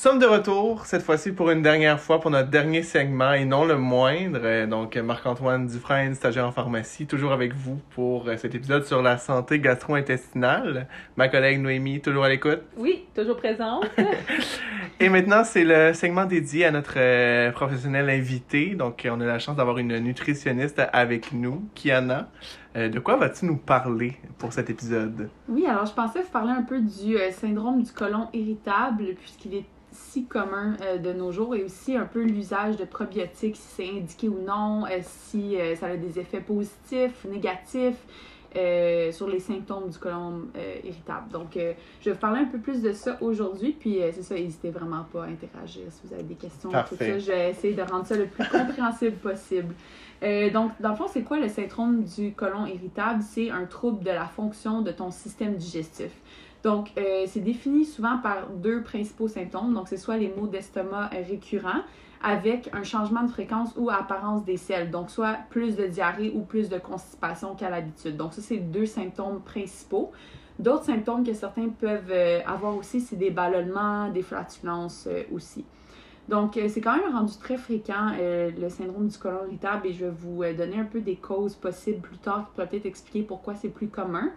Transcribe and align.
sommes 0.00 0.18
de 0.18 0.24
retour, 0.24 0.86
cette 0.86 1.02
fois-ci 1.02 1.30
pour 1.30 1.50
une 1.50 1.60
dernière 1.60 2.00
fois, 2.00 2.20
pour 2.20 2.30
notre 2.30 2.48
dernier 2.48 2.82
segment, 2.82 3.34
et 3.34 3.44
non 3.44 3.66
le 3.66 3.76
moindre. 3.76 4.40
Euh, 4.42 4.66
Donc, 4.66 4.96
Marc-Antoine 4.96 5.66
Dufresne, 5.66 6.14
stagiaire 6.14 6.46
en 6.46 6.52
pharmacie, 6.52 7.06
toujours 7.06 7.32
avec 7.32 7.52
vous 7.52 7.78
pour 7.90 8.26
euh, 8.26 8.38
cet 8.38 8.54
épisode 8.54 8.86
sur 8.86 9.02
la 9.02 9.18
santé 9.18 9.58
gastro-intestinale. 9.58 10.86
Ma 11.16 11.28
collègue 11.28 11.60
Noémie, 11.60 12.00
toujours 12.00 12.24
à 12.24 12.30
l'écoute. 12.30 12.62
Oui, 12.78 13.04
toujours 13.14 13.36
présente. 13.36 13.84
Et 15.02 15.08
maintenant, 15.08 15.44
c'est 15.44 15.64
le 15.64 15.92
segment 15.92 16.24
dédié 16.24 16.64
à 16.64 16.70
notre 16.70 16.94
euh, 16.96 17.50
professionnel 17.52 18.08
invité. 18.08 18.74
Donc, 18.74 19.06
on 19.10 19.20
a 19.20 19.24
la 19.26 19.38
chance 19.38 19.56
d'avoir 19.56 19.78
une 19.78 19.98
nutritionniste 19.98 20.80
avec 20.92 21.32
nous, 21.32 21.68
Kiana. 21.74 22.28
Euh, 22.76 22.88
de 22.88 22.98
quoi 23.00 23.16
vas-tu 23.16 23.46
nous 23.46 23.56
parler 23.56 24.16
pour 24.38 24.52
cet 24.52 24.70
épisode? 24.70 25.28
Oui, 25.48 25.66
alors 25.66 25.86
je 25.86 25.92
pensais 25.92 26.22
vous 26.22 26.30
parler 26.30 26.52
un 26.52 26.62
peu 26.62 26.80
du 26.80 27.16
euh, 27.16 27.30
syndrome 27.32 27.82
du 27.82 27.90
côlon 27.92 28.28
irritable, 28.32 29.14
puisqu'il 29.18 29.54
est 29.54 29.64
si 30.10 30.24
commun 30.24 30.76
euh, 30.82 30.98
de 30.98 31.12
nos 31.12 31.32
jours, 31.32 31.54
et 31.54 31.64
aussi 31.64 31.96
un 31.96 32.04
peu 32.04 32.22
l'usage 32.22 32.76
de 32.76 32.84
probiotiques, 32.84 33.56
si 33.56 33.68
c'est 33.76 33.88
indiqué 33.88 34.28
ou 34.28 34.38
non, 34.40 34.84
euh, 34.86 34.98
si 35.02 35.56
euh, 35.56 35.76
ça 35.76 35.86
a 35.86 35.96
des 35.96 36.18
effets 36.18 36.40
positifs 36.40 37.24
négatifs. 37.24 38.02
sur 39.12 39.28
les 39.28 39.38
symptômes 39.38 39.90
du 39.90 39.98
côlon 39.98 40.48
euh, 40.56 40.74
irritable. 40.82 41.30
Donc, 41.30 41.50
je 41.54 42.04
vais 42.04 42.12
vous 42.12 42.18
parler 42.18 42.40
un 42.40 42.46
peu 42.46 42.58
plus 42.58 42.82
de 42.82 42.92
ça 42.92 43.16
aujourd'hui, 43.20 43.76
puis 43.78 44.00
c'est 44.12 44.24
ça, 44.24 44.34
n'hésitez 44.34 44.70
vraiment 44.70 45.04
pas 45.12 45.22
à 45.22 45.26
interagir 45.26 45.84
si 45.90 46.00
vous 46.04 46.14
avez 46.14 46.24
des 46.24 46.34
questions. 46.34 46.68
Tout 46.70 46.74
Parfait. 46.74 47.12
ça, 47.12 47.18
je 47.20 47.30
vais 47.30 47.50
essayer 47.50 47.74
de 47.74 47.82
rendre 47.82 48.06
ça 48.06 48.16
le 48.16 48.26
plus 48.26 48.48
compréhensible 48.48 49.16
possible. 49.28 49.72
Euh, 50.22 50.50
donc, 50.50 50.72
dans 50.80 50.90
le 50.90 50.96
fond, 50.96 51.06
c'est 51.10 51.22
quoi 51.22 51.38
le 51.38 51.48
syndrome 51.48 52.04
du 52.04 52.32
côlon 52.32 52.66
irritable? 52.66 53.22
C'est 53.22 53.50
un 53.50 53.64
trouble 53.64 54.04
de 54.04 54.10
la 54.10 54.26
fonction 54.26 54.82
de 54.82 54.90
ton 54.90 55.10
système 55.10 55.56
digestif. 55.56 56.10
Donc, 56.62 56.90
euh, 56.98 57.24
c'est 57.26 57.40
défini 57.40 57.84
souvent 57.84 58.18
par 58.18 58.48
deux 58.48 58.82
principaux 58.82 59.28
symptômes. 59.28 59.72
Donc, 59.72 59.88
c'est 59.88 59.96
soit 59.96 60.18
les 60.18 60.28
maux 60.28 60.46
d'estomac 60.46 61.08
récurrents 61.28 61.82
avec 62.22 62.68
un 62.74 62.82
changement 62.82 63.22
de 63.22 63.30
fréquence 63.30 63.70
ou 63.76 63.88
apparence 63.88 64.44
des 64.44 64.58
selles. 64.58 64.90
Donc, 64.90 65.10
soit 65.10 65.38
plus 65.48 65.74
de 65.76 65.86
diarrhée 65.86 66.32
ou 66.34 66.42
plus 66.42 66.68
de 66.68 66.78
constipation 66.78 67.54
qu'à 67.54 67.70
l'habitude. 67.70 68.16
Donc, 68.16 68.34
ça, 68.34 68.42
c'est 68.42 68.58
deux 68.58 68.84
symptômes 68.84 69.40
principaux. 69.40 70.12
D'autres 70.58 70.84
symptômes 70.84 71.24
que 71.24 71.32
certains 71.32 71.70
peuvent 71.70 72.10
euh, 72.10 72.40
avoir 72.46 72.76
aussi, 72.76 73.00
c'est 73.00 73.16
des 73.16 73.30
ballonnements, 73.30 74.10
des 74.10 74.22
flatulences 74.22 75.08
euh, 75.10 75.22
aussi. 75.32 75.64
Donc, 76.28 76.60
c'est 76.68 76.80
quand 76.80 76.96
même 76.96 77.12
rendu 77.12 77.32
très 77.38 77.56
fréquent, 77.56 78.12
le 78.20 78.68
syndrome 78.68 79.08
du 79.08 79.18
côlon 79.18 79.46
irritable, 79.48 79.88
et 79.88 79.92
je 79.92 80.04
vais 80.04 80.12
vous 80.12 80.44
donner 80.56 80.78
un 80.78 80.84
peu 80.84 81.00
des 81.00 81.16
causes 81.16 81.56
possibles 81.56 81.98
plus 81.98 82.18
tard 82.18 82.44
qui 82.44 82.54
pourraient 82.54 82.68
peut-être 82.68 82.86
expliquer 82.86 83.22
pourquoi 83.22 83.56
c'est 83.56 83.70
plus 83.70 83.88
commun. 83.88 84.30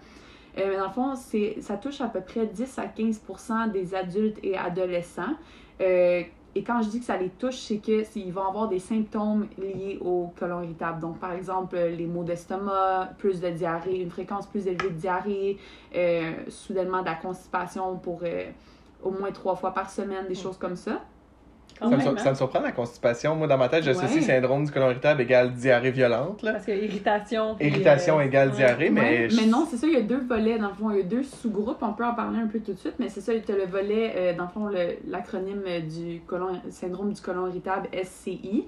Euh, 0.58 0.68
mais 0.70 0.78
dans 0.78 0.88
le 0.88 0.94
fond, 0.94 1.16
c'est, 1.16 1.58
ça 1.62 1.78
touche 1.78 2.02
à 2.02 2.08
peu 2.08 2.22
près 2.22 2.46
10 2.46 2.78
à 2.80 2.86
15% 2.86 3.72
des 3.72 3.96
adultes 3.96 4.38
et 4.44 4.58
adolescents. 4.58 5.34
Euh, 5.82 6.22
et 6.56 6.64
quand 6.64 6.84
je 6.84 6.90
dis 6.90 7.00
que 7.00 7.06
ça 7.06 7.18
les 7.18 7.30
touche, 7.30 7.56
c'est 7.56 7.80
que 7.80 8.04
c'est- 8.04 8.20
ils 8.20 8.32
vont 8.32 8.46
avoir 8.48 8.68
des 8.68 8.78
symptômes 8.78 9.48
liés 9.58 9.98
au 10.02 10.32
côlon 10.40 10.62
irritable. 10.62 11.00
Donc, 11.00 11.18
par 11.18 11.32
exemple, 11.34 11.76
euh, 11.76 11.90
les 11.90 12.06
maux 12.06 12.24
d'estomac, 12.24 13.10
plus 13.18 13.42
de 13.42 13.50
diarrhée, 13.50 14.00
une 14.02 14.12
fréquence 14.12 14.46
plus 14.46 14.68
élevée 14.68 14.90
de 14.92 14.96
diarrhée, 14.96 15.58
euh, 15.96 16.32
soudainement 16.50 17.02
de 17.02 17.06
la 17.08 17.16
constipation 17.16 17.98
pour 17.98 18.20
euh, 18.24 18.46
au 19.02 19.10
moins 19.10 19.32
trois 19.32 19.56
fois 19.56 19.72
par 19.74 19.90
semaine, 19.90 20.28
des 20.28 20.36
choses 20.36 20.58
comme 20.58 20.76
ça. 20.76 21.02
Ça 21.84 21.90
Quand 21.90 21.98
me, 21.98 22.04
même, 22.06 22.08
hein? 22.18 22.24
ça 22.24 22.30
me 22.32 22.36
surprend 22.36 22.60
la 22.62 22.72
constipation. 22.72 23.36
Moi, 23.36 23.48
dans 23.48 23.58
ma 23.58 23.70
tête, 23.70 23.84
j'associe 23.84 24.16
Ouais. 24.16 24.22
syndrome 24.22 24.66
du 24.66 24.72
côlon 24.72 24.90
irritable 24.92 25.22
égale 25.22 25.54
diarrhée 25.54 25.92
violente. 25.92 26.42
Là. 26.42 26.54
Parce 26.54 26.66
que 26.66 26.72
irritation. 26.72 27.56
Irritation 27.60 28.20
euh, 28.20 28.24
égale 28.24 28.50
ouais. 28.50 28.56
diarrhée, 28.56 28.90
mais. 28.90 29.02
Ouais, 29.02 29.30
je- 29.30 29.36
mais 29.36 29.46
non, 29.48 29.68
c'est 29.70 29.78
ça, 29.78 29.88
il 29.88 29.94
y 29.94 29.98
a 29.98 30.02
deux 30.02 30.22
volets, 30.22 30.58
dans 30.58 30.70
le 30.70 30.74
fond, 30.76 30.92
il 30.92 30.98
y 30.98 31.00
a 31.02 31.04
deux 31.04 31.24
sous-groupes, 31.24 31.78
on 31.82 31.94
peut 31.94 32.06
en 32.06 32.14
parler 32.16 32.40
un 32.40 32.48
peu 32.48 32.60
tout 32.60 32.74
de 32.74 32.80
suite, 32.80 32.96
mais 33.00 33.10
c'est 33.10 33.22
ça, 33.22 33.34
tu 33.40 33.52
as 33.52 33.56
le 33.56 33.66
volet, 33.66 34.14
euh, 34.16 34.34
dans 34.36 34.44
le 34.46 34.50
fond, 34.50 34.70
l'acronyme 35.08 35.64
euh, 35.68 35.80
du 35.82 36.22
colon, 36.26 36.60
syndrome 36.70 37.14
du 37.14 37.22
côlon 37.22 37.48
irritable, 37.48 37.88
SCI. 38.04 38.66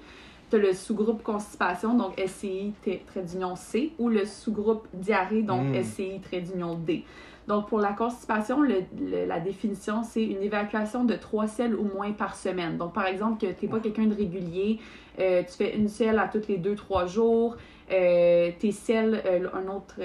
Tu 0.52 0.56
as 0.58 0.60
le 0.60 0.74
sous-groupe 0.74 1.24
constipation, 1.24 1.96
donc 1.96 2.20
SCI 2.20 2.74
trait 2.82 3.24
d'union 3.24 3.56
C, 3.56 3.94
ou 3.98 4.10
le 4.10 4.26
sous-groupe 4.26 4.88
diarrhée, 4.94 5.42
donc 5.42 5.64
Mm. 5.70 5.82
SCI 5.84 6.20
trait 6.22 6.42
d'union 6.42 6.76
D. 6.76 7.04
Donc, 7.48 7.68
pour 7.70 7.80
la 7.80 7.94
constipation, 7.94 8.62
le- 8.62 8.82
le- 9.00 9.26
la 9.28 9.40
définition, 9.40 10.02
c'est 10.04 10.24
une 10.24 10.42
évacuation 10.42 11.04
de 11.04 11.14
trois 11.16 11.48
selles 11.48 11.76
ou 11.76 11.84
moins 11.84 12.12
par 12.12 12.36
semaine. 12.36 12.78
Donc, 12.78 12.94
par 12.94 13.06
exemple, 13.06 13.40
que 13.46 13.52
tu 13.54 13.66
n'es 13.66 13.72
pas 13.72 13.80
quelqu'un 13.80 14.06
de 14.08 14.16
régulier, 14.16 14.80
euh, 15.20 15.44
tu 15.44 15.52
fais 15.54 15.76
une 15.76 15.88
selle 15.88 16.18
à 16.18 16.28
tous 16.28 16.48
les 16.48 16.58
deux, 16.58 16.76
trois 16.76 17.06
jours, 17.06 17.56
euh, 17.92 18.50
tes 18.60 18.72
selles, 18.72 19.22
euh, 19.26 19.48
un 19.54 19.68
autre, 19.68 19.96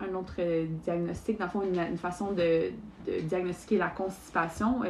un 0.00 0.14
autre 0.14 0.36
diagnostic, 0.82 1.38
dans 1.38 1.44
le 1.44 1.50
fond, 1.50 1.62
une, 1.62 1.78
une 1.78 1.98
façon 1.98 2.32
de, 2.32 2.70
de 3.06 3.20
diagnostiquer 3.22 3.76
la 3.78 3.88
constipation 3.88 4.80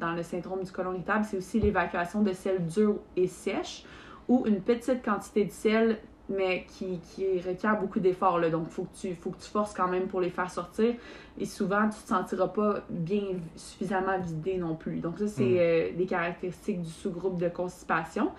dans 0.00 0.12
le 0.12 0.22
syndrome 0.22 0.62
du 0.64 0.72
côlon 0.72 0.94
irritable, 0.94 1.24
c'est 1.28 1.36
aussi 1.36 1.60
l'évacuation 1.60 2.22
de 2.22 2.32
selles 2.32 2.64
dures 2.66 2.96
et 3.16 3.26
sèches 3.28 3.84
ou 4.28 4.44
une 4.46 4.60
petite 4.60 5.04
quantité 5.04 5.44
de 5.44 5.52
sel 5.52 5.98
mais 6.28 6.64
qui, 6.68 6.98
qui 6.98 7.40
requiert 7.40 7.78
beaucoup 7.80 8.00
d'efforts. 8.00 8.38
là. 8.40 8.50
Donc, 8.50 8.64
il 8.68 8.72
faut, 8.72 8.82
que 8.84 8.96
tu- 9.00 9.14
faut 9.14 9.30
que 9.30 9.40
tu 9.40 9.48
forces 9.48 9.72
quand 9.74 9.88
même 9.88 10.08
pour 10.08 10.20
les 10.20 10.30
faire 10.30 10.50
sortir. 10.50 10.94
Et 11.38 11.44
souvent, 11.44 11.82
tu 11.82 11.86
ne 11.86 11.90
te 12.02 12.08
sentiras 12.08 12.48
pas 12.48 12.80
bien 12.90 13.22
suffisamment 13.54 14.18
vidé 14.18 14.56
non 14.56 14.74
plus. 14.74 14.96
Donc, 14.98 15.18
ça, 15.18 15.28
c'est 15.28 15.42
Mm. 15.44 15.56
euh, 15.58 15.88
des 15.96 16.06
caractéristiques 16.06 16.82
du 16.82 16.90
sous-groupe 16.90 17.38
de 17.40 17.48
constipation. 17.48 18.30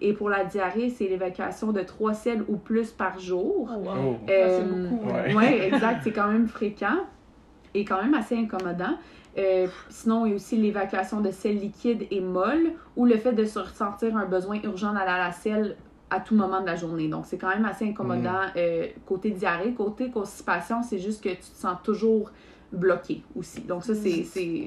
Et 0.00 0.12
pour 0.12 0.28
la 0.28 0.44
diarrhée, 0.44 0.90
c'est 0.90 1.06
l'évacuation 1.08 1.72
de 1.72 1.80
trois 1.82 2.14
selles 2.14 2.44
ou 2.48 2.56
plus 2.56 2.90
par 2.90 3.18
jour. 3.18 3.68
Oh, 3.72 3.78
wow. 3.78 3.92
Oh. 3.96 4.16
Ça, 4.26 4.26
c'est 4.26 4.32
Euh, 4.62 4.88
beaucoup. 4.88 5.08
hein. 5.08 5.24
ouais. 5.28 5.34
Ouais, 5.34 5.66
exact. 5.68 6.00
C'est 6.04 6.12
quand 6.12 6.28
même 6.28 6.46
fréquent 6.48 6.98
et 7.74 7.84
quand 7.84 8.02
même 8.02 8.14
assez 8.14 8.36
incommodant. 8.36 8.96
Euh, 9.38 9.66
sinon, 9.88 10.26
il 10.26 10.30
y 10.30 10.32
a 10.32 10.36
aussi 10.36 10.56
l'évacuation 10.56 11.20
de 11.20 11.30
selles 11.30 11.58
liquides 11.58 12.06
et 12.10 12.20
molles 12.20 12.72
ou 12.96 13.06
le 13.06 13.16
fait 13.16 13.32
de 13.32 13.44
se 13.46 13.58
ressentir 13.58 14.14
un 14.16 14.26
besoin 14.26 14.60
urgent 14.62 14.92
d'aller 14.92 15.10
à 15.10 15.18
la 15.18 15.32
selle 15.32 15.76
à 16.12 16.20
tout 16.20 16.34
moment 16.34 16.60
de 16.60 16.66
la 16.66 16.76
journée. 16.76 17.08
Donc, 17.08 17.24
c'est 17.26 17.38
quand 17.38 17.48
même 17.48 17.64
assez 17.64 17.86
incommodant 17.88 18.40
euh, 18.56 18.86
côté 19.06 19.30
diarrhée. 19.30 19.72
Côté 19.72 20.10
constipation, 20.10 20.82
c'est 20.82 20.98
juste 20.98 21.22
que 21.22 21.30
tu 21.30 21.36
te 21.36 21.56
sens 21.56 21.76
toujours 21.82 22.30
bloqué 22.72 23.22
aussi. 23.36 23.60
Donc, 23.62 23.84
ça, 23.84 23.94
c'est... 23.94 24.24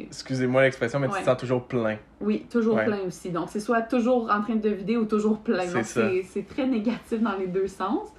Excusez-moi 0.07 0.61
l'expression, 0.63 0.99
mais 0.99 1.07
tu 1.07 1.13
te 1.19 1.23
sens 1.25 1.37
toujours 1.37 1.63
plein. 1.63 1.97
Oui, 2.21 2.45
toujours 2.49 2.75
Ouais. 2.75 2.85
plein 2.85 2.99
aussi. 3.07 3.29
Donc, 3.31 3.49
c'est 3.49 3.59
soit 3.59 3.81
toujours 3.81 4.29
en 4.31 4.41
train 4.41 4.55
de 4.55 4.69
vider 4.69 4.97
ou 4.97 5.05
toujours 5.05 5.39
plein. 5.39 5.65
C'est 5.83 6.01
Donc, 6.13 6.23
c'est 6.29 6.47
très 6.47 6.67
négatif 6.67 7.21
dans 7.21 7.35
les 7.37 7.47
deux 7.47 7.67
sens. 7.67 8.09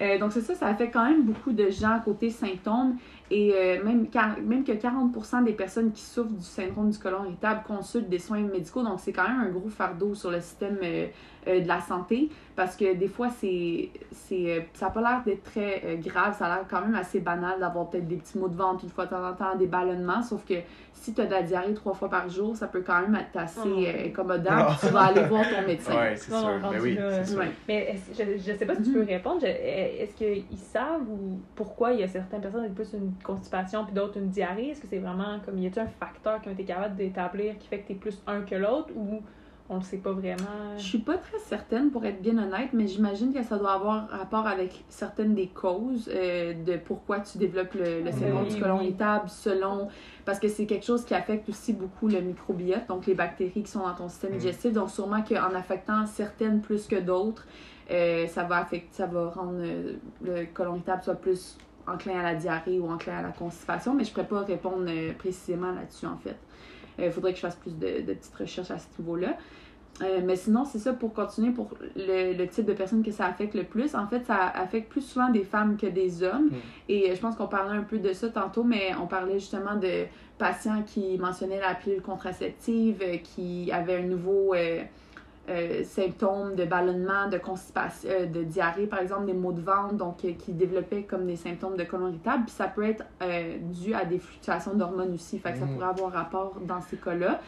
Euh, 0.00 0.18
donc, 0.18 0.32
c'est 0.32 0.40
ça, 0.40 0.54
ça 0.54 0.66
affecte 0.66 0.92
quand 0.92 1.04
même 1.08 1.22
beaucoup 1.22 1.52
de 1.52 1.70
gens 1.70 2.00
côté 2.04 2.28
symptômes. 2.28 2.96
Et 3.30 3.52
euh, 3.54 3.82
même, 3.84 4.06
quar- 4.06 4.40
même 4.42 4.64
que 4.64 4.72
40 4.72 5.44
des 5.44 5.52
personnes 5.52 5.92
qui 5.92 6.02
souffrent 6.02 6.32
du 6.32 6.44
syndrome 6.44 6.90
du 6.90 6.98
côlon 6.98 7.24
irritable 7.24 7.62
consultent 7.66 8.08
des 8.10 8.18
soins 8.18 8.40
médicaux. 8.42 8.82
Donc, 8.82 8.98
c'est 9.00 9.12
quand 9.12 9.26
même 9.28 9.40
un 9.40 9.48
gros 9.50 9.68
fardeau 9.70 10.14
sur 10.14 10.30
le 10.30 10.40
système 10.40 10.78
euh, 10.82 11.06
euh, 11.48 11.60
de 11.60 11.68
la 11.68 11.80
santé. 11.80 12.28
Parce 12.56 12.76
que 12.76 12.94
des 12.94 13.08
fois, 13.08 13.28
c'est 13.30 13.90
c'est 14.12 14.58
euh, 14.58 14.60
ça 14.74 14.86
n'a 14.86 14.92
pas 14.92 15.00
l'air 15.00 15.22
d'être 15.24 15.42
très 15.44 15.82
euh, 15.84 15.96
grave. 15.96 16.36
Ça 16.38 16.46
a 16.46 16.56
l'air 16.56 16.64
quand 16.70 16.80
même 16.82 16.94
assez 16.94 17.20
banal 17.20 17.58
d'avoir 17.58 17.90
peut-être 17.90 18.06
des 18.06 18.16
petits 18.16 18.38
maux 18.38 18.48
de 18.48 18.56
ventre 18.56 18.84
une 18.84 18.90
fois 18.90 19.06
de 19.06 19.10
temps 19.10 19.26
en 19.28 19.32
temps, 19.32 19.56
des 19.56 19.66
ballonnements. 19.66 20.22
Sauf 20.22 20.44
que 20.44 20.54
si 20.92 21.12
tu 21.12 21.20
as 21.20 21.26
de 21.26 21.32
la 21.32 21.42
diarrhée 21.42 21.74
trois 21.74 21.92
fois 21.94 22.08
par 22.08 22.28
jour, 22.30 22.56
ça 22.56 22.68
peut 22.68 22.82
quand 22.86 23.00
même 23.02 23.16
être 23.16 23.36
assez 23.36 23.58
Oh. 23.66 23.78
euh, 23.78 24.06
incommodant. 24.06 24.66
Puis 24.68 24.86
tu 24.86 24.92
vas 24.94 25.00
aller 25.06 25.22
voir 25.24 25.44
ton 25.50 25.66
médecin. 25.66 25.94
Ouais, 25.96 26.16
c'est 26.16 26.30
Non, 26.32 26.40
sûr. 26.40 26.62
rendu 26.62 26.76
Mais 26.76 26.80
oui, 26.80 26.98
c'est 27.10 27.24
sûr. 27.26 27.38
Ouais. 27.40 27.50
Mais 27.68 27.94
je, 28.16 28.22
je 28.38 28.56
sais 28.56 28.64
pas 28.66 28.74
si 28.76 28.82
tu 28.84 28.90
Mhm. 28.90 28.94
peux 29.06 29.12
répondre. 29.12 29.40
Je- 29.40 29.46
Est-ce 29.46 30.14
qu'ils 30.14 30.58
savent 30.58 31.02
ou 31.10 31.40
pourquoi 31.56 31.92
il 31.92 32.00
y 32.00 32.02
a 32.04 32.08
certaines 32.08 32.40
personnes 32.40 32.60
avec 32.60 32.74
plus 32.74 32.92
une 32.94 33.12
constipation 33.22 33.84
puis 33.84 33.94
d'autres 33.94 34.16
une 34.18 34.28
diarrhée? 34.28 34.70
Est-ce 34.70 34.80
que 34.80 34.86
c'est 34.88 34.98
vraiment 34.98 35.40
comme 35.44 35.58
y 35.58 35.66
a-t-il 35.66 35.82
un 35.82 35.88
facteur 35.88 36.40
qui 36.40 36.48
ont 36.48 36.52
été 36.52 36.64
capable 36.64 36.94
d'établir 36.96 37.58
qui 37.58 37.66
fait 37.68 37.80
que 37.80 37.88
t'es 37.88 37.94
plus 37.94 38.22
un 38.28 38.42
que 38.42 38.54
l'autre 38.54 38.90
ou 38.96 39.20
on 39.70 39.76
le 39.76 39.82
sait 39.82 39.96
pas 39.96 40.12
vraiment? 40.12 40.76
Je 40.76 40.82
suis 40.82 40.98
pas 40.98 41.16
très 41.16 41.38
certaine 41.38 41.90
pour 41.90 42.04
être 42.04 42.20
bien 42.20 42.36
honnête, 42.36 42.70
mais 42.74 42.86
j'imagine 42.86 43.32
que 43.32 43.42
ça 43.42 43.56
doit 43.56 43.72
avoir 43.72 44.08
rapport 44.10 44.46
avec 44.46 44.84
certaines 44.90 45.34
des 45.34 45.46
causes 45.46 46.10
euh, 46.12 46.52
de 46.52 46.76
pourquoi 46.76 47.20
tu 47.20 47.38
développes 47.38 47.72
le, 47.74 48.02
le 48.02 48.12
syndrome 48.12 48.42
Oui, 48.46 48.54
du 48.54 48.60
côlon 48.60 48.78
oui. 48.78 48.84
irritable 48.88 49.28
selon 49.30 49.88
parce 50.26 50.38
que 50.38 50.48
c'est 50.48 50.66
quelque 50.66 50.84
chose 50.84 51.04
qui 51.04 51.14
affecte 51.14 51.48
aussi 51.48 51.72
beaucoup 51.72 52.08
le 52.08 52.20
microbiote, 52.20 52.86
donc 52.88 53.06
les 53.06 53.14
bactéries 53.14 53.62
qui 53.62 53.70
sont 53.70 53.80
dans 53.86 53.94
ton 53.94 54.08
système 54.08 54.32
Mm. 54.32 54.38
digestif. 54.38 54.72
Donc 54.72 54.90
sûrement 54.90 55.22
qu'en 55.22 55.54
affectant 55.54 56.04
certaines 56.06 56.60
plus 56.60 56.86
que 56.86 56.96
d'autres, 57.00 57.46
euh, 57.90 58.26
ça 58.26 58.44
va 58.44 58.58
affecter, 58.58 58.88
ça 58.92 59.06
va 59.06 59.30
rendre 59.30 59.58
euh, 59.60 59.94
le 60.22 60.44
côlon 60.52 60.74
irritable 60.74 61.02
soit 61.02 61.14
plus 61.14 61.56
enclin 61.86 62.18
à 62.20 62.22
la 62.22 62.34
diarrhée 62.34 62.78
ou 62.78 62.90
enclin 62.90 63.18
à 63.18 63.22
la 63.22 63.28
constipation, 63.28 63.92
mais 63.94 64.04
je 64.04 64.12
pourrais 64.12 64.26
pas 64.26 64.40
répondre 64.40 64.90
précisément 65.18 65.70
là-dessus 65.72 66.06
en 66.06 66.16
fait. 66.16 66.36
Il 66.98 67.10
faudrait 67.10 67.32
que 67.32 67.36
je 67.36 67.42
fasse 67.42 67.56
plus 67.56 67.76
de, 67.76 68.00
de 68.00 68.14
petites 68.14 68.34
recherches 68.34 68.70
à 68.70 68.78
ce 68.78 68.86
niveau-là. 68.98 69.36
Euh, 70.02 70.20
mais 70.24 70.34
sinon, 70.34 70.64
c'est 70.64 70.78
ça 70.78 70.92
pour 70.92 71.12
continuer 71.12 71.52
pour 71.52 71.70
le, 71.94 72.32
le 72.32 72.48
type 72.48 72.66
de 72.66 72.72
personnes 72.72 73.04
que 73.04 73.12
ça 73.12 73.26
affecte 73.26 73.54
le 73.54 73.62
plus. 73.62 73.94
En 73.94 74.08
fait, 74.08 74.24
ça 74.26 74.48
affecte 74.48 74.90
plus 74.90 75.02
souvent 75.02 75.30
des 75.30 75.44
femmes 75.44 75.76
que 75.76 75.86
des 75.86 76.22
hommes. 76.22 76.46
Mm. 76.46 76.56
Et 76.88 77.10
euh, 77.10 77.14
je 77.14 77.20
pense 77.20 77.36
qu'on 77.36 77.46
parlait 77.46 77.76
un 77.76 77.84
peu 77.84 77.98
de 77.98 78.12
ça 78.12 78.28
tantôt, 78.28 78.64
mais 78.64 78.90
on 79.00 79.06
parlait 79.06 79.38
justement 79.38 79.76
de 79.76 80.06
patients 80.36 80.82
qui 80.82 81.16
mentionnaient 81.18 81.60
la 81.60 81.74
pilule 81.74 82.02
contraceptive, 82.02 83.02
euh, 83.02 83.16
qui 83.18 83.70
avaient 83.70 83.98
un 83.98 84.06
nouveau 84.06 84.54
euh, 84.54 84.82
euh, 85.50 85.84
symptôme 85.84 86.54
de 86.54 86.64
ballonnement, 86.64 87.28
de 87.28 87.36
constipation, 87.36 88.08
euh, 88.10 88.24
de 88.24 88.44
diarrhée, 88.44 88.86
par 88.86 89.00
exemple, 89.00 89.26
des 89.26 89.34
maux 89.34 89.52
de 89.52 89.60
ventre, 89.60 89.92
donc 89.92 90.24
euh, 90.24 90.32
qui 90.32 90.52
développaient 90.52 91.02
comme 91.02 91.26
des 91.26 91.36
symptômes 91.36 91.76
de 91.76 91.84
colon 91.84 92.08
irritable. 92.08 92.44
Puis 92.44 92.54
ça 92.54 92.66
peut 92.66 92.84
être 92.84 93.04
dû 93.70 93.92
à 93.92 94.06
des 94.06 94.18
fluctuations 94.18 94.72
d'hormones 94.72 95.12
aussi. 95.12 95.38
Fait 95.38 95.52
que 95.52 95.58
ça 95.58 95.66
Mm. 95.66 95.74
pourrait 95.74 95.88
avoir 95.88 96.12
rapport 96.12 96.60
dans 96.66 96.80
ces 96.80 96.96
cas-là. 96.96 97.42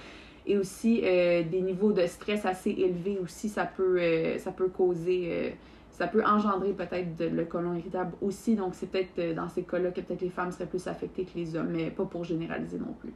Et 0.44 0.58
aussi, 0.58 1.00
des 1.00 1.60
niveaux 1.62 1.92
de 1.92 2.06
stress 2.06 2.44
assez 2.44 2.70
élevés 2.70 3.18
aussi, 3.20 3.48
ça 3.48 3.64
peut, 3.64 3.98
ça 4.38 4.52
peut 4.52 4.68
causer, 4.68 5.56
ça 5.90 6.06
peut 6.06 6.22
engendrer 6.24 6.72
peut-être 6.72 7.08
le 7.18 7.44
colon 7.46 7.74
irritable 7.74 8.12
aussi. 8.20 8.54
Donc, 8.54 8.74
c'est 8.74 8.86
peut-être 8.86 9.34
dans 9.34 9.48
ces 9.48 9.62
cas-là 9.62 9.90
que 9.90 10.00
peut-être 10.02 10.20
les 10.20 10.30
femmes 10.30 10.52
seraient 10.52 10.66
plus 10.66 10.86
affectées 10.86 11.24
que 11.24 11.36
les 11.36 11.56
hommes, 11.56 11.70
mais 11.72 11.90
pas 11.90 12.04
pour 12.04 12.22
généraliser 12.22 12.78
non 12.78 12.94
plus. 13.00 13.12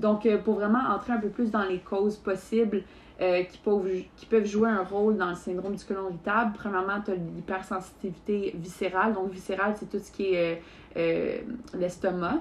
Donc, 0.00 0.26
pour 0.44 0.54
vraiment 0.54 0.78
entrer 0.94 1.12
un 1.12 1.20
peu 1.20 1.28
plus 1.28 1.50
dans 1.50 1.64
les 1.64 1.80
causes 1.80 2.16
possibles, 2.16 2.84
euh, 3.18 3.44
qui, 3.44 3.56
peuvent, 3.56 3.88
qui 4.14 4.26
peuvent 4.26 4.44
jouer 4.44 4.68
un 4.68 4.82
rôle 4.82 5.16
dans 5.16 5.30
le 5.30 5.36
syndrome 5.36 5.74
du 5.74 5.82
côlon 5.86 6.10
irritable. 6.10 6.52
Premièrement, 6.54 7.00
tu 7.02 7.12
as 7.12 7.14
l'hypersensitivité 7.14 8.52
viscérale. 8.54 9.14
Donc, 9.14 9.30
viscérale, 9.30 9.74
c'est 9.78 9.88
tout 9.88 9.98
ce 9.98 10.10
qui 10.10 10.34
est 10.34 10.56
euh, 10.56 10.58
euh, 10.98 11.38
l'estomac, 11.78 12.40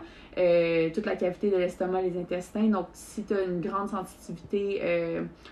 toute 0.93 1.05
la 1.05 1.15
cavité 1.15 1.49
de 1.49 1.55
l'estomac, 1.55 2.01
les 2.01 2.19
intestins. 2.19 2.67
Donc, 2.67 2.87
si 2.91 3.23
tu 3.23 3.33
as 3.33 3.43
une 3.43 3.61
grande 3.61 3.87
sensitivité, 3.87 4.81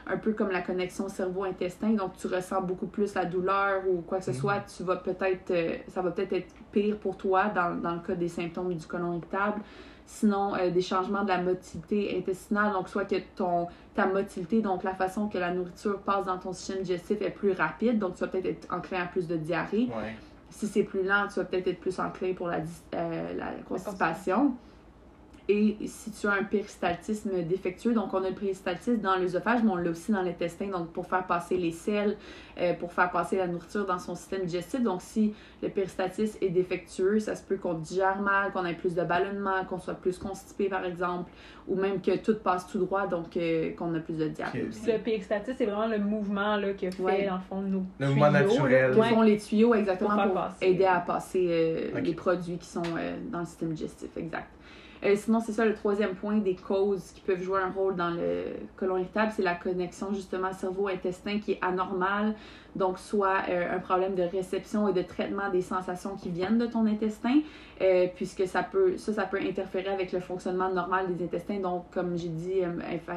un 0.07 0.17
peu 0.17 0.33
comme 0.33 0.51
la 0.51 0.61
connexion 0.61 1.07
cerveau-intestin, 1.07 1.91
donc 1.91 2.17
tu 2.17 2.27
ressens 2.27 2.61
beaucoup 2.61 2.87
plus 2.87 3.13
la 3.13 3.23
douleur 3.23 3.83
ou 3.87 4.01
quoi 4.01 4.17
que 4.17 4.25
ce 4.25 4.31
mm-hmm. 4.31 4.33
soit, 4.35 4.59
tu 4.75 4.83
vas 4.83 4.97
peut-être, 4.97 5.53
ça 5.87 6.01
va 6.01 6.11
peut-être 6.11 6.33
être 6.33 6.53
pire 6.73 6.97
pour 6.97 7.15
toi 7.15 7.45
dans, 7.45 7.81
dans 7.81 7.93
le 7.93 8.01
cas 8.01 8.15
des 8.15 8.27
symptômes 8.27 8.73
du 8.73 8.85
côlon 8.85 9.13
irritable. 9.13 9.61
Sinon, 10.05 10.55
euh, 10.55 10.69
des 10.69 10.81
changements 10.81 11.23
de 11.23 11.29
la 11.29 11.41
motilité 11.41 12.15
intestinale, 12.17 12.73
donc 12.73 12.89
soit 12.89 13.05
que 13.05 13.15
ton, 13.35 13.67
ta 13.95 14.05
motilité, 14.05 14.61
donc 14.61 14.83
la 14.83 14.93
façon 14.93 15.27
que 15.29 15.37
la 15.37 15.51
nourriture 15.51 15.99
passe 15.99 16.25
dans 16.25 16.37
ton 16.37 16.51
système 16.53 16.83
digestif 16.83 17.21
est 17.21 17.29
plus 17.29 17.53
rapide, 17.53 17.99
donc 17.99 18.15
tu 18.15 18.21
vas 18.21 18.27
peut-être 18.27 18.45
être 18.45 18.73
enclin 18.73 19.03
à 19.03 19.05
plus 19.05 19.27
de 19.27 19.37
diarrhée. 19.37 19.89
Si 20.49 20.67
c'est 20.67 20.83
plus 20.83 21.03
lent, 21.03 21.27
tu 21.33 21.39
vas 21.39 21.45
peut-être 21.45 21.67
être 21.67 21.79
plus 21.79 21.99
enclin 21.99 22.33
pour 22.33 22.47
la, 22.47 22.59
euh, 22.95 23.33
la 23.33 23.53
constipation. 23.67 24.53
Et 25.49 25.75
si 25.87 26.09
tu 26.11 26.27
as 26.27 26.31
un 26.31 26.43
péristaltisme 26.43 27.43
défectueux, 27.43 27.93
donc 27.93 28.13
on 28.13 28.23
a 28.23 28.29
le 28.29 28.35
péristaltisme 28.35 29.01
dans 29.01 29.17
l'œsophage, 29.17 29.61
mais 29.61 29.71
on 29.71 29.75
l'a 29.75 29.89
aussi 29.89 30.13
dans 30.13 30.21
l'intestin, 30.21 30.67
donc 30.67 30.93
pour 30.93 31.05
faire 31.05 31.27
passer 31.27 31.57
les 31.57 31.71
sels, 31.71 32.15
euh, 32.57 32.73
pour 32.75 32.93
faire 32.93 33.11
passer 33.11 33.35
la 33.35 33.47
nourriture 33.47 33.85
dans 33.85 33.99
son 33.99 34.15
système 34.15 34.45
digestif. 34.45 34.81
Donc 34.81 35.01
si 35.01 35.33
le 35.61 35.67
péristaltisme 35.67 36.37
est 36.39 36.49
défectueux, 36.49 37.19
ça 37.19 37.35
se 37.35 37.43
peut 37.43 37.57
qu'on 37.57 37.73
digère 37.73 38.21
mal, 38.21 38.53
qu'on 38.53 38.65
ait 38.65 38.73
plus 38.73 38.95
de 38.95 39.03
ballonnement, 39.03 39.65
qu'on 39.65 39.79
soit 39.79 39.95
plus 39.95 40.17
constipé 40.17 40.69
par 40.69 40.85
exemple, 40.85 41.29
ou 41.67 41.75
même 41.75 42.01
que 42.01 42.15
tout 42.15 42.37
passe 42.41 42.65
tout 42.67 42.79
droit, 42.79 43.07
donc 43.07 43.35
euh, 43.35 43.73
qu'on 43.75 43.93
a 43.95 43.99
plus 43.99 44.17
de 44.17 44.29
diarrhée. 44.29 44.69
Le 44.87 44.97
péristaltisme, 44.97 45.57
c'est 45.57 45.65
vraiment 45.65 45.87
le 45.87 45.99
mouvement 45.99 46.55
là, 46.55 46.71
que 46.71 46.89
fait, 46.89 47.27
dans 47.27 47.35
le 47.35 47.41
fond, 47.41 47.61
nos 47.61 47.83
Le 47.99 48.07
mouvement 48.07 48.31
naturel. 48.31 48.95
Qui 48.95 49.09
font 49.09 49.21
les 49.23 49.37
tuyaux 49.37 49.75
exactement 49.75 50.25
pour, 50.29 50.41
aider 50.61 50.85
à 50.85 51.01
passer 51.01 51.47
euh, 51.49 51.99
les 51.99 52.13
produits 52.13 52.57
qui 52.57 52.67
sont 52.67 52.81
dans 53.29 53.39
le 53.39 53.45
système 53.45 53.73
digestif, 53.73 54.15
exact. 54.15 54.47
Euh, 55.05 55.15
sinon, 55.17 55.41
c'est 55.41 55.51
ça 55.51 55.65
le 55.65 55.73
troisième 55.73 56.15
point 56.15 56.37
des 56.37 56.55
causes 56.55 57.11
qui 57.11 57.21
peuvent 57.21 57.41
jouer 57.41 57.59
un 57.59 57.71
rôle 57.71 57.95
dans 57.95 58.09
le 58.09 58.55
colon 58.77 58.97
irritable, 58.97 59.33
c'est 59.35 59.43
la 59.43 59.55
connexion 59.55 60.13
justement 60.13 60.53
cerveau-intestin 60.53 61.39
qui 61.39 61.53
est 61.53 61.59
anormale. 61.61 62.35
Donc, 62.75 62.97
soit 62.97 63.43
euh, 63.49 63.75
un 63.75 63.79
problème 63.79 64.15
de 64.15 64.23
réception 64.23 64.87
et 64.87 64.93
de 64.93 65.01
traitement 65.01 65.49
des 65.51 65.61
sensations 65.61 66.15
qui 66.15 66.29
viennent 66.29 66.57
de 66.57 66.65
ton 66.65 66.85
intestin, 66.87 67.39
euh, 67.81 68.07
puisque 68.15 68.47
ça 68.47 68.63
peut, 68.63 68.97
ça, 68.97 69.13
ça 69.13 69.23
peut 69.23 69.39
interférer 69.39 69.89
avec 69.89 70.11
le 70.11 70.19
fonctionnement 70.19 70.69
normal 70.69 71.13
des 71.15 71.23
intestins. 71.23 71.59
Donc, 71.59 71.85
comme 71.91 72.17
j'ai 72.17 72.29
dit, 72.29 72.61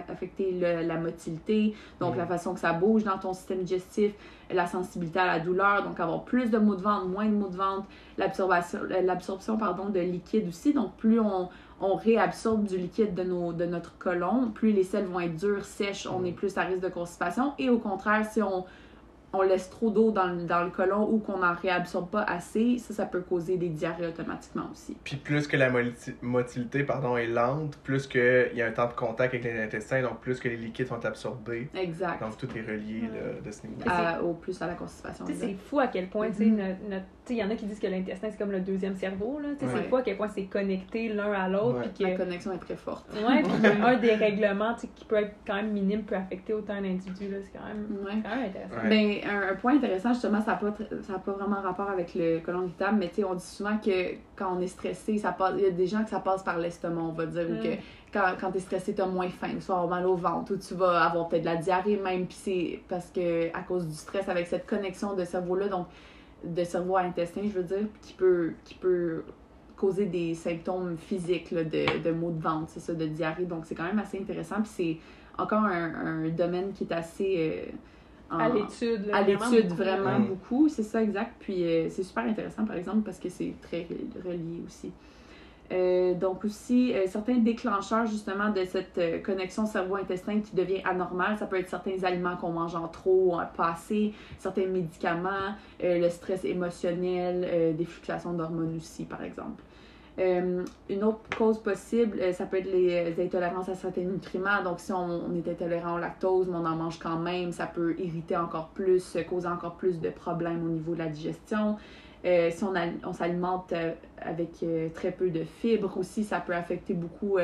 affecter 0.08 0.52
la 0.52 0.98
motilité, 0.98 1.74
donc 2.00 2.16
la 2.16 2.26
façon 2.26 2.54
que 2.54 2.60
ça 2.60 2.72
bouge 2.72 3.04
dans 3.04 3.18
ton 3.18 3.32
système 3.32 3.62
digestif, 3.62 4.12
la 4.52 4.66
sensibilité 4.66 5.18
à 5.18 5.26
la 5.26 5.40
douleur, 5.40 5.82
donc 5.82 5.98
avoir 5.98 6.24
plus 6.24 6.50
de 6.50 6.58
maux 6.58 6.76
de 6.76 6.82
ventre, 6.82 7.06
moins 7.06 7.26
de 7.26 7.34
maux 7.34 7.48
de 7.48 7.56
ventre, 7.56 7.86
l'absorption 8.18 9.56
pardon, 9.56 9.88
de 9.88 10.00
liquide 10.00 10.48
aussi. 10.48 10.72
Donc, 10.72 10.94
plus 10.96 11.18
on, 11.18 11.48
on 11.80 11.94
réabsorbe 11.94 12.64
du 12.64 12.76
liquide 12.76 13.14
de, 13.14 13.22
nos, 13.22 13.52
de 13.52 13.64
notre 13.64 13.96
colon, 13.98 14.50
plus 14.54 14.72
les 14.72 14.84
selles 14.84 15.06
vont 15.06 15.20
être 15.20 15.36
dures, 15.36 15.64
sèches, 15.64 16.06
on 16.06 16.24
est 16.24 16.32
plus 16.32 16.56
à 16.58 16.62
risque 16.62 16.82
de 16.82 16.88
constipation. 16.88 17.52
Et 17.58 17.70
au 17.70 17.78
contraire, 17.78 18.24
si 18.30 18.42
on 18.42 18.64
on 19.32 19.43
laisse 19.43 19.69
trop 19.70 19.90
d'eau 19.90 20.11
dans, 20.11 20.34
dans, 20.46 20.64
le 20.64 20.70
côlon 20.70 21.08
ou 21.11 21.19
qu'on 21.19 21.38
n'en 21.38 21.55
réabsorbe 21.55 22.11
pas 22.11 22.23
assez, 22.23 22.78
ça, 22.78 22.94
ça 22.94 23.06
peut 23.06 23.20
causer 23.20 23.56
des 23.56 23.69
diarrhées 23.69 24.06
automatiquement 24.06 24.69
aussi. 24.73 24.96
Puis 25.05 25.17
plus 25.17 25.46
que 25.46 25.56
la 25.56 25.70
motilité 26.23 26.84
pardon, 26.84 27.17
est 27.17 27.26
lente, 27.26 27.76
plus 27.78 28.06
qu'il 28.06 28.52
y 28.55 28.62
a 28.62 28.67
un 28.67 28.73
temps 28.73 28.88
de 28.88 28.94
contact 28.94 29.34
avec 29.34 29.44
les 29.44 29.62
intestins, 29.62 30.02
donc 30.02 30.20
plus 30.20 30.40
que 30.40 30.49
les 30.49 30.56
liquides 30.56 30.88
sont 30.88 31.05
absorbés. 31.05 31.69
Exact. 31.75 32.20
Donc 32.20 32.37
tout 32.37 32.49
est 32.56 32.62
relié 32.62 33.02
là, 33.02 33.40
de 33.44 33.50
ce 33.50 33.67
niveau-là. 33.67 34.23
Au 34.23 34.34
plus 34.34 34.61
à 34.62 34.67
la 34.67 34.75
constipation. 34.75 35.25
C'est 35.32 35.55
fou 35.55 35.81
à 35.81 35.88
quel 35.88 36.08
point, 36.08 36.31
tu 36.31 36.37
sais, 36.37 36.44
mm-hmm. 36.44 37.02
Il 37.31 37.37
y 37.37 37.44
en 37.44 37.50
a 37.50 37.55
qui 37.55 37.67
disent 37.67 37.78
que 37.78 37.87
l'intestin 37.87 38.28
c'est 38.31 38.38
comme 38.38 38.52
le 38.52 38.61
deuxième 38.61 38.96
cerveau. 38.96 39.38
Là. 39.40 39.49
C'est 39.58 39.88
fou 39.88 39.96
à 39.96 40.02
quel 40.02 40.17
point 40.17 40.28
c'est 40.28 40.44
connecté 40.44 41.08
l'un 41.08 41.32
à 41.32 41.49
l'autre. 41.49 41.93
Que... 41.96 42.05
La 42.05 42.17
connexion 42.17 42.52
est 42.52 42.58
très 42.58 42.76
forte. 42.76 43.06
Ouais, 43.14 43.43
puis 43.43 43.67
un 43.82 43.96
des 43.96 44.14
règlements 44.14 44.75
qui 44.75 45.05
peut 45.05 45.17
être 45.17 45.34
quand 45.46 45.55
même 45.55 45.73
minime 45.73 46.02
peut 46.02 46.14
affecter 46.14 46.52
autant 46.55 46.75
un 46.75 46.84
individu. 46.84 47.34
C'est 47.43 47.58
quand, 47.58 47.67
même, 47.67 48.23
quand 48.23 48.37
même 48.37 48.46
intéressant. 48.46 48.88
Ben, 48.88 49.50
un, 49.50 49.55
point 49.56 49.76
intéressant, 49.76 50.12
justement, 50.12 50.40
ça 50.40 50.52
n'a 50.52 50.56
pas, 50.56 50.75
ça 51.02 51.19
pas 51.19 51.32
vraiment 51.32 51.61
rapport 51.61 51.90
avec 51.90 52.14
le 52.14 52.40
colon 52.40 52.62
irritable, 52.62 52.99
mais 52.99 53.08
tu 53.08 53.17
sais, 53.17 53.25
on 53.25 53.34
dit 53.34 53.44
souvent 53.44 53.78
que 53.78 54.14
quand 54.37 54.56
on 54.56 54.61
est 54.61 54.67
stressé, 54.67 55.19
ça 55.19 55.32
passe, 55.32 55.55
il 55.56 55.64
y 55.64 55.67
a 55.67 55.70
des 55.70 55.87
gens 55.87 56.05
que 56.05 56.11
ça 56.11 56.20
passe 56.20 56.43
par 56.43 56.58
l'estomac, 56.58 57.00
on 57.00 57.12
va 57.12 57.26
dire, 57.26 57.46
ou 57.50 57.62
que 57.62 57.75
mm. 57.75 57.78
quand, 58.12 58.23
quand 58.40 58.50
tu 58.52 58.58
es 58.58 58.61
stressé, 58.61 58.94
tu 58.94 59.02
as 59.02 59.06
moins 59.06 59.28
faim, 59.28 59.50
tu 59.58 59.67
vas 59.67 59.75
avoir 59.75 59.88
mal 59.88 60.06
au 60.06 60.14
ventre, 60.14 60.52
ou 60.52 60.56
tu 60.56 60.75
vas 60.75 61.05
avoir 61.05 61.28
peut-être 61.28 61.43
de 61.43 61.46
la 61.46 61.56
diarrhée 61.56 61.96
même, 61.96 62.26
puis 62.26 62.37
c'est 62.38 62.81
parce 62.88 63.11
que 63.11 63.49
à 63.56 63.62
cause 63.62 63.87
du 63.87 63.94
stress, 63.94 64.28
avec 64.28 64.46
cette 64.46 64.67
connexion 64.67 65.14
de 65.14 65.25
cerveau-là, 65.25 65.69
donc 65.69 65.87
de 66.44 66.64
cerveau 66.64 66.96
à 66.96 67.02
intestin, 67.02 67.42
je 67.44 67.58
veux 67.58 67.62
dire, 67.62 67.86
qui 68.02 68.14
peut, 68.14 68.52
qui 68.64 68.74
peut 68.74 69.24
causer 69.76 70.06
des 70.06 70.34
symptômes 70.34 70.96
physiques 70.96 71.50
là, 71.50 71.62
de, 71.64 72.02
de 72.02 72.10
maux 72.10 72.30
de 72.30 72.40
ventre, 72.40 72.68
c'est 72.68 72.80
ça, 72.80 72.94
de 72.94 73.06
diarrhée. 73.06 73.44
Donc, 73.44 73.66
c'est 73.66 73.74
quand 73.74 73.84
même 73.84 73.98
assez 73.98 74.18
intéressant. 74.18 74.56
Puis 74.56 74.70
c'est 74.74 74.96
encore 75.42 75.64
un, 75.64 76.24
un, 76.24 76.28
domaine 76.30 76.72
qui 76.72 76.84
est 76.84 76.92
assez... 76.92 77.66
Euh, 77.68 77.72
à 78.28 78.48
l'étude. 78.48 79.08
À 79.12 79.22
l'étude, 79.22 79.68
vraiment 79.72 80.18
beaucoup. 80.18 80.68
C'est 80.68 80.82
ça, 80.82 81.00
exact. 81.02 81.36
Puis 81.38 81.62
euh, 81.62 81.88
c'est 81.90 82.02
super 82.02 82.24
intéressant, 82.24 82.64
par 82.64 82.76
exemple, 82.76 83.02
parce 83.02 83.18
que 83.18 83.28
c'est 83.28 83.54
très 83.62 83.86
relié 84.24 84.62
aussi. 84.66 84.90
Euh, 85.72 86.14
donc 86.14 86.44
aussi, 86.44 86.94
euh, 86.94 87.06
certains 87.06 87.38
déclencheurs 87.38 88.06
justement 88.06 88.50
de 88.50 88.64
cette 88.64 89.22
connexion 89.24 89.66
cerveau-intestin 89.66 90.40
qui 90.40 90.54
devient 90.54 90.82
anormale, 90.84 91.36
ça 91.38 91.46
peut 91.46 91.58
être 91.58 91.68
certains 91.68 92.02
aliments 92.04 92.36
qu'on 92.36 92.50
mange 92.50 92.74
en 92.74 92.88
trop, 92.88 93.36
ou 93.36 93.56
pas 93.56 93.72
assez, 93.72 94.12
certains 94.38 94.66
médicaments, 94.66 95.54
le 95.82 96.08
stress 96.08 96.44
émotionnel, 96.44 97.74
des 97.76 97.84
fluctuations 97.84 98.32
d'hormones 98.32 98.76
aussi, 98.76 99.04
par 99.04 99.22
exemple. 99.22 99.62
Euh, 100.18 100.64
une 100.88 101.04
autre 101.04 101.20
cause 101.36 101.58
possible, 101.58 102.18
euh, 102.20 102.32
ça 102.32 102.46
peut 102.46 102.56
être 102.56 102.73
les, 102.73 103.14
intolérances 103.23 103.68
à 103.68 103.75
certains 103.75 104.02
nutriments. 104.02 104.62
Donc, 104.62 104.80
si 104.80 104.92
on, 104.92 105.35
est 105.35 105.46
intolérant 105.49 105.96
au 105.96 105.99
lactose, 105.99 106.49
mais 106.49 106.56
on 106.56 106.64
en 106.64 106.76
mange 106.76 106.99
quand 106.99 107.18
même, 107.18 107.52
ça 107.52 107.66
peut 107.66 107.94
irriter 107.99 108.37
encore 108.37 108.68
plus, 108.68 109.18
causer 109.28 109.49
encore 109.49 109.76
plus 109.76 110.00
de 110.00 110.08
problèmes 110.08 110.64
au 110.64 110.70
niveau 110.70 110.94
de 110.94 111.00
la 111.00 111.08
digestion. 111.08 111.76
Euh, 112.26 112.50
si 112.50 112.64
on, 112.64 112.75
on 113.04 113.12
s'alimente 113.12 113.73
avec 114.21 114.64
très 114.95 115.12
peu 115.12 115.30
de 115.30 115.45
fibres 115.45 115.97
aussi, 115.97 116.25
ça 116.25 116.40
peut 116.40 116.54
affecter 116.54 116.92
beaucoup. 116.92 117.38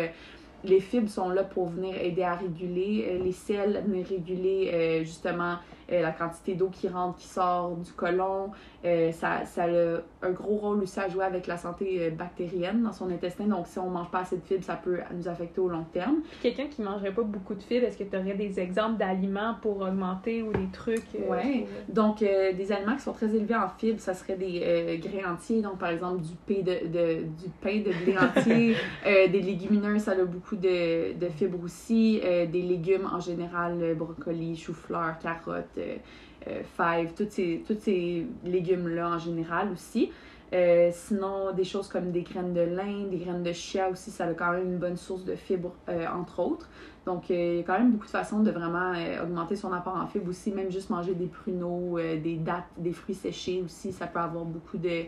les 0.65 0.81
fibres 0.81 1.09
sont 1.09 1.29
là 1.29 1.45
pour 1.45 1.69
venir 1.69 1.97
aider 1.97 2.23
à 2.23 2.35
réguler 2.35 3.21
les 3.23 3.33
sels, 3.33 3.85
venir 3.87 4.07
réguler 4.07 5.03
justement 5.05 5.57
la 5.91 6.13
quantité 6.13 6.55
d'eau 6.55 6.69
qui 6.69 6.89
rentre, 6.89 7.19
qui 7.19 7.27
sort 7.27 7.77
du 7.77 7.93
côlon. 7.93 8.51
Euh, 8.85 9.13
ça, 9.13 9.45
ça, 9.45 9.65
a 9.65 10.27
un 10.27 10.31
gros 10.33 10.57
rôle 10.57 10.83
aussi 10.83 10.99
à 10.99 11.09
jouer 11.09 11.25
avec 11.25 11.47
la 11.47 11.57
santé 11.57 11.99
euh, 12.01 12.11
bactérienne 12.11 12.83
dans 12.83 12.93
son 12.93 13.11
intestin. 13.11 13.45
Donc, 13.45 13.69
si 13.69 13.79
on 13.79 13.89
mange 13.89 14.11
pas 14.11 14.21
assez 14.21 14.37
de 14.37 14.43
fibres, 14.43 14.65
ça 14.65 14.75
peut 14.75 14.99
nous 15.15 15.29
affecter 15.29 15.61
au 15.61 15.69
long 15.69 15.85
terme. 15.93 16.17
Quelqu'un 16.43 16.67
qui 16.67 16.83
mangerait 16.83 17.13
pas 17.13 17.23
beaucoup 17.23 17.55
de 17.55 17.63
fibres, 17.63 17.87
est-ce 17.87 17.97
que 17.97 18.05
tu 18.05 18.17
aurais 18.17 18.35
des 18.35 18.59
exemples 18.59 18.99
d'aliments 18.99 19.55
pour 19.63 19.81
augmenter 19.83 20.43
ou 20.43 20.53
des 20.53 20.69
trucs? 20.73 21.15
Euh, 21.15 21.29
oui. 21.31 21.67
Donc, 21.89 22.21
des 22.21 22.73
aliments 22.73 22.97
qui 22.97 23.03
sont 23.03 23.13
très 23.13 23.35
élevés 23.35 23.55
en 23.55 23.69
fibres, 23.69 24.01
ça 24.01 24.15
serait 24.15 24.37
des 24.37 25.01
grains 25.03 25.35
entiers. 25.35 25.63
Donc, 25.63 25.79
par 25.79 25.91
exemple, 25.91 26.21
du 26.21 26.35
pain 26.47 26.63
de, 26.63 26.89
de 26.89 27.23
du 27.23 27.51
pain 27.61 27.79
de 27.79 27.93
blé 28.05 28.17
entier. 28.19 28.77
des 29.05 29.41
légumineuses, 29.41 30.03
ça 30.03 30.13
a 30.13 30.25
beaucoup 30.25 30.57
de, 30.57 31.13
de 31.13 31.29
fibres 31.29 31.63
aussi. 31.63 32.21
des 32.21 32.63
légumes 32.63 33.09
en 33.13 33.21
général, 33.21 33.95
brocoli, 33.97 34.57
chou-fleur, 34.57 35.19
carottes 35.21 35.72
euh, 35.79 36.63
five, 36.77 37.13
tous 37.15 37.27
ces, 37.31 37.63
tous 37.67 37.77
ces 37.79 38.27
légumes-là 38.45 39.11
en 39.11 39.19
général 39.19 39.71
aussi. 39.73 40.11
Euh, 40.53 40.91
sinon, 40.93 41.53
des 41.53 41.65
choses 41.65 41.89
comme 41.89 42.11
des 42.11 42.23
graines 42.23 42.53
de 42.53 42.61
lin, 42.61 43.07
des 43.11 43.17
graines 43.17 43.43
de 43.43 43.53
chia 43.53 43.89
aussi, 43.89 44.11
ça 44.11 44.27
a 44.27 44.35
quand 44.35 44.53
même 44.53 44.67
une 44.73 44.79
bonne 44.79 44.99
source 44.99 45.25
de 45.25 45.35
fibres, 45.35 45.75
euh, 45.89 46.07
entre 46.15 46.41
autres. 46.41 46.69
Donc, 47.07 47.31
il 47.31 47.57
y 47.57 47.61
a 47.61 47.63
quand 47.63 47.79
même 47.79 47.93
beaucoup 47.93 48.05
de 48.05 48.11
façons 48.11 48.41
de 48.41 48.51
vraiment 48.51 48.93
augmenter 49.23 49.57
son 49.57 49.73
apport 49.73 49.97
en 49.97 50.07
fibres 50.07 50.29
aussi. 50.29 50.53
Même 50.53 50.71
juste 50.71 50.91
manger 50.91 51.15
des 51.15 51.27
pruneaux, 51.27 51.99
des 51.99 52.37
dattes, 52.37 52.69
des 52.77 52.93
fruits 52.93 53.15
séchés 53.15 53.63
aussi, 53.65 53.93
ça 53.93 54.07
peut 54.07 54.21
avoir 54.21 54.45
beaucoup 54.45 54.77
de, 54.77 55.07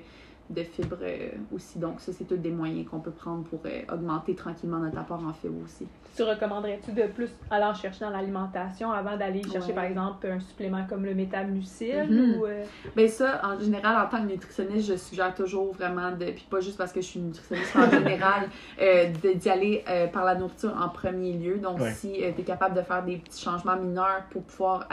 de 0.51 0.63
fibres 0.63 0.99
euh, 1.03 1.29
aussi. 1.55 1.79
Donc, 1.79 2.01
ça, 2.01 2.13
c'est 2.13 2.25
tous 2.25 2.37
des 2.37 2.51
moyens 2.51 2.87
qu'on 2.89 3.01
peut 3.01 3.11
prendre 3.11 3.45
pour 3.45 3.61
euh, 3.65 3.81
augmenter 3.93 4.35
tranquillement 4.35 4.79
notre 4.79 4.99
apport 4.99 5.23
en 5.27 5.33
fibres 5.33 5.63
aussi. 5.65 5.87
Tu 6.15 6.23
recommanderais-tu 6.23 6.93
de 6.93 7.05
plus 7.05 7.31
aller 7.51 7.65
en 7.65 7.75
chercher 7.75 8.05
dans 8.05 8.11
l'alimentation 8.11 8.93
avant 8.93 9.17
d'aller 9.17 9.43
chercher, 9.43 9.69
Ouais. 9.69 9.75
par 9.75 9.85
exemple, 9.85 10.27
un 10.27 10.39
supplément 10.41 10.85
comme 10.89 11.05
le 11.05 11.15
métamucil 11.15 12.07
Mhm. 12.11 12.35
ou... 12.39 12.45
euh, 12.47 12.63
Ben 12.95 13.09
ça, 13.09 13.41
en 13.43 13.59
général, 13.59 13.97
en 14.07 14.09
tant 14.09 14.23
que 14.23 14.31
nutritionniste, 14.31 14.89
je 14.93 14.97
suggère 14.97 15.35
toujours 15.35 15.73
vraiment 15.73 16.13
de, 16.13 16.27
puis 16.27 16.47
pas 16.51 16.61
juste 16.61 16.77
parce 16.79 16.93
que 16.93 17.01
je 17.01 17.07
suis 17.07 17.21
nutritionniste 17.21 17.75
en 17.77 17.91
général, 17.91 18.49
euh, 18.81 19.11
de- 19.23 19.33
d'y 19.33 19.49
aller 19.51 19.83
euh, 19.89 20.07
par 20.09 20.25
la 20.25 20.35
nourriture 20.35 20.75
en 20.81 20.89
premier 20.89 21.33
lieu. 21.33 21.57
Donc, 21.59 21.81
Ouais. 21.81 21.93
si 21.95 22.13
tu 22.13 22.23
es 22.41 22.45
capable 22.45 22.77
de 22.77 22.83
faire 22.83 23.03
des 23.03 23.17
petits 23.17 23.43
changements 23.43 23.77
mineurs 23.77 24.23
pour 24.31 24.43
pouvoir 24.43 24.87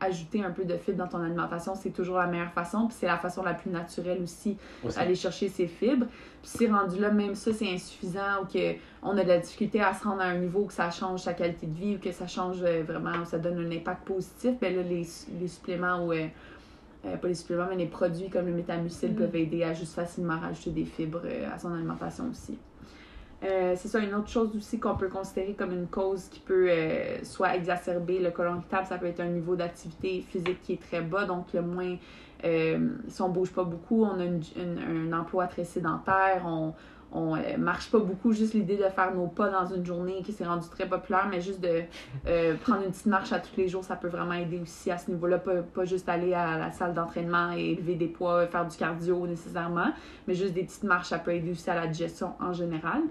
ajouter 0.00 0.42
un 0.44 0.50
peu 0.50 0.64
de 0.64 0.76
fibres 0.76 0.98
dans 0.98 1.08
ton 1.08 1.22
alimentation, 1.22 1.74
c'est 1.74 1.90
toujours 1.90 2.16
la 2.18 2.26
meilleure 2.26 2.52
façon. 2.52 2.86
Puis 2.86 2.96
c'est 3.00 3.06
la 3.06 3.18
façon 3.18 3.42
la 3.42 3.54
plus 3.54 3.70
naturelle 3.70 4.22
aussi 4.22 4.56
Aussi. 4.84 4.98
aller 4.98 5.14
chercher 5.14 5.48
ces 5.48 5.66
fibres. 5.66 6.06
Puis 6.42 6.50
si 6.56 6.66
rendu 6.66 6.98
là, 6.98 7.10
même 7.10 7.34
ça, 7.34 7.52
c'est 7.52 7.68
insuffisant 7.70 8.42
ou 8.42 8.46
qu'on 8.46 9.16
a 9.18 9.22
de 9.22 9.28
la 9.28 9.38
difficulté 9.38 9.80
à 9.82 9.92
se 9.94 10.04
rendre 10.04 10.22
à 10.22 10.26
un 10.26 10.38
niveau 10.38 10.64
que 10.64 10.72
ça 10.72 10.90
change 10.90 11.20
sa 11.20 11.34
qualité 11.34 11.66
de 11.66 11.74
vie 11.74 11.96
ou 11.96 11.98
que 11.98 12.12
ça 12.12 12.26
change 12.26 12.58
euh, 12.62 12.82
vraiment, 12.86 13.12
ou 13.22 13.24
ça 13.24 13.38
donne 13.38 13.58
un 13.58 13.70
impact 13.70 14.06
positif, 14.06 14.54
ben 14.60 14.74
là, 14.74 14.82
les, 14.82 15.06
les 15.40 15.48
suppléments 15.48 16.06
ou... 16.06 16.12
euh, 16.12 16.26
euh, 17.06 17.16
pas 17.16 17.28
les 17.28 17.34
suppléments, 17.34 17.64
mais 17.70 17.76
les 17.76 17.86
produits 17.86 18.28
comme 18.28 18.44
le 18.46 18.52
métamucil 18.52 19.10
Mhm. 19.12 19.16
peuvent 19.16 19.36
aider 19.36 19.62
à 19.64 19.72
juste 19.72 19.94
facilement 19.94 20.38
rajouter 20.38 20.70
des 20.70 20.84
fibres 20.84 21.22
euh, 21.24 21.48
à 21.50 21.58
son 21.58 21.72
alimentation 21.72 22.24
aussi. 22.30 22.58
Euh, 23.42 23.74
c'est 23.76 23.88
ça, 23.88 24.00
une 24.00 24.14
autre 24.14 24.28
chose 24.28 24.54
aussi 24.54 24.78
qu'on 24.78 24.96
peut 24.96 25.08
considérer 25.08 25.54
comme 25.54 25.72
une 25.72 25.86
cause 25.86 26.28
qui 26.28 26.40
peut 26.40 26.68
euh, 26.68 27.24
soit 27.24 27.56
exacerber 27.56 28.18
le 28.18 28.30
côlon 28.30 28.56
irritable, 28.56 28.86
ça 28.86 28.98
peut 28.98 29.06
être 29.06 29.20
un 29.20 29.28
niveau 29.28 29.56
d'activité 29.56 30.22
physique 30.28 30.62
qui 30.62 30.74
est 30.74 30.82
très 30.82 31.00
bas, 31.00 31.24
donc 31.24 31.46
le 31.54 31.62
moins, 31.62 31.96
euh, 32.44 32.90
si 33.08 33.22
on 33.22 33.30
bouge 33.30 33.50
pas 33.52 33.64
beaucoup, 33.64 34.04
on 34.04 34.20
a 34.20 34.24
un 34.24 35.12
emploi 35.18 35.46
très 35.46 35.64
sédentaire, 35.64 36.42
on, 36.44 36.74
on 37.12 37.36
euh, 37.36 37.56
marche 37.58 37.90
pas 37.90 37.98
beaucoup, 37.98 38.32
juste 38.32 38.54
l'idée 38.54 38.76
de 38.76 38.84
faire 38.84 39.14
nos 39.14 39.26
pas 39.26 39.48
dans 39.48 39.66
une 39.66 39.84
journée 39.84 40.22
qui 40.22 40.32
s'est 40.32 40.44
rendu 40.44 40.68
très 40.68 40.88
populaire, 40.88 41.26
mais 41.30 41.40
juste 41.40 41.60
de 41.60 41.82
euh, 42.26 42.54
prendre 42.56 42.82
une 42.84 42.90
petite 42.90 43.06
marche 43.06 43.32
à 43.32 43.40
tous 43.40 43.56
les 43.56 43.68
jours, 43.68 43.82
ça 43.82 43.96
peut 43.96 44.08
vraiment 44.08 44.34
aider 44.34 44.60
aussi 44.60 44.90
à 44.90 44.98
ce 44.98 45.10
niveau-là, 45.10 45.38
pas, 45.38 45.84
juste 45.84 46.08
aller 46.08 46.34
à 46.34 46.58
la 46.58 46.70
salle 46.70 46.94
d'entraînement 46.94 47.52
et 47.52 47.72
élever 47.72 47.94
des 47.96 48.06
poids, 48.06 48.46
faire 48.46 48.66
du 48.66 48.76
cardio 48.76 49.26
nécessairement, 49.26 49.92
mais 50.28 50.34
juste 50.34 50.54
des 50.54 50.62
petites 50.62 50.84
marches, 50.84 51.08
ça 51.08 51.18
peut 51.18 51.34
aider 51.34 51.50
aussi 51.50 51.68
à 51.68 51.74
la 51.74 51.86
digestion 51.86 52.32
en 52.40 52.52
général. 52.52 53.02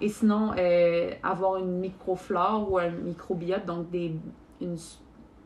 Et 0.00 0.08
sinon, 0.08 0.52
euh, 0.56 1.10
avoir 1.24 1.56
une 1.56 1.78
microflore 1.80 2.70
ou 2.70 2.78
un 2.78 2.90
microbiote, 2.90 3.66
donc 3.66 3.90
des, 3.90 4.14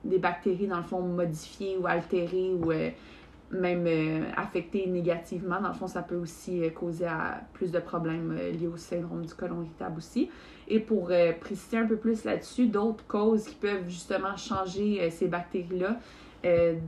des 0.05 0.19
bactéries 0.19 0.67
dans 0.67 0.77
le 0.77 0.83
fond 0.83 1.01
modifiées 1.01 1.79
ou 1.79 1.87
altérées 1.87 2.53
ou 2.53 2.71
euh, 2.71 2.91
même 3.53 3.85
euh, 3.87 4.23
affectées 4.37 4.87
négativement, 4.87 5.61
dans 5.61 5.69
le 5.69 5.75
fond, 5.75 5.87
ça 5.87 6.03
peut 6.03 6.17
aussi 6.17 6.65
euh, 6.65 6.71
causer 6.71 7.07
à 7.07 7.43
plus 7.53 7.71
de 7.71 7.79
problèmes 7.79 8.37
euh, 8.39 8.51
liés 8.51 8.67
au 8.67 8.77
syndrome 8.77 9.25
du 9.25 9.35
côlon 9.35 9.63
irritable 9.63 9.99
aussi. 9.99 10.31
Et 10.69 10.81
pour 10.81 11.11
préciser 11.41 11.77
un 11.77 11.87
peu 11.87 11.97
plus 11.97 12.25
là-dessus, 12.25 12.67
d'autres 12.67 13.05
causes 13.07 13.45
qui 13.45 13.57
peuvent 13.57 13.89
justement 13.89 14.37
changer 14.37 15.11
ces 15.11 15.27
bactéries-là 15.27 15.99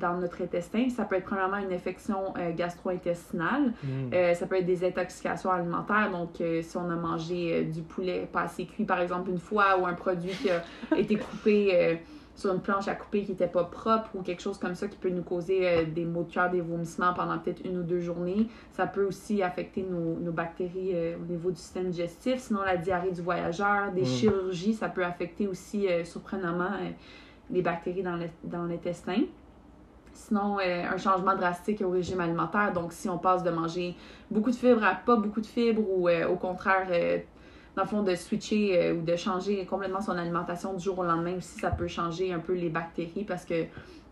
dans 0.00 0.16
notre 0.18 0.42
intestin, 0.42 0.88
ça 0.88 1.04
peut 1.04 1.16
être 1.16 1.26
premièrement 1.26 1.59
une 1.59 1.73
infection 1.73 2.33
gastro-intestinale. 2.56 3.73
Mm. 3.83 4.14
Euh, 4.14 4.35
ça 4.35 4.47
peut 4.47 4.56
être 4.56 4.64
des 4.64 4.87
intoxications 4.87 5.50
alimentaires. 5.50 6.11
Donc, 6.12 6.40
si 6.62 6.76
on 6.76 6.88
a 6.88 6.94
mangé 6.94 7.64
du 7.64 7.83
poulet 7.83 8.26
pas 8.33 8.42
assez 8.42 8.64
cuit, 8.64 8.85
par 8.85 9.00
exemple, 9.00 9.28
une 9.28 9.38
fois, 9.38 9.76
ou 9.78 9.87
un 9.87 9.94
produit 9.94 10.30
qui 10.30 10.50
a 10.50 10.62
été 10.97 11.16
coupé 11.16 11.99
sur 12.34 12.52
une 12.52 12.60
planche 12.60 12.88
à 12.88 12.94
couper 12.94 13.22
qui 13.22 13.30
n'était 13.30 13.46
pas 13.46 13.64
propre, 13.64 14.10
ou 14.14 14.22
quelque 14.22 14.42
chose 14.42 14.58
comme 14.58 14.74
ça 14.74 14.88
qui 14.88 14.96
peut 14.96 15.08
nous 15.08 15.22
causer 15.22 15.68
euh, 15.68 15.84
des 15.84 16.04
maux 16.04 16.24
de 16.24 16.32
cœur, 16.32 16.50
des 16.50 16.60
vomissements 16.60 17.14
pendant 17.14 17.38
peut-être 17.38 17.64
une 17.64 17.78
ou 17.78 17.82
deux 17.82 18.00
journées. 18.00 18.48
Ça 18.72 18.86
peut 18.86 19.04
aussi 19.04 19.42
affecter 19.42 19.82
nos, 19.82 20.18
nos 20.18 20.32
bactéries 20.32 20.90
euh, 20.94 21.16
au 21.16 21.30
niveau 21.30 21.50
du 21.50 21.56
système 21.56 21.90
digestif. 21.90 22.40
Sinon, 22.40 22.62
la 22.62 22.76
diarrhée 22.76 23.12
du 23.12 23.22
voyageur, 23.22 23.92
des 23.92 24.02
Mm. 24.02 24.06
chirurgies, 24.06 24.74
ça 24.74 24.88
peut 24.88 25.04
affecter 25.04 25.46
aussi, 25.46 25.88
euh, 25.88 26.04
surprenamment, 26.04 26.70
les 27.50 27.62
bactéries 27.62 28.02
dans 28.02 28.64
l'intestin. 28.64 29.22
Sinon, 30.14 30.58
euh, 30.60 30.84
un 30.84 30.96
changement 30.96 31.34
drastique 31.34 31.82
au 31.82 31.90
régime 31.90 32.20
alimentaire. 32.20 32.72
Donc, 32.72 32.92
si 32.92 33.08
on 33.08 33.18
passe 33.18 33.42
de 33.42 33.50
manger 33.50 33.96
beaucoup 34.30 34.50
de 34.50 34.56
fibres 34.56 34.84
à 34.84 34.94
pas 34.94 35.16
beaucoup 35.16 35.40
de 35.40 35.46
fibres 35.46 35.82
ou 35.88 36.08
euh, 36.08 36.28
au 36.28 36.36
contraire, 36.36 36.86
euh, 36.90 37.18
dans 37.76 37.83
le 37.83 37.88
fond, 37.88 38.02
de 38.02 38.14
switcher 38.14 38.78
euh, 38.81 38.95
ou 38.95 39.02
de 39.02 39.16
changer 39.16 39.64
complètement 39.66 40.00
son 40.00 40.16
alimentation 40.16 40.75
du 40.75 40.83
jour 40.85 40.99
au 40.99 41.04
lendemain 41.04 41.37
aussi, 41.37 41.59
ça 41.59 41.71
peut 41.71 41.88
changer 41.88 42.33
un 42.33 42.38
peu 42.38 42.54
les 42.54 42.69
bactéries 42.69 43.25
parce 43.25 43.45
que 43.45 43.64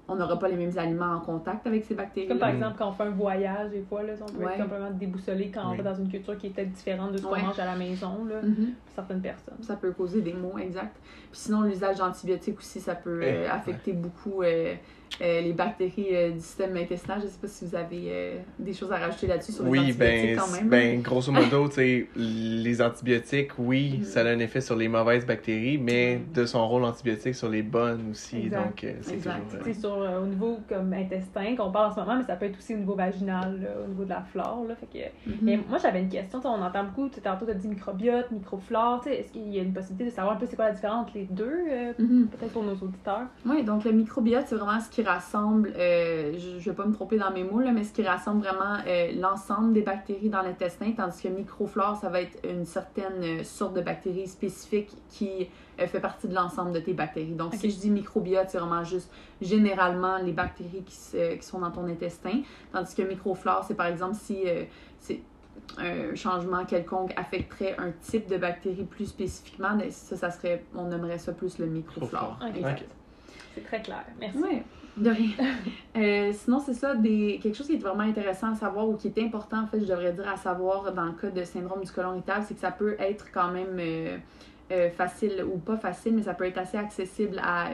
on 0.09 0.17
n'aura 0.17 0.37
pas 0.37 0.49
les 0.49 0.57
mêmes 0.57 0.77
aliments 0.77 1.15
en 1.15 1.21
contact 1.21 1.65
avec 1.67 1.85
ces 1.85 1.95
bactéries. 1.95 2.27
Comme 2.27 2.41
par 2.41 2.51
Mm. 2.51 2.57
exemple 2.57 2.75
quand 2.77 2.89
on 2.89 2.93
fait 2.93 3.05
un 3.05 3.11
voyage, 3.11 3.71
des 3.71 3.83
fois, 3.83 4.03
là, 4.03 4.15
on 4.21 4.25
peut 4.33 4.45
Ouais. 4.45 4.55
être 4.55 4.63
complètement 4.65 4.91
déboussolé 4.91 5.51
quand 5.55 5.71
on 5.71 5.77
va 5.77 5.83
dans 5.85 5.95
une 5.95 6.09
culture 6.11 6.37
qui 6.37 6.49
est 6.49 6.51
peut-être 6.51 6.73
différente 6.73 7.13
de 7.13 7.19
ce 7.19 7.23
qu'on 7.23 7.33
Ouais. 7.33 7.43
mange 7.43 7.59
à 7.61 7.65
la 7.65 7.77
maison, 7.77 8.25
là, 8.25 8.41
pour 8.41 8.95
certaines 8.97 9.21
personnes. 9.23 9.63
Ça 9.63 9.77
peut 9.77 9.93
causer 9.93 10.21
des 10.21 10.33
maux, 10.35 10.59
exact. 10.59 10.97
Puis 11.31 11.41
sinon, 11.41 11.63
l'usage 11.63 11.99
d'antibiotiques 11.99 12.59
aussi, 12.59 12.81
ça 12.81 12.97
peut 12.97 13.21
euh, 13.23 13.45
Eh, 13.45 13.49
affecter 13.49 13.93
beaucoup 13.93 14.43
euh, 14.43 14.75
euh, 15.21 15.41
les 15.41 15.53
bactéries 15.53 16.09
euh, 16.13 16.31
du 16.31 16.41
système 16.41 16.77
intestinal. 16.77 17.21
Je 17.23 17.27
sais 17.29 17.39
pas 17.41 17.47
si 17.49 17.65
vous 17.67 17.75
avez 17.77 18.03
euh, 18.09 18.39
des 18.59 18.73
choses 18.73 18.91
à 18.93 18.97
rajouter 18.97 19.27
là-dessus 19.27 19.53
sur 19.53 19.65
les 19.65 19.71
Oui, 19.71 19.79
antibiotiques 19.81 20.23
ben, 20.31 20.39
quand 20.39 20.51
même. 20.53 20.69
ben, 20.69 21.03
grosso 21.03 21.31
modo, 21.33 21.69
tu 21.69 21.75
sais, 21.75 22.09
les 22.17 22.83
antibiotiques, 22.83 23.51
oui, 23.59 23.99
Mhm. 23.99 24.05
ça 24.05 24.21
a 24.21 24.29
un 24.31 24.39
effet 24.39 24.61
sur 24.61 24.77
les 24.77 24.89
mauvaises 24.89 25.27
bactéries, 25.27 25.79
mais 25.79 26.17
Mhm. 26.17 26.33
de 26.35 26.47
son 26.47 26.67
rôle 26.67 26.85
antibiotique 26.85 27.35
sur 27.35 27.49
les 27.49 27.63
bonnes 27.63 28.11
aussi. 28.11 28.39
Exact. 28.47 28.65
Donc, 28.65 28.85
euh, 28.85 28.93
c'est 29.03 29.15
Exact. 29.15 29.41
toujours. 29.45 29.55
euh, 29.61 29.63
C'est 29.65 29.75
sur 29.81 29.95
euh, 30.03 30.23
au 30.23 30.27
niveau 30.27 30.59
comme 30.69 30.93
intestin 30.93 31.55
qu'on 31.57 31.71
parle 31.71 31.91
en 31.91 31.95
ce 31.95 32.01
moment, 32.01 32.17
mais 32.17 32.25
ça 32.25 32.37
peut 32.37 32.47
être 32.47 32.59
aussi 32.59 32.75
au 32.75 32.79
niveau 32.79 32.95
vaginal, 32.95 33.61
là, 33.63 33.69
au 33.85 33.89
niveau 33.89 34.05
de 34.05 34.09
la 34.11 34.23
flore. 34.23 34.65
Là, 34.69 34.75
fait 34.77 34.87
que... 34.87 35.31
Mhm. 35.31 35.37
Mais 35.43 35.59
moi, 35.69 35.79
j'avais 35.79 36.01
une 36.01 36.09
question. 36.09 36.41
On 36.45 36.63
entend 36.63 36.85
beaucoup, 36.85 37.09
tantôt, 37.09 37.45
tu 37.45 37.51
as 37.51 37.55
dit 37.55 37.69
microbiote, 37.69 38.31
microflore. 38.31 39.01
tu 39.03 39.09
sais, 39.11 39.17
Est-ce 39.21 39.33
qu'il 39.33 39.49
y 39.49 39.59
a 39.59 39.63
une 39.63 39.73
possibilité 39.73 40.05
de 40.07 40.11
savoir 40.15 40.35
un 40.37 40.39
peu 40.39 40.47
c'est 40.47 40.57
quoi 40.57 40.67
la 40.67 40.73
différence 40.73 41.03
entre 41.07 41.17
les 41.17 41.25
deux, 41.31 41.53
peut-être 41.97 42.53
pour 42.53 42.63
nos 42.63 42.75
auditeurs? 42.75 43.27
Oui, 43.47 43.63
donc 43.63 43.85
le 43.85 43.93
microbiote, 43.93 44.45
c'est 44.47 44.55
vraiment 44.57 44.81
ce 44.81 44.91
qui 45.03 45.09
rassemble, 45.09 45.73
euh, 45.77 46.33
je 46.39 46.55
ne 46.55 46.59
vais 46.61 46.73
pas 46.73 46.87
me 46.87 46.93
tromper 46.93 47.19
dans 47.19 47.31
mes 47.33 47.45
mots, 47.45 47.61
là, 47.61 47.73
mais 47.73 47.85
ce 47.85 47.93
qui 47.93 48.03
rassemble 48.07 48.41
vraiment 48.41 48.79
euh, 48.87 49.13
l'ensemble 49.19 49.73
des 49.73 49.83
bactéries 49.83 50.29
dans 50.29 50.43
l'intestin, 50.43 50.93
tandis 50.97 51.23
que 51.23 51.29
microflore, 51.29 51.97
ça 51.97 52.09
va 52.09 52.21
être 52.21 52.39
une 52.49 52.65
certaine 52.65 53.23
euh, 53.23 53.45
sorte 53.45 53.75
de 53.75 53.81
bactéries 53.81 54.29
spécifique 54.29 54.91
qui 55.11 55.49
euh, 55.81 55.87
fait 55.87 56.01
partie 56.01 56.29
de 56.29 56.35
l'ensemble 56.35 56.73
de 56.73 56.81
tes 56.81 56.93
bactéries. 56.95 57.33
Donc, 57.35 57.55
si 57.55 57.71
je 57.71 57.79
dis 57.81 57.91
microbiote, 57.91 58.49
c'est 58.51 58.59
vraiment 58.59 58.85
juste 58.85 59.11
généralement 59.41 60.19
les 60.19 60.33
bactéries 60.33 60.83
qui, 60.85 60.95
se- 60.95 61.35
qui 61.35 61.47
sont 61.47 61.59
dans 61.59 61.71
ton 61.71 61.87
intestin, 61.87 62.43
tandis 62.73 62.95
que 62.95 63.03
microflore, 63.03 63.65
c'est 63.67 63.75
par 63.75 63.87
exemple 63.87 64.15
si 64.15 64.43
euh, 64.47 64.65
c'est 65.01 65.21
un 65.79 66.15
changement 66.15 66.65
quelconque 66.65 67.13
affecterait 67.17 67.75
un 67.79 67.91
type 68.01 68.29
de 68.29 68.37
bactérie 68.37 68.85
plus 68.85 69.07
spécifiquement, 69.07 69.75
ben, 69.77 69.91
ça, 69.91 70.17
ça 70.17 70.31
serait, 70.31 70.65
on 70.75 70.91
aimerait 70.91 71.19
ça 71.19 71.33
plus 71.33 71.59
le 71.59 71.67
microflore. 71.67 72.39
Ok. 72.43 72.57
Exact. 72.57 72.81
Ok. 72.83 72.87
C'est 73.55 73.65
très 73.65 73.83
clair. 73.83 74.05
Merci. 74.19 74.39
Oui, 74.43 74.63
de 74.97 75.11
rien. 75.11 75.31
Euh, 75.95 76.33
sinon, 76.33 76.59
c'est 76.59 76.73
ça, 76.73 76.95
des, 76.95 77.39
quelque 77.43 77.55
chose 77.55 77.67
qui 77.67 77.75
est 77.75 77.77
vraiment 77.77 78.01
intéressant 78.05 78.53
à 78.53 78.55
savoir 78.55 78.89
ou 78.89 78.97
qui 78.97 79.09
est 79.09 79.19
important, 79.19 79.65
en 79.65 79.67
fait, 79.67 79.79
je 79.79 79.85
devrais 79.85 80.15
dire 80.15 80.27
à 80.27 80.39
savoir 80.39 80.91
dans 80.95 81.05
le 81.05 81.13
cas 81.13 81.29
de 81.29 81.45
syndrome 81.45 81.85
du 81.85 81.93
côlon 81.93 82.13
irritable, 82.15 82.47
c'est 82.49 82.55
que 82.55 82.61
ça 82.61 82.71
peut 82.71 82.97
être 82.99 83.27
quand 83.31 83.51
même 83.53 83.77
euh, 83.79 84.17
euh, 84.71 84.89
facile 84.89 85.45
ou 85.45 85.59
pas 85.59 85.77
facile, 85.77 86.15
mais 86.15 86.23
ça 86.23 86.33
peut 86.33 86.47
être 86.47 86.57
assez 86.57 86.79
accessible 86.79 87.39
à 87.45 87.73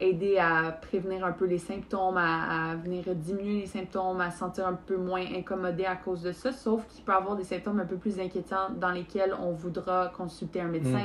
aider 0.00 0.38
à 0.38 0.72
prévenir 0.72 1.24
un 1.24 1.32
peu 1.32 1.44
les 1.44 1.58
symptômes, 1.58 2.16
à, 2.16 2.70
à 2.72 2.74
venir 2.76 3.04
diminuer 3.14 3.60
les 3.60 3.66
symptômes, 3.66 4.20
à 4.20 4.30
se 4.30 4.38
sentir 4.38 4.66
un 4.66 4.72
peu 4.74 4.96
moins 4.96 5.22
incommodé 5.36 5.84
à 5.84 5.96
cause 5.96 6.22
de 6.22 6.32
ça, 6.32 6.52
sauf 6.52 6.86
qu'il 6.88 7.04
peut 7.04 7.12
avoir 7.12 7.36
des 7.36 7.44
symptômes 7.44 7.80
un 7.80 7.84
peu 7.86 7.96
plus 7.96 8.18
inquiétants 8.18 8.70
dans 8.76 8.90
lesquels 8.90 9.34
on 9.40 9.52
voudra 9.52 10.10
consulter 10.16 10.60
un 10.60 10.68
médecin 10.68 11.04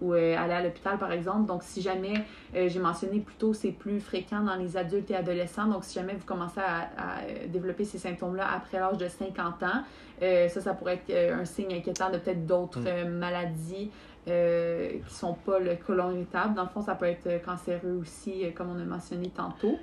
ou 0.00 0.14
euh, 0.14 0.36
aller 0.38 0.52
à 0.52 0.62
l'hôpital, 0.62 0.96
par 0.96 1.10
exemple. 1.10 1.46
Donc, 1.46 1.64
si 1.64 1.82
jamais, 1.82 2.14
euh, 2.54 2.68
j'ai 2.68 2.78
mentionné 2.78 3.18
plus 3.18 3.34
tôt, 3.34 3.52
c'est 3.52 3.72
plus 3.72 3.98
fréquent 3.98 4.40
dans 4.42 4.54
les 4.54 4.76
adultes 4.76 5.10
et 5.10 5.16
adolescents. 5.16 5.66
Donc, 5.66 5.82
si 5.82 5.94
jamais 5.98 6.14
vous 6.14 6.24
commencez 6.24 6.60
à, 6.60 6.82
à, 6.96 7.20
euh, 7.22 7.48
développer 7.48 7.84
ces 7.84 7.98
symptômes-là 7.98 8.46
après 8.54 8.78
l'âge 8.78 8.96
de 8.98 9.08
50 9.08 9.62
ans, 9.64 9.82
euh, 10.22 10.46
ça, 10.48 10.60
ça 10.60 10.74
pourrait 10.74 11.00
être 11.04 11.32
un 11.34 11.44
signe 11.44 11.74
inquiétant 11.74 12.10
de 12.10 12.18
peut-être 12.18 12.46
d'autres 12.46 12.78
Mm. 12.80 13.08
maladies 13.08 13.90
euh, 14.28 14.90
qui 15.06 15.14
sont 15.14 15.34
pas 15.34 15.58
le 15.58 15.76
côlon 15.86 16.10
irritable. 16.12 16.54
Dans 16.54 16.62
le 16.64 16.68
fond, 16.68 16.82
ça 16.82 16.94
peut 16.94 17.06
être 17.06 17.26
euh, 17.26 17.38
cancéreux 17.38 17.98
aussi, 18.00 18.44
euh, 18.44 18.50
comme 18.54 18.68
on 18.76 18.80
a 18.80 18.84
mentionné 18.84 19.28
tantôt. 19.34 19.76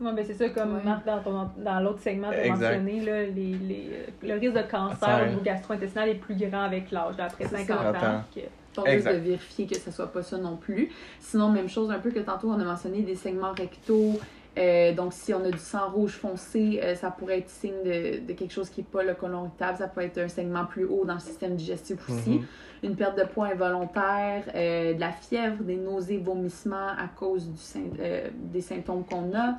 Ouais, 0.00 0.12
ben 0.14 0.24
c'est 0.26 0.34
ça, 0.34 0.48
comme 0.48 0.76
Ouais. 0.76 0.82
Marc, 0.82 1.04
dans, 1.04 1.18
ton- 1.22 1.50
dans 1.58 1.80
l'autre 1.80 2.00
segment, 2.00 2.30
tu 2.30 2.38
as 2.38 2.48
mentionné, 2.48 3.00
là, 3.00 3.22
les, 3.24 3.32
les, 3.54 3.88
euh, 3.92 4.06
le 4.22 4.34
risque 4.40 4.54
de 4.54 4.62
cancer 4.70 5.22
au 5.24 5.28
niveau 5.28 5.40
gastro-intestinal 5.42 6.08
est 6.08 6.14
plus 6.14 6.34
grand 6.36 6.62
avec 6.62 6.90
l'âge, 6.90 7.14
après 7.18 7.44
C'est 7.44 7.56
50 7.66 7.96
ça. 8.00 8.10
ans. 8.10 8.22
Que- 8.34 8.40
Donc, 8.76 8.88
juste 8.88 9.06
de 9.08 9.12
vérifier 9.12 9.66
que 9.66 9.76
ce 9.78 9.90
soit 9.90 10.06
pas 10.10 10.22
ça 10.22 10.38
non 10.38 10.56
plus. 10.56 10.90
Sinon, 11.20 11.50
même 11.50 11.68
chose 11.68 11.90
un 11.90 11.98
peu 11.98 12.10
que 12.10 12.20
tantôt, 12.20 12.48
on 12.48 12.58
a 12.60 12.64
mentionné 12.64 13.02
des 13.02 13.14
segments 13.16 13.52
rectaux. 13.52 14.18
Euh, 14.58 14.92
donc, 14.94 15.12
si 15.12 15.34
on 15.34 15.44
a 15.44 15.50
du 15.50 15.58
sang 15.58 15.90
rouge 15.90 16.12
foncé, 16.12 16.80
euh, 16.82 16.94
ça 16.94 17.10
pourrait 17.10 17.38
être 17.38 17.50
signe 17.50 17.82
de, 17.84 18.26
de 18.26 18.32
quelque 18.32 18.52
chose 18.52 18.68
qui 18.70 18.80
n'est 18.80 18.86
pas 18.90 19.02
le 19.02 19.14
côlon 19.14 19.44
irritable. 19.46 19.78
Ça 19.78 19.86
peut 19.88 20.00
être 20.00 20.18
un 20.18 20.28
segment 20.28 20.64
plus 20.64 20.84
haut 20.86 21.04
dans 21.04 21.14
le 21.14 21.20
système 21.20 21.54
digestif 21.56 21.98
aussi. 22.08 22.30
Mhm. 22.30 22.46
Une 22.82 22.96
perte 22.96 23.18
de 23.18 23.24
poids 23.24 23.48
involontaire, 23.48 24.44
euh, 24.54 24.94
de 24.94 25.00
la 25.00 25.12
fièvre, 25.12 25.62
des 25.62 25.76
nausées, 25.76 26.18
vomissements 26.18 26.88
à 26.96 27.08
cause 27.14 27.46
du, 27.46 27.58
euh, 28.00 28.28
des 28.34 28.60
symptômes 28.62 29.04
qu'on 29.04 29.34
a. 29.36 29.58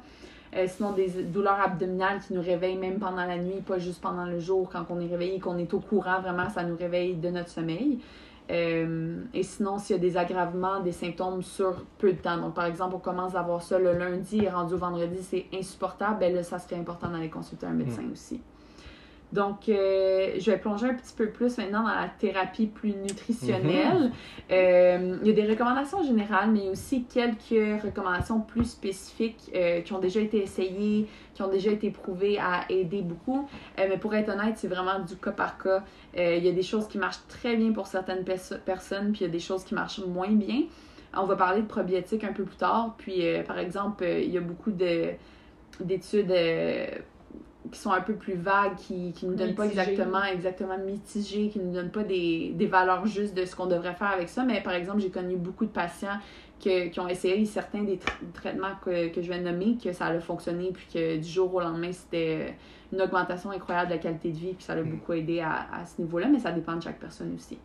Euh, 0.55 0.65
sinon, 0.67 0.91
des 0.91 1.07
douleurs 1.23 1.61
abdominales 1.61 2.19
qui 2.19 2.33
nous 2.33 2.41
réveillent 2.41 2.77
même 2.77 2.99
pendant 2.99 3.25
la 3.25 3.37
nuit, 3.37 3.61
pas 3.65 3.79
juste 3.79 4.01
pendant 4.01 4.25
le 4.25 4.39
jour, 4.39 4.69
quand 4.69 4.85
on 4.89 4.99
est 4.99 5.07
réveillé, 5.07 5.39
qu'on 5.39 5.57
est 5.57 5.73
au 5.73 5.79
courant, 5.79 6.19
vraiment, 6.19 6.49
ça 6.49 6.63
nous 6.63 6.75
réveille 6.75 7.15
de 7.15 7.29
notre 7.29 7.49
sommeil. 7.49 7.99
Euh, 8.49 9.21
et 9.33 9.43
sinon, 9.43 9.77
s'il 9.77 9.95
y 9.95 9.99
a 9.99 10.01
des 10.01 10.17
aggravements, 10.17 10.81
des 10.81 10.91
symptômes 10.91 11.41
sur 11.41 11.85
peu 11.97 12.11
de 12.11 12.17
temps, 12.17 12.37
donc 12.37 12.53
par 12.53 12.65
exemple, 12.65 12.95
on 12.95 12.99
commence 12.99 13.33
à 13.35 13.39
avoir 13.39 13.61
ça 13.61 13.79
le 13.79 13.93
lundi 13.93 14.43
et 14.43 14.49
rendu 14.49 14.73
au 14.73 14.77
vendredi, 14.77 15.19
c'est 15.21 15.45
insupportable, 15.53 16.19
ben 16.19 16.35
là, 16.35 16.43
ça 16.43 16.59
serait 16.59 16.75
important 16.75 17.09
d'aller 17.09 17.29
consulter 17.29 17.65
un 17.65 17.73
médecin 17.73 18.03
aussi. 18.11 18.41
Donc, 19.31 19.69
euh, 19.69 20.33
je 20.37 20.51
vais 20.51 20.57
plonger 20.57 20.87
un 20.87 20.93
petit 20.93 21.13
peu 21.15 21.29
plus 21.29 21.57
maintenant 21.57 21.83
dans 21.83 21.89
la 21.89 22.09
thérapie 22.09 22.67
plus 22.67 22.93
nutritionnelle. 22.93 24.11
Euh, 24.51 25.17
il 25.21 25.27
y 25.27 25.31
a 25.31 25.33
des 25.33 25.47
recommandations 25.47 26.03
générales, 26.03 26.51
mais 26.51 26.67
aussi 26.67 27.05
quelques 27.05 27.81
recommandations 27.81 28.41
plus 28.41 28.65
spécifiques 28.65 29.49
euh, 29.55 29.81
qui 29.81 29.93
ont 29.93 29.99
déjà 29.99 30.19
été 30.19 30.43
essayées, 30.43 31.07
qui 31.33 31.41
ont 31.41 31.47
déjà 31.47 31.71
été 31.71 31.91
prouvées 31.91 32.39
à 32.39 32.65
aider 32.69 33.01
beaucoup. 33.01 33.47
mais 33.77 33.97
pour 33.97 34.13
être 34.15 34.29
honnête, 34.29 34.55
c'est 34.57 34.67
vraiment 34.67 34.99
du 34.99 35.15
cas 35.15 35.31
par 35.31 35.57
cas. 35.57 35.83
il 36.17 36.43
y 36.43 36.49
a 36.49 36.51
des 36.51 36.63
choses 36.63 36.87
qui 36.87 36.97
marchent 36.97 37.25
très 37.29 37.55
bien 37.55 37.71
pour 37.71 37.87
certaines 37.87 38.25
personnes, 38.25 39.11
puis 39.13 39.21
il 39.21 39.27
y 39.27 39.29
a 39.29 39.31
des 39.31 39.39
choses 39.39 39.63
qui 39.63 39.73
marchent 39.73 40.05
moins 40.05 40.31
bien. 40.31 40.63
On 41.15 41.25
va 41.25 41.35
parler 41.35 41.61
de 41.61 41.67
probiotiques 41.67 42.23
un 42.23 42.33
peu 42.33 42.43
plus 42.43 42.57
tard. 42.57 42.95
Puis, 42.97 43.23
par 43.47 43.59
exemple, 43.59 44.03
il 44.03 44.29
y 44.29 44.37
a 44.37 44.41
beaucoup 44.41 44.71
d'études 44.71 46.33
qui 47.71 47.79
sont 47.79 47.91
un 47.91 48.01
peu 48.01 48.15
plus 48.15 48.35
vagues, 48.35 48.75
qui, 48.75 49.11
qui 49.13 49.25
nous 49.25 49.35
donnent 49.35 49.55
pas 49.55 49.65
exactement, 49.65 50.23
exactement 50.23 50.77
mitigées, 50.77 51.49
qui 51.49 51.59
nous 51.59 51.71
donnent 51.71 51.91
pas 51.91 52.03
des, 52.03 52.53
des 52.55 52.65
valeurs 52.65 53.05
justes 53.05 53.35
de 53.35 53.45
ce 53.45 53.55
qu'on 53.55 53.67
devrait 53.67 53.93
faire 53.93 54.11
avec 54.11 54.29
ça. 54.29 54.43
Mais 54.43 54.61
par 54.61 54.73
exemple, 54.73 54.99
j'ai 54.99 55.11
connu 55.11 55.35
beaucoup 55.35 55.65
de 55.65 55.71
patients 55.71 56.17
que, 56.63 56.87
qui 56.87 56.99
ont 56.99 57.07
essayé 57.07 57.45
certains 57.45 57.83
des 57.83 57.99
traitements 58.33 58.75
que, 58.83 59.09
que, 59.09 59.21
je 59.21 59.31
viens 59.31 59.39
de 59.39 59.49
nommer, 59.49 59.77
que 59.77 59.91
ça 59.93 60.07
a 60.07 60.19
fonctionné, 60.19 60.71
puis 60.73 60.87
que 60.93 61.17
du 61.17 61.27
jour 61.27 61.53
au 61.53 61.59
lendemain, 61.59 61.91
c'était 61.91 62.55
une 62.91 63.01
augmentation 63.01 63.51
incroyable 63.51 63.89
de 63.89 63.95
la 63.95 63.99
qualité 63.99 64.31
de 64.31 64.37
vie, 64.37 64.53
puis 64.53 64.63
ça 64.63 64.73
a 64.73 64.77
mm. 64.77 64.89
beaucoup 64.89 65.13
aidé 65.13 65.41
à, 65.41 65.67
à 65.73 65.85
ce 65.85 66.01
niveau-là, 66.01 66.27
mais 66.27 66.39
ça 66.39 66.51
dépend 66.51 66.75
de 66.75 66.81
chaque 66.81 66.99
personne 66.99 67.33
aussi. 67.35 67.57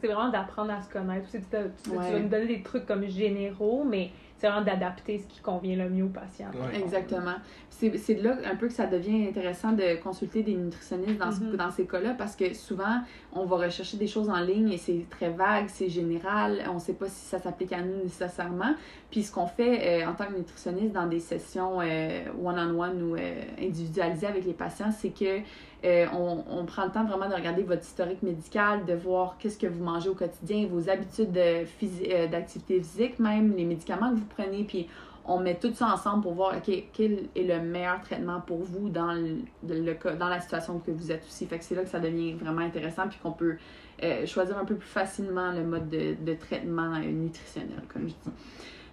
C'est 0.00 0.06
vraiment 0.06 0.30
d'apprendre 0.30 0.72
à 0.72 0.80
se 0.80 0.90
connaître. 0.90 1.30
Tu, 1.30 1.38
tu, 1.40 1.90
vas 1.90 2.18
nous 2.18 2.28
donner 2.28 2.46
des 2.46 2.62
trucs 2.62 2.86
comme 2.86 3.04
généraux, 3.06 3.84
mais 3.84 4.10
c'est 4.42 4.48
vraiment 4.48 4.64
d'adapter 4.64 5.18
ce 5.18 5.26
qui 5.32 5.40
convient 5.40 5.76
le 5.76 5.88
mieux 5.88 6.04
au 6.04 6.08
patient. 6.08 6.46
Exactement. 6.74 7.34
C'est 7.70 8.14
de 8.14 8.22
là 8.22 8.36
un 8.44 8.56
peu 8.56 8.66
que 8.66 8.72
ça 8.72 8.86
devient 8.86 9.28
intéressant 9.28 9.72
de 9.72 10.00
consulter 10.02 10.42
des 10.42 10.54
nutritionnistes 10.54 11.18
dans, 11.18 11.30
mm-hmm. 11.30 11.56
dans 11.56 11.70
ces 11.70 11.86
cas-là 11.86 12.14
parce 12.18 12.34
que 12.34 12.52
souvent, 12.54 13.02
on 13.32 13.44
va 13.44 13.56
rechercher 13.56 13.96
des 13.96 14.06
choses 14.08 14.28
en 14.28 14.40
ligne 14.40 14.72
et 14.72 14.78
c'est 14.78 15.06
très 15.10 15.30
vague, 15.30 15.66
c'est 15.68 15.88
général, 15.88 16.64
on 16.68 16.74
ne 16.74 16.78
sait 16.80 16.92
pas 16.92 17.08
si 17.08 17.24
ça 17.24 17.38
s'applique 17.38 17.72
à 17.72 17.82
nous 17.82 18.02
nécessairement. 18.02 18.74
Puis 19.12 19.22
ce 19.22 19.32
qu'on 19.32 19.46
fait 19.46 20.02
euh, 20.02 20.08
en 20.08 20.14
tant 20.14 20.26
que 20.26 20.36
nutritionniste 20.36 20.92
dans 20.92 21.06
des 21.06 21.20
sessions 21.20 21.80
euh, 21.80 22.22
one-on-one 22.42 23.02
ou 23.02 23.14
euh, 23.14 23.42
individualisées 23.60 24.26
avec 24.26 24.44
les 24.44 24.54
patients, 24.54 24.90
c'est 24.90 25.10
que 25.10 25.40
on, 25.84 26.44
on, 26.48 26.64
prend 26.64 26.84
le 26.84 26.90
temps 26.92 27.04
vraiment 27.04 27.28
de 27.28 27.34
regarder 27.34 27.62
votre 27.62 27.82
historique 27.82 28.22
médical, 28.22 28.84
de 28.84 28.94
voir 28.94 29.36
qu'est-ce 29.38 29.58
que 29.58 29.66
vous 29.66 29.82
mangez 29.82 30.08
au 30.08 30.14
quotidien, 30.14 30.66
vos 30.70 30.88
habitudes 30.88 31.32
d'activité 31.32 32.78
physique, 32.78 33.18
même 33.18 33.54
les 33.56 33.64
médicaments 33.64 34.10
que 34.10 34.16
vous 34.16 34.28
prenez, 34.36 34.64
puis 34.64 34.88
on 35.24 35.38
met 35.38 35.54
tout 35.54 35.72
ça 35.74 35.86
ensemble 35.86 36.22
pour 36.22 36.34
voir 36.34 36.54
quel 36.62 37.28
est 37.34 37.42
le 37.42 37.60
meilleur 37.60 38.00
traitement 38.00 38.40
pour 38.40 38.58
vous 38.58 38.88
dans 38.88 39.12
le, 39.12 40.16
dans 40.18 40.28
la 40.28 40.40
situation 40.40 40.78
que 40.80 40.90
vous 40.90 41.12
êtes 41.12 41.24
aussi. 41.24 41.46
Fait 41.46 41.58
que 41.58 41.64
c'est 41.64 41.74
là 41.74 41.82
que 41.82 41.90
ça 41.90 42.00
devient 42.00 42.32
vraiment 42.32 42.62
intéressant 42.62 43.08
puis 43.08 43.18
qu'on 43.22 43.32
peut 43.32 43.56
euh, 44.02 44.26
choisir 44.26 44.58
un 44.58 44.64
peu 44.64 44.74
plus 44.74 44.88
facilement 44.88 45.52
le 45.52 45.64
mode 45.64 45.88
de, 45.88 46.14
de 46.20 46.34
traitement 46.34 46.94
euh, 46.94 47.10
nutritionnel, 47.10 47.82
comme 47.92 48.02
je 48.02 48.14
dis. 48.14 48.36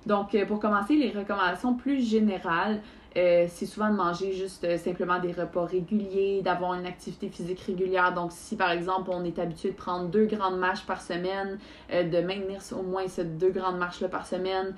Donc, 0.05 0.33
euh, 0.33 0.45
pour 0.45 0.59
commencer, 0.59 0.95
les 0.95 1.11
recommandations 1.11 1.73
plus 1.73 2.07
générales, 2.07 2.79
euh, 3.17 3.47
c'est 3.49 3.65
souvent 3.65 3.89
de 3.89 3.95
manger 3.95 4.33
juste 4.33 4.63
euh, 4.63 4.77
simplement 4.77 5.19
des 5.19 5.31
repas 5.31 5.65
réguliers, 5.65 6.41
d'avoir 6.43 6.75
une 6.75 6.85
activité 6.85 7.27
physique 7.27 7.59
régulière. 7.61 8.13
Donc, 8.13 8.31
si 8.31 8.55
par 8.55 8.71
exemple 8.71 9.09
on 9.11 9.23
est 9.25 9.39
habitué 9.39 9.71
de 9.71 9.75
prendre 9.75 10.07
deux 10.07 10.25
grandes 10.25 10.59
marches 10.59 10.85
par 10.85 11.01
semaine, 11.01 11.57
de 11.91 12.21
maintenir 12.21 12.59
au 12.77 12.83
moins 12.83 13.07
ces 13.07 13.25
deux 13.25 13.49
grandes 13.49 13.77
marches-là 13.77 14.09
par 14.09 14.27
semaine. 14.27 14.75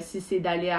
si 0.00 0.20
c'est 0.20 0.38
d'aller 0.38 0.72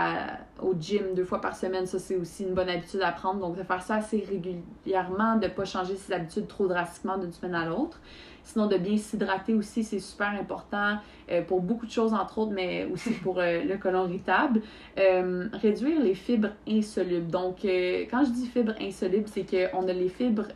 au 0.62 0.74
gym 0.80 1.14
deux 1.14 1.26
fois 1.26 1.42
par 1.42 1.56
semaine, 1.56 1.86
ça 1.86 2.00
c'est 2.00 2.16
aussi 2.16 2.44
une 2.44 2.54
bonne 2.54 2.70
habitude 2.70 3.02
à 3.02 3.12
prendre. 3.12 3.42
Donc, 3.42 3.58
de 3.58 3.64
faire 3.64 3.84
ça 3.84 3.96
assez 3.96 4.26
régulièrement, 4.28 5.36
de 5.36 5.48
ne 5.48 5.52
pas 5.52 5.66
changer 5.66 5.98
ses 5.98 6.14
habitudes 6.14 6.48
trop 6.48 6.68
drastiquement 6.68 7.18
d'une 7.18 7.34
semaine 7.34 7.56
à 7.56 7.66
l'autre. 7.66 8.00
Sinon, 8.46 8.68
de 8.68 8.78
bien 8.78 8.96
s'hydrater 8.96 9.56
aussi, 9.56 9.84
c'est 9.84 10.00
super 10.00 10.30
important 10.30 10.98
euh, 11.32 11.42
pour 11.42 11.62
beaucoup 11.62 11.88
de 11.88 11.92
choses, 11.92 12.14
entre 12.14 12.38
autres, 12.38 12.54
mais 12.54 12.86
aussi 12.86 13.10
pour 13.24 13.40
euh, 13.40 13.64
le 13.64 13.78
colon 13.78 14.08
irritable. 14.08 14.62
Euh, 15.00 15.48
réduire 15.52 16.00
les 16.00 16.14
fibres 16.14 16.52
insolubles. 16.70 17.32
Donc, 17.32 17.64
quand 17.64 18.24
je 18.24 18.30
dis 18.30 18.46
fibres 18.46 18.76
insolubles, 18.80 19.28
c'est 19.28 19.46
qu'on 19.50 19.88
a 19.88 19.94
les 19.94 20.10
fibres 20.10 20.48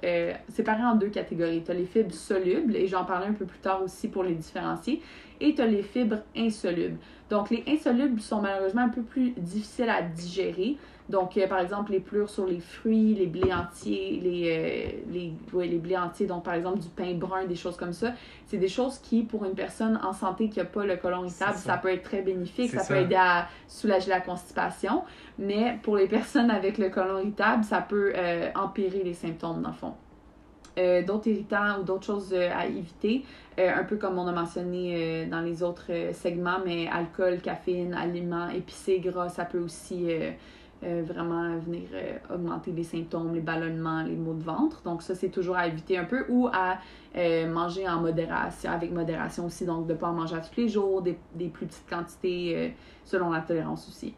séparées 0.50 0.84
en 0.84 0.96
deux 0.96 1.10
catégories. 1.10 1.64
Tu 1.64 1.72
as 1.72 1.74
les 1.74 1.86
fibres 1.86 2.14
solubles, 2.14 2.76
et 2.76 2.88
j'en 2.88 3.06
parlerai 3.06 3.30
un 3.30 3.34
peu 3.34 3.46
plus 3.46 3.60
tard 3.60 3.82
aussi 3.82 4.08
pour 4.08 4.24
les 4.24 4.36
différencier, 4.36 5.02
et 5.42 5.56
tu 5.56 5.62
as 5.62 5.66
les 5.66 5.82
fibres 5.82 6.20
insolubles. 6.38 7.00
Donc, 7.32 7.50
les 7.50 7.64
insolubles 7.68 8.22
sont 8.22 8.42
malheureusement 8.42 8.84
un 8.84 8.90
peu 8.90 9.02
plus 9.02 9.32
difficiles 9.32 9.90
à 9.90 10.04
digérer. 10.04 10.78
Donc, 11.10 11.38
euh, 11.38 11.48
par 11.48 11.60
exemple, 11.60 11.92
les 11.92 12.00
plures 12.00 12.30
sur 12.30 12.46
les 12.46 12.60
fruits, 12.60 13.16
les 13.16 13.26
blés 13.26 13.52
entiers, 13.52 14.22
les, 14.24 15.02
euh, 15.08 15.12
les, 15.12 15.68
les 15.68 15.78
blés 15.80 15.98
entiers, 15.98 16.28
donc 16.28 16.44
par 16.44 16.54
exemple 16.54 16.80
du 16.80 16.88
pain 16.88 17.16
brun, 17.16 17.46
des 17.46 17.56
choses 17.56 17.78
comme 17.78 17.94
ça. 17.94 18.12
C'est 18.46 18.58
des 18.58 18.68
choses 18.68 19.00
qui, 19.00 19.24
pour 19.24 19.44
une 19.44 19.56
personne 19.56 20.00
en 20.04 20.14
santé 20.14 20.50
qui 20.50 20.60
n'a 20.60 20.66
pas 20.66 20.86
le 20.86 20.98
colon 20.98 21.26
irritable, 21.26 21.58
ça. 21.58 21.78
peut 21.78 21.92
être 21.92 22.04
très 22.04 22.22
bénéfique, 22.22 22.70
ça, 22.70 22.86
peut 22.86 23.00
aider 23.00 23.16
à 23.16 23.48
soulager 23.68 24.10
la 24.10 24.22
constipation. 24.22 25.02
Mais 25.40 25.80
pour 25.82 25.98
les 25.98 26.08
personnes 26.08 26.52
avec 26.52 26.78
le 26.78 26.90
colon 26.90 27.20
irritable, 27.20 27.64
ça 27.64 27.82
peut 27.82 28.14
euh, 28.16 28.50
empirer 28.54 29.02
les 29.04 29.16
symptômes, 29.16 29.64
dans 29.64 29.70
le 29.70 29.76
fond. 29.76 29.94
d'autres 31.08 31.28
irritants 31.28 31.80
ou 31.80 31.84
d'autres 31.84 32.06
choses 32.06 32.34
à 32.36 32.68
éviter, 32.68 33.26
un 33.58 33.84
peu 33.84 33.98
comme 33.98 34.20
on 34.20 34.28
a 34.28 34.32
mentionné 34.32 35.26
dans 35.26 35.42
les 35.42 35.64
autres 35.64 35.92
segments, 36.14 36.60
mais 36.64 36.88
alcool, 36.88 37.42
caféine, 37.42 37.96
aliments 37.96 38.50
épicés, 38.50 39.00
gras, 39.00 39.30
ça 39.30 39.46
peut 39.46 39.60
aussi 39.60 40.08
euh, 40.84 41.04
vraiment 41.06 41.58
venir 41.58 41.90
euh, 41.94 42.18
augmenter 42.34 42.72
les 42.72 42.84
symptômes, 42.84 43.34
les 43.34 43.42
ballonnements, 43.42 44.02
les 44.04 44.16
maux 44.16 44.34
de 44.34 44.44
ventre. 44.44 44.82
Donc 44.84 45.02
ça, 45.02 45.14
c'est 45.14 45.30
toujours 45.30 45.58
à 45.58 45.68
éviter 45.68 45.98
un 45.98 46.06
peu 46.06 46.26
ou 46.30 46.48
à 46.48 46.78
euh, 47.18 47.52
manger 47.52 47.88
en 47.88 48.00
modération, 48.00 48.72
avec 48.72 48.92
modération 48.92 49.46
aussi, 49.46 49.66
donc 49.66 49.88
de 49.88 49.94
ne 49.94 49.98
pas 49.98 50.08
en 50.08 50.14
manger 50.14 50.36
à 50.36 50.40
tous 50.40 50.56
les 50.58 50.70
jours, 50.70 51.02
des, 51.02 51.18
des 51.36 51.50
plus 51.50 51.66
petites 51.66 51.90
quantités 51.90 52.74
selon 53.04 53.32
la 53.32 53.42
tolérance 53.42 53.90
aussi. 53.90 54.14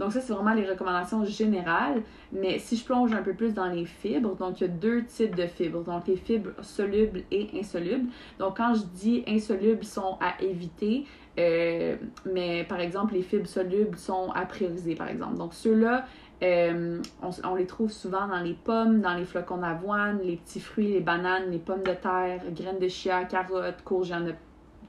Donc 0.00 0.12
ça, 0.12 0.22
c'est 0.22 0.32
vraiment 0.32 0.54
les 0.54 0.66
recommandations 0.66 1.26
générales. 1.26 2.02
Mais 2.32 2.58
si 2.58 2.76
je 2.76 2.84
plonge 2.84 3.12
un 3.12 3.22
peu 3.22 3.34
plus 3.34 3.52
dans 3.52 3.66
les 3.66 3.84
fibres, 3.84 4.34
donc 4.34 4.60
il 4.60 4.66
y 4.66 4.66
a 4.66 4.72
deux 4.72 5.04
types 5.04 5.36
de 5.36 5.46
fibres. 5.46 5.84
Donc 5.84 6.06
les 6.08 6.16
fibres 6.16 6.52
solubles 6.62 7.22
et 7.30 7.50
insolubles. 7.54 8.08
Donc 8.38 8.56
quand 8.56 8.74
je 8.74 8.84
dis 8.94 9.22
insolubles, 9.28 9.84
sont 9.84 10.16
à 10.20 10.42
éviter. 10.42 11.04
Euh, 11.38 11.96
mais 12.32 12.64
par 12.64 12.80
exemple, 12.80 13.12
les 13.12 13.22
fibres 13.22 13.46
solubles 13.46 13.98
sont 13.98 14.30
à 14.34 14.46
prioriser, 14.46 14.94
par 14.94 15.08
exemple. 15.08 15.36
Donc 15.36 15.52
ceux-là, 15.52 16.06
euh, 16.42 17.02
on, 17.44 17.54
les 17.54 17.66
trouve 17.66 17.92
souvent 17.92 18.26
dans 18.26 18.40
les 18.40 18.54
pommes, 18.54 19.02
dans 19.02 19.14
les 19.14 19.26
flocons 19.26 19.58
d'avoine, 19.58 20.20
les 20.24 20.36
petits 20.36 20.60
fruits, 20.60 20.88
les 20.88 21.00
bananes, 21.00 21.50
les 21.50 21.58
pommes 21.58 21.82
de 21.82 21.92
terre, 21.92 22.40
graines 22.52 22.78
de 22.78 22.88
chia, 22.88 23.24
carottes, 23.24 23.82
courges, 23.84 24.14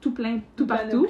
tout 0.01 0.11
plein, 0.11 0.39
tout 0.55 0.65
partout. 0.65 1.07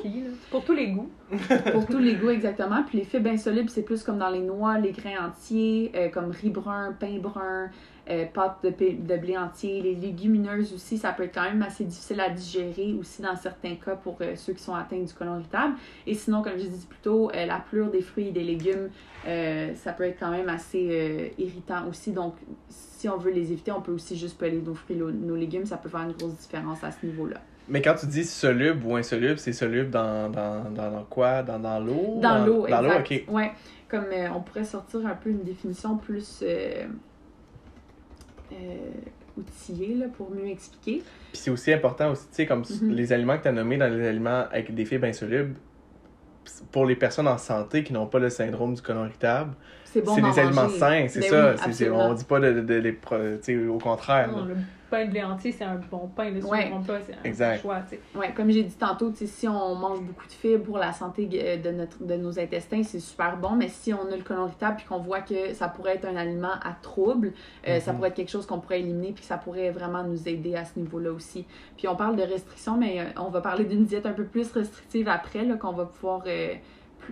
Pour 0.51 0.65
tous 0.65 0.73
les 0.73 0.91
goûts. 0.91 1.09
pour 1.71 1.85
tous 1.85 1.97
les 1.97 2.15
goûts, 2.15 2.29
exactement. 2.29 2.83
Puis 2.83 2.97
les 2.97 3.05
fibres 3.05 3.29
insolubles, 3.29 3.69
c'est 3.69 3.83
plus 3.83 4.03
comme 4.03 4.19
dans 4.19 4.29
les 4.29 4.41
noix, 4.41 4.77
les 4.77 4.91
grains 4.91 5.27
entiers, 5.27 5.91
euh, 5.95 6.09
comme 6.09 6.29
riz 6.31 6.49
brun, 6.49 6.91
pain 6.99 7.17
brun, 7.19 7.69
euh, 8.09 8.25
pâte 8.25 8.57
de, 8.63 8.69
de, 8.69 9.17
blé 9.17 9.37
entier. 9.37 9.81
Les 9.81 9.95
légumineuses 9.95 10.73
aussi, 10.73 10.97
ça 10.97 11.13
peut 11.13 11.23
être 11.23 11.33
quand 11.33 11.43
même 11.43 11.61
assez 11.61 11.85
difficile 11.85 12.19
à 12.19 12.29
digérer 12.29 12.93
aussi 12.99 13.21
dans 13.21 13.37
certains 13.37 13.75
cas 13.75 13.95
pour 13.95 14.17
euh, 14.19 14.35
ceux 14.35 14.51
qui 14.51 14.61
sont 14.61 14.75
atteints 14.75 15.01
du 15.01 15.13
côlon 15.13 15.39
irritable. 15.39 15.75
Et 16.05 16.13
sinon, 16.13 16.41
comme 16.41 16.57
je 16.57 16.65
disais 16.65 16.87
plus 16.87 16.99
tôt, 17.01 17.31
la 17.33 17.59
plure 17.59 17.89
des 17.89 18.01
fruits 18.01 18.27
et 18.27 18.31
des 18.31 18.43
légumes, 18.43 18.89
ça 19.23 19.93
peut 19.93 20.03
être 20.03 20.19
quand 20.19 20.31
même 20.31 20.49
assez 20.49 21.33
irritant 21.37 21.87
aussi. 21.87 22.11
Donc, 22.11 22.35
si 22.67 23.07
on 23.07 23.17
veut 23.17 23.31
les 23.31 23.53
éviter, 23.53 23.71
on 23.71 23.81
peut 23.81 23.93
aussi 23.93 24.17
juste 24.17 24.37
peler 24.37 24.61
nos 24.61 24.75
fruits, 24.75 24.97
nos 24.97 25.35
légumes. 25.35 25.65
Ça 25.65 25.77
peut 25.77 25.89
faire 25.89 26.01
une 26.01 26.11
grosse 26.11 26.35
différence 26.35 26.83
à 26.83 26.91
ce 26.91 27.05
niveau-là. 27.05 27.39
Mais 27.67 27.81
quand 27.81 27.95
tu 27.95 28.05
dis 28.07 28.23
soluble 28.23 28.85
ou 28.85 28.95
insoluble, 28.95 29.37
c'est 29.39 29.53
soluble 29.53 29.89
dans, 29.89 30.29
dans, 30.29 30.69
dans, 30.71 31.03
quoi? 31.09 31.43
Dans, 31.43 31.59
dans 31.59 31.79
l'eau? 31.79 32.19
Dans, 32.21 32.45
l'eau, 32.45 32.67
Dans 32.67 32.81
l'eau, 32.81 32.91
ok. 32.99 33.23
Ouais. 33.29 33.51
Comme 33.87 34.05
euh, 34.11 34.29
on 34.35 34.41
pourrait 34.41 34.63
sortir 34.63 35.05
un 35.05 35.15
peu 35.15 35.29
une 35.29 35.43
définition 35.43 35.97
plus 35.97 36.39
euh, 36.43 36.85
euh, 38.51 38.55
outillée 39.37 39.95
là, 39.95 40.07
pour 40.07 40.31
mieux 40.31 40.47
expliquer. 40.47 41.03
Puis 41.31 41.41
c'est 41.41 41.51
aussi 41.51 41.71
important 41.71 42.11
aussi, 42.11 42.23
tu 42.29 42.35
sais, 42.35 42.45
comme 42.45 42.63
mm-hmm. 42.63 42.89
les 42.89 43.13
aliments 43.13 43.37
que 43.37 43.43
tu 43.43 43.49
as 43.49 43.53
nommés 43.53 43.77
dans 43.77 43.93
les 43.93 44.07
aliments 44.07 44.45
avec 44.51 44.73
des 44.73 44.85
fibres 44.85 45.07
insolubles, 45.07 45.55
pour 46.71 46.85
les 46.85 46.95
personnes 46.95 47.27
en 47.27 47.37
santé 47.37 47.83
qui 47.83 47.93
n'ont 47.93 48.07
pas 48.07 48.19
le 48.19 48.29
syndrome 48.29 48.73
du 48.73 48.81
colon 48.81 49.05
irritable, 49.05 49.53
c'est 49.91 50.01
bon 50.01 50.15
des 50.15 50.39
aliments 50.39 50.69
sains, 50.69 51.05
c'est 51.07 51.19
ben 51.19 51.29
ça. 51.57 51.67
Oui, 51.67 51.89
on 51.91 52.13
dit 52.13 52.23
pas 52.23 52.39
de, 52.39 52.61
de, 52.61 52.79
de, 52.79 53.67
au 53.69 53.77
contraire. 53.77 54.29
pain 54.89 55.05
de 55.05 55.11
blé 55.11 55.23
entier, 55.23 55.53
c'est 55.53 55.63
un 55.63 55.79
bon 55.89 56.09
pain. 56.13 56.33
Si 56.37 56.45
Ouais. 56.45 56.69
pas, 56.85 56.97
c'est 57.07 57.13
un 57.13 57.23
Exact. 57.23 57.55
bon 57.57 57.61
choix. 57.61 57.79
tu 57.89 57.95
sais. 57.95 58.01
Ouais, 58.19 58.33
comme 58.35 58.49
j'ai 58.51 58.63
dit 58.63 58.75
tantôt, 58.75 59.09
si 59.15 59.47
on 59.47 59.75
mange 59.75 60.01
beaucoup 60.01 60.27
de 60.27 60.31
fibres 60.33 60.63
pour 60.65 60.77
la 60.77 60.91
santé 60.91 61.29
euh, 61.33 61.55
de, 61.55 61.71
notre, 61.71 62.03
de 62.03 62.15
nos 62.15 62.37
intestins, 62.37 62.83
c'est 62.83 62.99
super 62.99 63.37
bon, 63.37 63.51
mais 63.51 63.69
si 63.69 63.93
on 63.93 64.11
a 64.11 64.15
le 64.17 64.21
côlon 64.23 64.47
irritable 64.47 64.75
puis 64.77 64.85
qu'on 64.85 64.99
voit 64.99 65.21
que 65.21 65.53
ça 65.53 65.69
pourrait 65.69 65.95
être 65.95 66.05
un 66.05 66.17
aliment 66.17 66.51
à 66.61 66.73
trouble, 66.81 67.31
euh, 67.69 67.79
ça 67.79 67.91
Mhm. 67.91 67.97
pourrait 67.97 68.09
être 68.09 68.15
quelque 68.15 68.31
chose 68.31 68.45
qu'on 68.45 68.59
pourrait 68.59 68.81
éliminer 68.81 69.13
puis 69.13 69.23
ça 69.23 69.37
pourrait 69.37 69.71
vraiment 69.71 70.03
nous 70.03 70.27
aider 70.27 70.55
à 70.57 70.65
ce 70.65 70.77
niveau-là 70.77 71.11
aussi. 71.13 71.45
Puis 71.77 71.87
on 71.87 71.95
parle 71.95 72.17
de 72.17 72.23
restrictions, 72.23 72.75
mais 72.77 72.99
euh, 72.99 73.03
on 73.17 73.29
va 73.29 73.39
parler 73.39 73.63
d'une 73.63 73.85
diète 73.85 74.05
un 74.05 74.13
peu 74.13 74.25
plus 74.25 74.51
restrictive 74.51 75.07
après, 75.07 75.45
là, 75.45 75.55
qu'on 75.55 75.71
va 75.71 75.85
pouvoir 75.85 76.23
euh, 76.27 76.53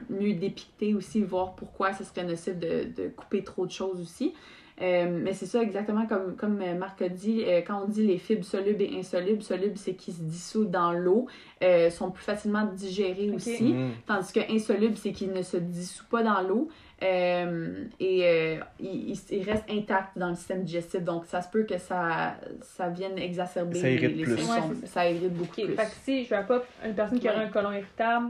mieux 0.10 0.34
dépicter 0.34 0.94
aussi, 0.94 1.22
voir 1.22 1.54
pourquoi 1.56 1.94
ce 1.94 2.04
serait 2.04 2.24
nocif 2.24 2.58
de, 2.58 2.86
de 2.96 3.10
couper 3.10 3.44
trop 3.44 3.66
de 3.66 3.72
choses 3.72 4.00
aussi. 4.02 4.34
Euh, 4.82 5.10
mais 5.22 5.34
c'est 5.34 5.46
ça 5.46 5.62
exactement 5.62 6.06
comme, 6.08 6.38
comme 6.38 6.62
euh, 6.62 6.74
Marc 6.74 7.02
a 7.02 7.10
dit, 7.10 7.44
euh, 7.46 7.60
quand 7.68 7.84
on 7.84 7.88
dit 7.90 8.08
les 8.08 8.18
fibres 8.18 8.46
solubles 8.46 8.82
et 8.82 8.98
insolubles, 8.98 9.42
solubles 9.42 9.78
c'est 9.78 9.94
qui 9.94 10.14
se 10.14 10.22
dissoutent 10.22 10.72
dans 10.72 10.94
l'eau, 10.94 11.28
euh, 11.62 11.90
sont 11.90 12.12
plus 12.12 12.24
facilement 12.24 12.64
digérées 12.64 13.28
Ok. 13.30 13.36
aussi, 13.36 13.74
Mm. 13.74 13.90
tandis 14.08 14.32
que 14.32 14.40
insolubles 14.56 14.96
c'est 14.96 15.12
qu'ils 15.12 15.34
ne 15.34 15.42
se 15.42 15.58
dissoutent 15.58 16.08
pas 16.08 16.24
dans 16.24 16.40
l'eau 16.48 16.70
euh, 17.04 17.84
et 18.00 18.22
euh, 18.26 18.56
ils, 18.80 19.10
ils- 19.12 19.20
ils 19.38 19.44
restent 19.44 19.70
intacts 19.70 20.18
dans 20.18 20.30
le 20.30 20.36
système 20.36 20.64
digestif. 20.64 21.02
Donc 21.04 21.26
ça 21.26 21.42
se 21.42 21.50
peut 21.50 21.64
que 21.64 21.78
ça, 21.78 22.36
ça 22.62 22.88
vienne 22.90 23.18
exacerber 23.18 23.80
Ça 23.80 23.90
les, 23.90 23.98
les 23.98 24.24
plus. 24.24 24.38
symptômes. 24.38 24.70
Ouais, 24.72 24.76
c'est 24.82 24.88
ça. 24.88 25.10
irrite 25.10 25.34
beaucoup 25.34 25.60
Ok, 25.60 25.66
plus. 25.66 25.76
Fait 25.76 25.86
que 25.86 25.96
si 26.06 26.24
je 26.24 26.30
vois 26.30 26.44
pas 26.44 26.64
une 26.86 26.94
personne 26.96 27.20
qui 27.20 27.28
aurait 27.28 27.44
un 27.44 27.50
côlon 27.50 27.72
irritable, 27.74 28.28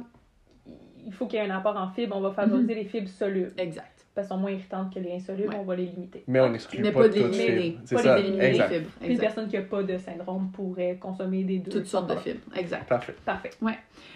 il 1.10 1.13
faut 1.15 1.26
qu'il 1.26 1.39
y 1.39 1.41
ait 1.41 1.50
un 1.50 1.56
apport 1.56 1.76
en 1.76 1.89
fibres. 1.89 2.15
On 2.15 2.22
va 2.22 2.32
favoriser 2.32 2.76
les 2.76 2.86
fibres 2.86 3.10
solubles. 3.10 3.52
Exact. 3.58 3.99
Sont 4.24 4.38
moins 4.38 4.52
irritantes 4.52 4.94
que 4.94 5.00
les 5.00 5.14
insolubles, 5.14 5.50
Ouais. 5.50 5.58
on 5.60 5.64
va 5.64 5.76
les 5.76 5.86
limiter. 5.86 6.24
Mais 6.28 6.40
on 6.40 6.50
n'exclut 6.50 6.82
Mais 6.82 6.92
pas, 6.92 7.00
pas 7.02 7.06
toutes 7.10 7.14
d'éliminer, 7.16 7.62
fibres. 7.62 7.80
Pas 7.92 7.98
ça, 8.04 8.20
les 8.20 8.40
exact. 8.42 8.74
fibres. 8.74 8.90
Une 9.08 9.18
personne 9.18 9.48
qui 9.48 9.56
n'a 9.56 9.62
pas 9.64 9.84
de 9.84 9.98
syndrome 9.98 10.50
pourrait 10.52 10.98
consommer 11.00 11.44
des 11.44 11.60
deux. 11.60 11.72
Toutes 11.72 11.86
sortes 11.88 12.10
de 12.10 12.16
fibres. 12.16 12.40
Exact. 12.56 12.88
Parfait. 12.88 13.16
Parfait. 13.26 13.52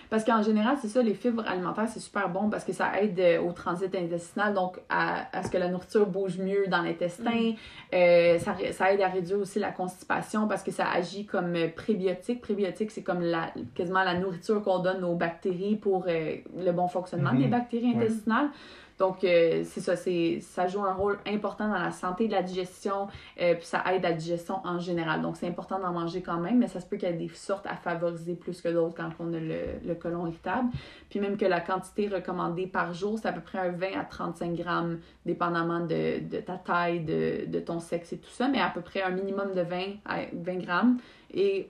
Parce 0.10 0.24
qu'en 0.24 0.44
général, 0.44 0.76
c'est 0.80 0.90
ça, 0.90 1.02
les 1.02 1.16
fibres 1.16 1.44
alimentaires, 1.48 1.88
c'est 1.88 2.00
super 2.00 2.30
bon 2.30 2.50
parce 2.50 2.64
que 2.64 2.72
ça 2.72 3.02
aide 3.02 3.20
euh, 3.20 3.42
au 3.42 3.52
transit 3.52 3.94
intestinal, 3.96 4.54
donc 4.54 4.80
à, 4.88 5.26
à 5.36 5.42
ce 5.42 5.50
que 5.50 5.58
la 5.58 5.70
nourriture 5.70 6.06
bouge 6.06 6.38
mieux 6.38 6.68
dans 6.68 6.84
l'intestin. 6.84 7.54
Euh, 7.94 8.38
ça, 8.40 8.94
aide 8.94 9.02
à 9.02 9.08
réduire 9.08 9.40
aussi 9.40 9.58
la 9.60 9.72
constipation 9.72 10.48
parce 10.48 10.62
que 10.64 10.72
ça 10.72 10.86
agit 10.92 11.26
comme 11.26 11.56
euh, 11.56 11.68
prébiotique. 11.76 12.42
Prébiotique, 12.42 12.92
c'est 12.92 13.02
comme 13.02 13.22
la, 13.22 13.52
quasiment 13.74 14.04
la 14.04 14.14
nourriture 14.20 14.62
qu'on 14.62 14.80
donne 14.80 15.04
aux 15.04 15.16
bactéries 15.16 15.78
pour 15.78 16.06
euh, 16.08 16.36
le 16.64 16.72
bon 16.72 16.88
fonctionnement 16.88 17.34
Mhm. 17.34 17.42
des 17.42 17.48
bactéries 17.48 17.94
Ouais. 17.96 18.06
Donc, 19.00 19.24
euh, 19.24 19.64
c'est 19.66 19.82
ça, 19.82 19.96
c'est, 19.96 20.40
ça 20.42 20.68
joue 20.68 20.84
un 20.84 20.94
rôle 20.94 21.18
important 21.28 21.68
dans 21.68 21.80
la 21.80 21.92
santé 21.92 22.28
de 22.28 22.32
la 22.32 22.44
digestion, 22.44 23.08
euh, 23.42 23.56
puis 23.56 23.66
ça 23.66 23.84
aide 23.92 24.04
la 24.04 24.14
digestion 24.14 24.60
en 24.64 24.80
général. 24.80 25.22
Donc, 25.22 25.38
c'est 25.38 25.48
important 25.48 25.80
d'en 25.80 25.92
manger 25.92 26.22
quand 26.22 26.40
même, 26.40 26.60
mais 26.60 26.68
ça 26.68 26.80
se 26.80 26.86
peut 26.86 26.98
qu'il 26.98 27.10
y 27.10 27.12
ait 27.12 27.16
des 27.16 27.30
sortes 27.30 27.66
à 27.66 27.76
favoriser 27.76 28.36
plus 28.36 28.62
que 28.62 28.70
d'autres 28.70 28.96
quand 28.96 29.10
on 29.20 29.34
a 29.34 29.40
le, 29.40 29.80
le 29.86 29.96
côlon 29.96 30.28
irritable. 30.28 30.70
Puis 31.10 31.20
même 31.20 31.38
que 31.38 31.46
la 31.46 31.60
quantité 31.60 32.08
recommandée 32.08 32.68
par 32.68 32.94
jour, 32.94 33.18
c'est 33.20 33.28
à 33.28 33.34
peu 33.34 33.42
près 33.42 33.60
un 33.60 33.72
20 33.72 34.00
à 34.00 34.04
35 34.04 34.54
grammes, 34.54 35.00
dépendamment 35.26 35.80
de, 35.80 36.20
de 36.20 36.38
ta 36.38 36.58
taille, 36.58 37.02
de, 37.02 37.46
de 37.48 37.60
ton 37.60 37.80
sexe 37.80 38.14
et 38.14 38.18
tout 38.18 38.30
ça, 38.30 38.48
mais 38.48 38.62
à 38.62 38.70
peu 38.70 38.82
près 38.82 39.02
un 39.02 39.12
minimum 39.12 39.54
de 39.54 39.62
20 39.62 39.78
à 40.06 40.20
20 40.34 40.58
grammes. 40.58 40.98
Et 41.34 41.68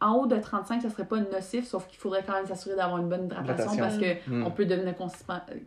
en 0.00 0.12
haut 0.14 0.26
de 0.26 0.36
35, 0.36 0.82
ça 0.82 0.90
serait 0.90 1.04
pas 1.06 1.16
nocif, 1.18 1.66
sauf 1.66 1.86
qu'il 1.88 1.98
faudrait 1.98 2.22
quand 2.26 2.34
même 2.34 2.46
s'assurer 2.46 2.76
d'avoir 2.76 2.98
une 2.98 3.08
bonne 3.08 3.24
hydratation 3.26 3.72
Hydratation. 3.72 3.84
parce 3.84 3.98
que 3.98 4.30
Mm. 4.30 4.46
on 4.46 4.50
peut 4.50 4.64
devenir 4.64 4.94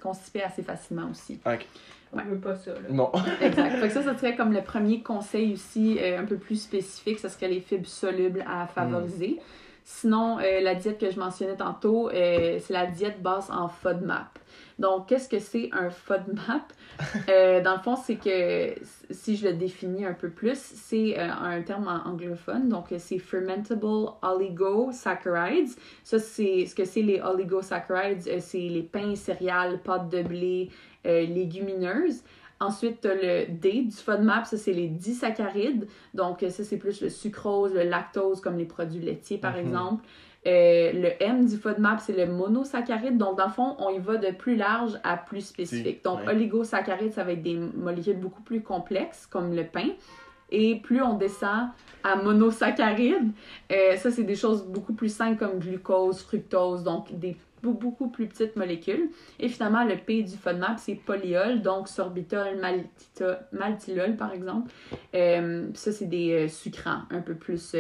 constipé 0.02 0.44
assez 0.44 0.63
facilement 0.63 1.10
aussi. 1.12 1.39
Ok. 1.46 1.67
On 2.13 2.17
Ouais. 2.17 2.24
veut 2.26 2.38
pas 2.39 2.56
ça. 2.56 2.72
Là. 2.74 2.80
Non. 2.89 3.12
Exact. 3.41 3.72
Fait 3.78 3.88
que 3.88 3.94
ça, 3.94 4.04
ça 4.04 4.17
serait 4.17 4.36
comme 4.36 4.52
le 4.54 4.62
premier 4.62 5.02
conseil 5.02 5.54
aussi, 5.54 5.98
euh, 6.00 6.20
un 6.20 6.26
peu 6.26 6.36
plus 6.38 6.62
spécifique, 6.62 7.20
ça 7.20 7.30
serait 7.30 7.48
les 7.48 7.62
fibres 7.62 7.88
solubles 7.88 8.44
à 8.50 8.67
favoriser. 8.67 9.39
Sinon, 9.84 10.38
euh, 10.39 10.60
la 10.62 10.76
diète 10.76 11.00
que 11.00 11.10
je 11.10 11.20
mentionnais 11.20 11.56
tantôt, 11.56 12.10
euh, 12.10 12.58
c'est 12.60 12.74
la 12.74 12.86
diète 12.86 13.22
basse 13.22 13.50
en 13.50 13.67
FODMAP. 13.70 14.28
Donc, 14.82 15.08
qu'est-ce 15.08 15.30
que 15.30 15.39
c'est 15.39 15.70
un 15.74 15.89
FODMAP? 15.91 16.74
Euh, 17.30 17.62
dans 17.62 17.76
le 17.76 17.82
fond, 17.82 17.96
c'est 17.96 18.15
que, 18.15 18.74
si 19.12 19.36
je 19.38 19.48
le 19.48 19.54
définis 19.54 20.06
un 20.06 20.13
peu 20.13 20.30
plus, 20.30 20.58
c'est 20.58 21.20
euh, 21.20 21.30
un 21.32 21.62
terme 21.62 21.88
en 21.88 22.10
anglophone, 22.10 22.67
donc 22.67 22.88
c'est 22.98 23.20
Fermentable 23.20 24.10
Oligosaccharides. 24.24 25.70
Ça, 26.04 26.20
c'est 26.20 26.65
ce 26.65 26.74
que 26.76 26.86
c'est 26.86 27.04
les 27.04 27.22
oligosaccharides, 27.22 28.28
euh, 28.28 28.38
c'est 28.39 28.58
les 28.58 28.84
pains, 28.84 29.15
céréales, 29.15 29.80
pâtes 29.84 30.10
de 30.10 30.24
blé, 30.24 30.70
légumineuses. 31.06 32.24
Ensuite, 32.60 33.02
tu 33.02 33.08
as 33.08 33.15
le 33.15 33.46
D 33.52 33.84
du 33.84 33.96
FODMAP, 33.96 34.46
ça 34.46 34.58
c'est 34.58 34.74
les 34.74 34.88
disaccharides. 34.88 35.88
Donc, 36.13 36.46
ça 36.50 36.63
c'est 36.63 36.78
plus 36.78 37.02
le 37.02 37.10
sucrose, 37.10 37.74
le 37.74 37.84
lactose, 37.84 38.39
comme 38.41 38.58
les 38.58 38.65
produits 38.65 39.02
laitiers 39.02 39.39
par 39.39 39.54
Mhm. 39.54 39.67
exemple. 39.67 40.06
Euh, 40.48 40.92
le 40.94 41.24
M 41.24 41.46
du 41.46 41.56
FODMAP, 41.56 42.00
c'est 42.00 42.18
le 42.18 42.26
monosaccharide. 42.26 43.18
Donc, 43.18 43.38
dans 43.38 43.46
le 43.46 43.52
fond, 43.52 43.76
on 43.78 43.92
y 43.92 44.00
va 44.00 44.18
de 44.18 44.32
plus 44.32 44.56
large 44.56 45.00
à 45.04 45.16
plus 45.16 45.46
spécifique. 45.46 46.04
Donc, 46.04 46.22
ouais. 46.22 46.34
oligosaccharides, 46.34 47.14
ça 47.14 47.24
va 47.24 47.34
être 47.34 47.44
des 47.44 47.56
molécules 47.56 48.20
beaucoup 48.20 48.42
plus 48.42 48.62
complexes, 48.62 49.28
comme 49.28 49.56
le 49.56 49.66
pain. 49.66 49.90
Et 50.50 50.78
plus 50.78 51.02
on 51.02 51.14
descend 51.14 51.70
à 52.04 52.16
monosaccharides, 52.16 53.32
euh, 53.72 53.96
ça, 53.98 54.10
c'est 54.10 54.24
des 54.24 54.36
choses 54.36 54.66
beaucoup 54.66 54.94
plus 54.94 55.14
simples 55.14 55.38
comme 55.38 55.60
glucose, 55.60 56.22
fructose, 56.22 56.84
donc 56.84 57.14
des 57.18 57.38
beaucoup 57.62 58.08
plus 58.10 58.26
petites 58.26 58.56
molécules. 58.56 59.12
Et 59.40 59.48
finalement, 59.48 59.84
le 59.84 59.96
P 59.96 60.24
du 60.24 60.36
FODMAP, 60.36 60.80
c'est 60.80 60.96
polyol, 60.96 61.62
donc 61.62 61.88
sorbitol, 61.88 62.58
maltita- 62.60 63.42
maltilol, 63.52 64.16
par 64.16 64.34
exemple. 64.34 64.72
Euh, 65.14 65.68
ça, 65.76 65.92
c'est 65.92 66.08
des 66.08 66.48
sucrants, 66.48 67.04
un 67.12 67.22
peu 67.22 67.36
plus... 67.36 67.76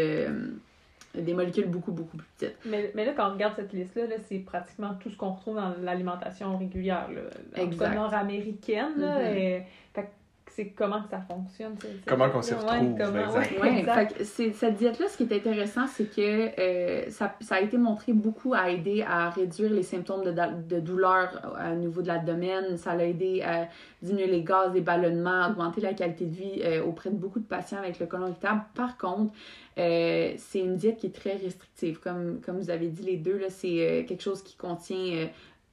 euh, 1.17 1.21
des 1.21 1.33
molécules 1.33 1.67
beaucoup, 1.67 1.91
beaucoup 1.91 2.17
plus 2.17 2.27
petites. 2.37 2.57
Mais, 2.65 2.91
mais 2.95 3.05
là, 3.05 3.13
quand 3.15 3.29
on 3.29 3.33
regarde 3.33 3.53
cette 3.55 3.73
liste-là, 3.73 4.07
là, 4.07 4.15
c'est 4.27 4.39
pratiquement 4.39 4.93
tout 4.95 5.09
ce 5.09 5.17
qu'on 5.17 5.31
retrouve 5.31 5.55
dans 5.55 5.73
l'alimentation 5.81 6.57
régulière. 6.57 7.07
Là. 7.13 7.21
En 7.21 7.65
tout 7.65 7.71
Exact. 7.71 7.89
cas, 7.89 7.95
nord-américaine. 7.95 8.93
là, 8.97 9.19
Mhm. 9.19 9.37
et- 9.37 9.63
fait 9.93 10.03
que 10.03 10.07
c'est 10.55 10.67
comment 10.69 11.01
que 11.01 11.09
ça 11.09 11.21
fonctionne. 11.21 11.75
c'est- 11.81 11.87
c'est- 11.87 12.05
Comment 12.09 12.29
qu'on 12.29 12.41
s'y 12.41 12.53
Ouais, 12.53 12.59
retrouve, 12.59 12.97
comment- 12.97 13.19
exact. 13.25 13.61
ouais, 13.61 14.19
Ouais, 14.19 14.53
cette 14.53 14.75
diète-là, 14.75 15.07
ce 15.07 15.17
qui 15.17 15.23
est 15.23 15.33
intéressant, 15.35 15.87
c'est 15.87 16.05
que 16.13 16.59
euh, 16.59 17.09
ça, 17.09 17.35
ça 17.41 17.55
a 17.55 17.61
été 17.61 17.77
montré 17.77 18.13
beaucoup 18.13 18.53
à 18.53 18.69
aider 18.69 19.03
à 19.07 19.29
réduire 19.29 19.71
les 19.71 19.83
symptômes 19.83 20.23
de, 20.23 20.31
de 20.67 20.79
douleur 20.79 21.29
au 21.71 21.75
niveau 21.75 22.01
de 22.01 22.07
l'abdomen. 22.07 22.77
Ça 22.77 22.91
a 22.91 23.03
aidé 23.03 23.41
à 23.41 23.67
diminuer 24.01 24.27
les 24.27 24.43
gaz, 24.43 24.71
les 24.73 24.81
ballonnements, 24.81 25.47
augmenter 25.49 25.81
la 25.81 25.93
qualité 25.93 26.25
de 26.25 26.35
vie 26.35 26.61
euh, 26.63 26.83
auprès 26.83 27.09
de 27.09 27.15
beaucoup 27.15 27.39
de 27.39 27.45
patients 27.45 27.77
avec 27.79 27.99
le 27.99 28.05
côlon 28.05 28.27
irritable. 28.27 28.61
Par 28.75 28.97
contre, 28.97 29.33
euh, 29.77 30.33
c'est 30.37 30.59
une 30.59 30.75
diète 30.75 30.97
qui 30.97 31.07
est 31.07 31.15
très 31.15 31.37
restrictive. 31.37 31.99
Comme, 31.99 32.41
comme 32.41 32.57
vous 32.59 32.69
avez 32.69 32.87
dit 32.87 33.03
les 33.03 33.17
deux, 33.17 33.37
là, 33.37 33.49
c'est 33.49 33.67
euh, 33.79 34.03
quelque 34.03 34.21
chose 34.21 34.41
qui 34.43 34.55
contient 34.57 34.97
euh, 34.97 35.25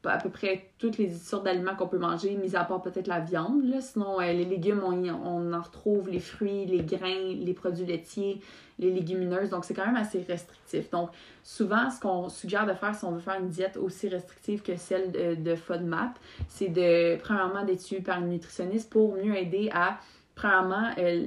à 0.08 0.18
peu 0.18 0.28
près 0.30 0.70
toutes 0.78 0.98
les 0.98 1.10
sortes 1.10 1.44
d'aliments 1.44 1.74
qu'on 1.76 1.86
peut 1.88 1.98
manger, 1.98 2.34
mis 2.36 2.54
à 2.56 2.64
part 2.64 2.82
peut-être 2.82 3.06
la 3.06 3.20
viande. 3.20 3.64
Là. 3.64 3.80
Sinon, 3.80 4.20
euh, 4.20 4.32
les 4.32 4.44
légumes, 4.44 4.82
on, 4.84 5.02
y- 5.02 5.10
on 5.10 5.52
en 5.52 5.60
retrouve, 5.60 6.08
les 6.08 6.20
fruits, 6.20 6.66
les 6.66 6.82
grains, 6.82 7.34
les 7.34 7.54
produits 7.54 7.86
laitiers, 7.86 8.40
les 8.78 8.90
légumineuses. 8.90 9.50
Donc, 9.50 9.64
c'est 9.64 9.74
quand 9.74 9.86
même 9.86 9.96
assez 9.96 10.24
restrictif. 10.28 10.90
Donc, 10.90 11.10
souvent, 11.42 11.90
ce 11.90 12.00
qu'on 12.00 12.28
suggère 12.28 12.66
de 12.66 12.72
faire 12.74 12.94
si 12.94 13.04
on 13.04 13.10
veut 13.12 13.20
faire 13.20 13.38
une 13.40 13.48
diète 13.48 13.76
aussi 13.76 14.08
restrictive 14.08 14.62
que 14.62 14.76
celle 14.76 15.10
de, 15.12 15.34
de 15.34 15.54
FODMAP, 15.56 16.18
c'est 16.48 16.68
de, 16.68 17.16
premièrement, 17.22 17.64
d'être 17.64 17.80
suivi 17.80 18.02
par 18.02 18.18
une 18.20 18.28
nutritionniste 18.28 18.90
pour 18.90 19.14
mieux 19.16 19.36
aider 19.36 19.70
à, 19.72 19.98
premièrement, 20.34 20.90
euh, 20.98 21.26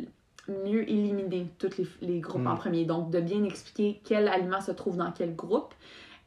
mieux 0.65 0.89
éliminer 0.89 1.47
tous 1.59 1.77
les, 1.77 1.87
les 2.01 2.19
groupes 2.19 2.41
Mm. 2.43 2.47
en 2.47 2.55
premier. 2.55 2.85
Donc, 2.85 3.09
de 3.11 3.19
bien 3.19 3.43
expliquer 3.43 4.01
quel 4.03 4.27
aliment 4.27 4.59
se 4.61 4.71
trouve 4.71 4.97
dans 4.97 5.11
quel 5.11 5.35
groupe. 5.35 5.73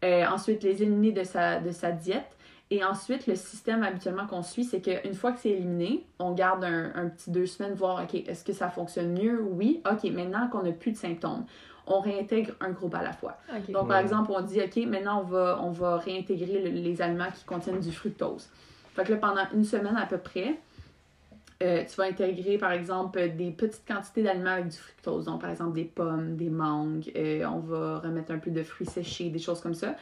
Euh, 0.04 0.24
ensuite, 0.26 0.62
les 0.62 0.82
éliminer 0.82 1.12
de 1.12 1.24
sa, 1.24 1.58
de 1.60 1.70
sa 1.72 1.90
diète. 1.90 2.33
Et 2.76 2.82
ensuite, 2.82 3.28
le 3.28 3.36
système 3.36 3.84
habituellement 3.84 4.26
qu'on 4.26 4.42
suit, 4.42 4.64
c'est 4.64 4.80
qu'une 4.80 5.14
fois 5.14 5.30
que 5.30 5.38
c'est 5.38 5.50
éliminé, 5.50 6.04
on 6.18 6.32
garde 6.32 6.64
un, 6.64 6.90
un 6.96 7.08
petit 7.08 7.30
deux 7.30 7.46
semaines, 7.46 7.74
voir, 7.74 8.02
OK, 8.02 8.16
est-ce 8.16 8.42
que 8.44 8.52
ça 8.52 8.68
fonctionne 8.68 9.12
mieux? 9.12 9.40
Oui. 9.40 9.80
OK, 9.88 10.02
maintenant 10.10 10.48
qu'on 10.48 10.64
n'a 10.64 10.72
plus 10.72 10.90
de 10.90 10.96
symptômes, 10.96 11.44
on 11.86 12.00
réintègre 12.00 12.52
un 12.60 12.70
groupe 12.70 12.96
à 12.96 13.02
la 13.04 13.12
fois. 13.12 13.36
Donc, 13.68 13.86
par 13.86 13.98
Ouais. 13.98 14.02
exemple, 14.02 14.32
on 14.34 14.40
dit, 14.40 14.60
OK, 14.60 14.76
maintenant, 14.88 15.20
on 15.20 15.24
va, 15.24 15.60
on 15.62 15.70
va 15.70 15.98
réintégrer 15.98 16.64
le- 16.64 16.70
les 16.70 17.00
aliments 17.00 17.30
qui 17.32 17.44
contiennent 17.44 17.78
du 17.78 17.92
fructose. 17.92 18.48
Fait 18.96 19.04
que 19.04 19.12
là, 19.12 19.18
pendant 19.18 19.42
une 19.54 19.64
semaine 19.64 19.96
à 19.96 20.06
peu 20.06 20.18
près, 20.18 20.56
euh, 21.62 21.84
tu 21.88 21.94
vas 21.96 22.04
intégrer, 22.04 22.58
par 22.58 22.72
exemple, 22.72 23.20
des 23.36 23.52
petites 23.52 23.86
quantités 23.86 24.24
d'aliments 24.24 24.50
avec 24.50 24.68
du 24.68 24.76
fructose. 24.76 25.26
Donc, 25.26 25.42
par 25.42 25.50
exemple, 25.50 25.74
des 25.74 25.84
pommes, 25.84 26.34
des 26.34 26.50
mangues. 26.50 27.12
euh, 27.14 27.44
on 27.46 27.60
va 27.60 27.98
remettre 28.00 28.32
un 28.32 28.38
peu 28.38 28.50
de 28.50 28.64
fruits 28.64 28.88
séchés, 28.88 29.28
des 29.30 29.38
choses 29.38 29.60
comme 29.60 29.74
ça. 29.74 29.94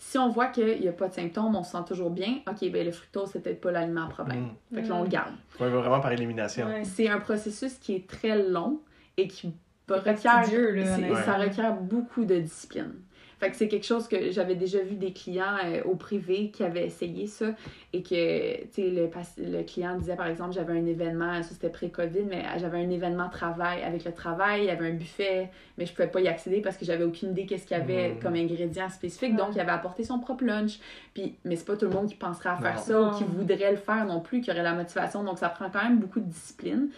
Si 0.00 0.16
on 0.16 0.28
voit 0.28 0.46
qu'il 0.46 0.80
n'y 0.80 0.88
a 0.88 0.92
pas 0.92 1.08
de 1.08 1.14
symptômes, 1.14 1.56
on 1.56 1.64
se 1.64 1.72
sent 1.72 1.84
toujours 1.86 2.10
bien, 2.10 2.38
OK, 2.48 2.70
ben 2.70 2.86
le 2.86 2.92
fructose, 2.92 3.30
c'est 3.32 3.42
peut-être 3.42 3.60
pas 3.60 3.72
l'aliment 3.72 4.04
à 4.04 4.08
problème. 4.08 4.50
Mm. 4.70 4.76
Fait 4.76 4.82
que 4.82 4.88
là, 4.88 4.94
on 4.94 5.02
le 5.02 5.08
garde. 5.08 5.34
Ouais, 5.58 5.68
vraiment 5.68 6.00
par 6.00 6.12
élimination. 6.12 6.66
Ouais. 6.66 6.84
C'est 6.84 7.08
un 7.08 7.18
processus 7.18 7.74
qui 7.74 7.96
est 7.96 8.08
très 8.08 8.40
long 8.40 8.80
et 9.16 9.26
qui 9.26 9.52
C'est 9.88 9.94
requiert, 9.94 10.42
là, 10.50 11.24
ça 11.24 11.36
requiert 11.36 11.74
beaucoup 11.74 12.24
de 12.24 12.38
discipline. 12.38 12.94
Fait 13.38 13.50
que 13.50 13.56
c'est 13.56 13.68
quelque 13.68 13.86
chose 13.86 14.08
que 14.08 14.30
j'avais 14.32 14.56
déjà 14.56 14.80
vu 14.80 14.96
des 14.96 15.12
clients 15.12 15.56
euh, 15.64 15.82
au 15.84 15.94
privé 15.94 16.50
qui 16.50 16.64
avaient 16.64 16.84
essayé 16.86 17.26
ça 17.28 17.46
et 17.92 18.02
que, 18.02 18.62
tu 18.64 18.68
sais, 18.72 18.90
le, 18.90 19.08
le 19.38 19.62
client 19.62 19.96
disait, 19.96 20.16
par 20.16 20.26
exemple, 20.26 20.52
j'avais 20.52 20.72
un 20.72 20.84
événement, 20.86 21.40
ça 21.42 21.50
c'était 21.50 21.68
pré-COVID, 21.68 22.24
mais 22.28 22.42
j'avais 22.58 22.78
un 22.78 22.90
événement 22.90 23.28
travail. 23.28 23.82
Avec 23.84 24.04
le 24.04 24.12
travail, 24.12 24.62
il 24.62 24.66
y 24.66 24.70
avait 24.70 24.88
un 24.88 24.94
buffet, 24.94 25.50
mais 25.78 25.86
je 25.86 25.92
pouvais 25.92 26.08
pas 26.08 26.20
y 26.20 26.26
accéder 26.28 26.60
parce 26.60 26.76
que 26.76 26.84
j'avais 26.84 27.04
aucune 27.04 27.30
idée 27.30 27.46
qu'est-ce 27.46 27.66
qu'il 27.66 27.76
y 27.76 27.80
avait 27.80 28.08
Mhm. 28.14 28.18
comme 28.20 28.34
ingrédient 28.34 28.88
spécifique. 28.88 29.36
Donc, 29.36 29.50
il 29.54 29.60
avait 29.60 29.70
apporté 29.70 30.02
son 30.02 30.18
propre 30.18 30.44
lunch. 30.44 30.80
Puis, 31.14 31.36
mais 31.44 31.54
c'est 31.56 31.64
pas 31.64 31.76
tout 31.76 31.86
le 31.86 31.92
monde 31.92 32.08
qui 32.08 32.16
penserait 32.16 32.50
à 32.50 32.56
faire 32.56 32.74
Non. 32.74 32.80
ça 32.80 33.00
ou 33.02 33.10
qui 33.18 33.24
voudrait 33.24 33.70
le 33.70 33.76
faire 33.76 34.04
non 34.04 34.20
plus, 34.20 34.40
qui 34.40 34.50
aurait 34.50 34.62
la 34.64 34.74
motivation. 34.74 35.22
Donc, 35.22 35.38
ça 35.38 35.48
prend 35.48 35.70
quand 35.70 35.82
même 35.84 35.98
beaucoup 36.00 36.18
de 36.20 36.26
discipline. 36.28 36.88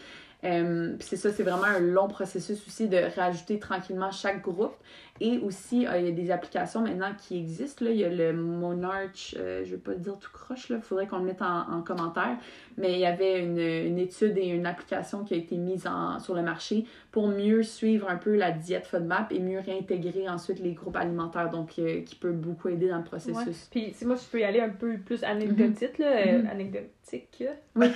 Euh, 0.43 0.95
puis 0.99 1.07
c'est 1.07 1.17
ça, 1.17 1.31
c'est 1.31 1.43
vraiment 1.43 1.65
un 1.65 1.81
long 1.81 2.09
processus 2.09 2.67
aussi 2.67 2.89
de 2.89 2.97
rajouter 3.15 3.59
tranquillement 3.59 4.11
chaque 4.11 4.41
groupe. 4.41 4.73
Et 5.23 5.39
aussi, 5.39 5.87
euh, 5.87 5.99
il 5.99 6.07
y 6.07 6.09
a 6.09 6.13
des 6.13 6.31
applications 6.31 6.81
maintenant 6.81 7.11
qui 7.17 7.37
existent. 7.39 7.85
Là. 7.85 7.91
Il 7.91 7.99
y 7.99 8.05
a 8.05 8.09
le 8.09 8.33
Monarch, 8.33 9.35
euh, 9.39 9.63
je 9.65 9.71
ne 9.71 9.77
vais 9.77 9.83
pas 9.83 9.91
le 9.93 9.99
dire 9.99 10.19
tout 10.19 10.31
croche, 10.33 10.71
il 10.71 10.81
faudrait 10.81 11.07
qu'on 11.07 11.19
le 11.19 11.25
mette 11.25 11.43
en, 11.43 11.71
en 11.71 11.83
commentaire. 11.83 12.37
Mais 12.79 12.93
il 12.95 12.99
y 13.01 13.07
avait 13.07 13.41
une, 13.45 13.59
une 13.59 13.99
étude 13.99 14.39
et 14.39 14.47
une 14.49 14.65
application 14.67 15.25
qui 15.25 15.35
a 15.35 15.37
été 15.37 15.57
mise 15.57 15.87
en, 15.87 16.19
sur 16.21 16.35
le 16.35 16.43
marché 16.43 16.85
pour 17.13 17.29
mieux 17.29 17.63
suivre 17.63 18.09
un 18.09 18.17
peu 18.17 18.35
la 18.37 18.51
diète 18.51 18.87
FODMAP 18.87 19.33
et 19.33 19.41
mieux 19.41 19.61
réintégrer 19.61 20.29
ensuite 20.29 20.61
les 20.61 20.73
groupes 20.73 20.97
alimentaires, 20.97 21.51
donc 21.51 21.79
euh, 21.79 22.03
qui 22.03 22.15
peut 22.15 22.33
beaucoup 22.33 22.69
aider 22.69 22.89
dans 22.89 22.99
le 22.99 23.05
processus. 23.05 23.37
Ouais. 23.47 23.53
Puis 23.71 23.91
si 23.93 24.07
moi 24.07 24.17
je 24.17 24.25
peux 24.31 24.41
y 24.41 24.45
aller 24.45 24.61
un 24.61 24.69
peu 24.71 24.97
plus 24.99 25.23
anecdotique, 25.25 25.99
là, 25.99 26.07
euh, 26.07 26.39
Mhm. 26.43 26.47
anecdotique. 26.51 27.45
Oui. 27.77 27.89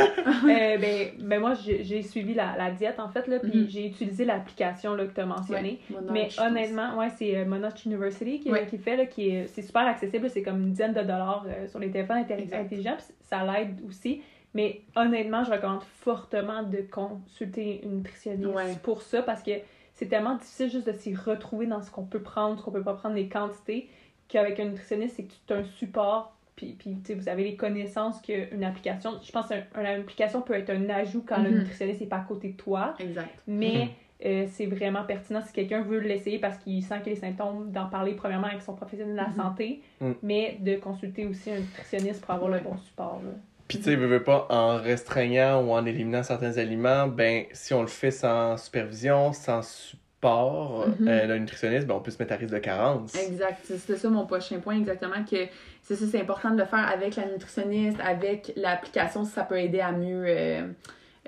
Ben, 0.47 1.11
ben 1.21 1.41
moi 1.41 1.55
j'ai 1.55 2.03
suivi 2.03 2.35
la, 2.35 2.57
la 2.57 2.71
diète 2.73 2.99
en 2.99 3.09
fait 3.09 3.27
là, 3.29 3.39
puis 3.39 3.61
Mhm. 3.63 3.69
j'ai 3.69 3.87
utilisé 3.87 4.25
l'application 4.25 4.95
là, 4.95 5.07
que 5.07 5.15
tu 5.15 5.21
as 5.21 5.27
mentionnée. 5.27 5.81
Ouais, 5.89 5.97
Monarch, 6.01 6.13
Mais 6.13 6.29
honnêtement, 6.45 6.99
ouais, 6.99 7.11
c'est 7.17 7.37
euh, 7.37 7.45
Monash 7.45 7.85
University 7.87 8.41
qui, 8.41 8.51
Ouais. 8.51 8.67
qui 8.67 8.79
fait, 8.79 8.97
là, 8.97 9.07
qui 9.07 9.29
est, 9.31 9.47
c'est 9.49 9.63
super 9.63 9.83
accessible, 9.87 10.29
c'est 10.31 10.43
comme 10.43 10.61
une 10.63 10.71
dizaine 10.71 10.93
de 10.93 11.01
dollars 11.01 11.45
euh, 11.49 11.67
sur 11.69 11.79
les 11.79 11.91
téléphones 11.91 12.19
intelligents, 12.19 12.97
puis 12.97 13.07
ça 13.23 13.45
l'aide 13.45 13.81
aussi. 13.89 14.23
Mais 14.55 14.83
honnêtement, 14.95 15.43
je 15.45 15.51
recommande 15.51 15.83
fortement 15.83 16.63
de 16.63 16.79
consulter 16.91 17.81
une 17.85 17.97
nutritionniste 17.99 18.55
Ouais. 18.55 18.77
pour 18.83 19.03
ça 19.03 19.23
parce 19.23 19.43
que 19.43 19.51
c'est 19.95 20.07
tellement 20.07 20.37
difficile 20.37 20.71
juste 20.71 20.87
de 20.87 20.93
s'y 20.93 21.15
retrouver 21.15 21.67
dans 21.67 21.81
ce 21.81 21.91
qu'on 21.91 22.05
peut 22.05 22.21
prendre, 22.23 22.59
ce 22.59 22.65
qu'on 22.65 22.71
peut 22.73 22.83
pas 22.83 22.95
prendre, 22.95 23.15
les 23.17 23.29
quantités, 23.29 23.89
qu'avec 24.29 24.59
un 24.61 24.67
nutritionniste, 24.67 25.17
c'est 25.17 25.25
que 25.25 25.33
tu 25.47 25.53
as 25.53 25.57
un 25.57 25.65
support, 25.65 26.37
puis, 26.57 26.77
puis 26.79 26.97
tu 27.01 27.07
sais, 27.07 27.15
vous 27.15 27.29
avez 27.29 27.43
les 27.45 27.57
connaissances 27.57 28.21
qu'une 28.23 28.63
application. 28.63 29.19
Je 29.23 29.33
pense 29.33 29.49
qu'une 29.49 29.87
application 29.87 30.41
peut 30.41 30.55
être 30.55 30.71
un 30.71 30.89
ajout 30.89 31.25
quand 31.27 31.43
le 31.43 31.51
Mhm. 31.51 31.59
nutritionniste 31.59 32.01
n'est 32.01 32.07
pas 32.07 32.19
à 32.19 32.25
côté 32.25 32.51
de 32.51 32.57
toi. 32.57 32.95
Exact. 33.01 33.29
Mais 33.49 33.89
euh, 34.25 34.47
c'est 34.53 34.67
vraiment 34.67 35.05
pertinent 35.05 35.41
si 35.47 35.53
quelqu'un 35.53 35.83
veut 35.83 35.99
l'essayer 35.99 36.39
parce 36.39 36.59
qu'il 36.59 36.83
sent 36.83 36.97
qu'il 37.03 37.13
y 37.13 37.17
a 37.17 37.21
les 37.21 37.21
symptômes, 37.21 37.71
d'en 37.73 37.87
parler 37.87 38.13
premièrement 38.13 38.47
avec 38.49 38.63
son 38.63 38.75
professionnel 38.75 39.13
de 39.15 39.19
la 39.21 39.29
Mhm. 39.29 39.35
santé, 39.37 39.81
Mhm. 40.01 40.15
mais 40.23 40.57
de 40.61 40.77
consulter 40.77 41.27
aussi 41.27 41.51
un 41.51 41.59
nutritionniste 41.61 42.25
pour 42.25 42.35
avoir 42.35 42.51
le 42.51 42.61
bon 42.61 42.77
support. 42.79 43.21
là. 43.25 43.31
Puis 43.67 43.79
tu 43.79 43.85
sais, 43.85 43.97
veux, 43.97 44.07
veux 44.07 44.23
pas, 44.23 44.47
en 44.51 44.77
restreignant 44.77 45.63
ou 45.65 45.71
en 45.73 45.85
éliminant 45.87 46.23
certains 46.23 46.59
aliments, 46.59 47.07
ben 47.09 47.45
si 47.53 47.73
on 47.75 47.81
le 47.81 47.87
fait 47.89 48.11
sans 48.11 48.57
supervision, 48.59 49.33
sans 49.33 49.63
support, 49.63 50.87
euh, 51.03 51.27
le 51.27 51.39
nutritionniste, 51.39 51.87
ben 51.87 51.95
on 51.95 52.01
peut 52.01 52.11
se 52.11 52.19
mettre 52.23 52.35
à 52.35 52.37
risque 52.37 52.53
de 52.53 52.59
carence. 52.59 53.15
Exact. 53.15 53.59
C'est- 53.65 53.79
C'était 53.79 53.97
ça 53.99 54.09
mon 54.11 54.27
prochain 54.27 54.59
point, 54.59 54.77
exactement. 54.77 55.23
Que 55.29 55.47
c'est 55.83 55.97
ça, 55.97 56.05
c'est 56.11 56.21
important 56.21 56.51
de 56.51 56.59
le 56.59 56.65
faire 56.67 56.87
avec 56.89 57.17
la 57.17 57.27
nutritionniste, 57.27 57.99
avec 58.01 58.53
l'application, 58.57 59.25
ça 59.25 59.45
peut 59.45 59.59
aider 59.59 59.81
à 59.81 59.93
mieux 59.93 60.25
euh, 60.27 60.67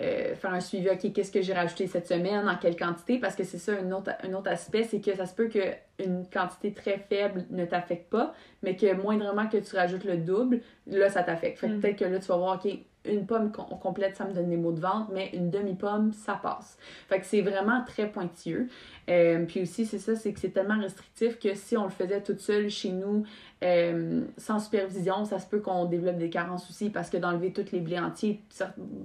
euh, 0.01 0.35
faire 0.35 0.53
un 0.53 0.61
suivi. 0.61 0.89
OK, 0.91 1.13
qu'est-ce 1.13 1.33
que 1.33 1.41
j'ai 1.43 1.55
rajouté 1.55 1.87
cette 1.87 2.07
semaine, 2.07 2.49
en 2.49 2.57
quelle 2.57 2.77
quantité? 2.77 3.19
Parce 3.19 3.35
que 3.35 3.45
c'est 3.45 3.59
ça, 3.59 3.73
un 3.73 3.91
autre, 3.93 4.11
un 4.23 4.33
autre 4.35 4.51
aspect, 4.51 4.85
c'est 4.85 5.01
que 5.01 5.15
ça 5.15 5.27
se 5.27 5.35
peut 5.35 5.49
qu'une 5.49 6.27
quantité 6.33 6.73
très 6.73 6.99
faible 6.99 7.45
ne 7.51 7.65
t'affecte 7.65 8.11
pas, 8.11 8.35
mais 8.63 8.77
que 8.77 8.93
moindrement 8.95 9.49
que 9.49 9.57
tu 9.57 9.75
rajoutes 9.77 10.05
le 10.05 10.19
double, 10.19 10.61
là, 10.87 11.09
ça 11.09 11.23
t'affecte. 11.23 11.59
Fait 11.59 11.69
que 11.69 11.73
Mm. 11.75 11.81
peut-être 11.81 11.99
que 11.99 12.05
là, 12.05 12.19
tu 12.19 12.27
vas 12.27 12.37
voir, 12.37 12.61
OK, 12.65 12.73
une 13.09 13.25
pomme 13.25 13.53
com- 13.53 13.67
complète, 13.81 14.17
ça 14.17 14.25
me 14.25 14.33
donne 14.35 14.51
des 14.51 14.57
maux 14.57 14.73
de 14.73 14.81
ventre, 14.81 15.11
mais 15.13 15.31
une 15.33 15.49
demi-pomme, 15.49 16.13
ça 16.13 16.35
passe. 16.35 16.77
Fait 17.09 17.21
que 17.21 17.25
c'est 17.25 17.41
vraiment 17.41 17.85
très 17.87 18.09
pointilleux. 18.09 18.69
Euh, 19.09 19.45
puis 19.47 19.63
aussi, 19.63 19.87
c'est 19.87 20.01
ça, 20.01 20.17
c'est 20.17 20.33
que 20.33 20.41
c'est 20.41 20.51
tellement 20.51 20.81
restrictif 20.81 21.39
que 21.39 21.55
si 21.55 21.77
on 21.77 21.85
le 21.85 21.91
faisait 21.91 22.21
toute 22.21 22.41
seule 22.41 22.69
chez 22.69 22.91
nous, 22.91 23.25
euh, 23.65 24.21
sans 24.37 24.59
supervision, 24.61 25.25
ça 25.25 25.39
se 25.39 25.47
peut 25.47 25.61
qu'on 25.61 25.87
développe 25.87 26.19
des 26.19 26.29
carences 26.29 26.69
aussi 26.69 26.91
parce 26.91 27.09
que 27.09 27.17
d'enlever 27.17 27.53
tous 27.53 27.73
les 27.73 27.81
blés 27.81 27.99
entiers, 27.99 28.43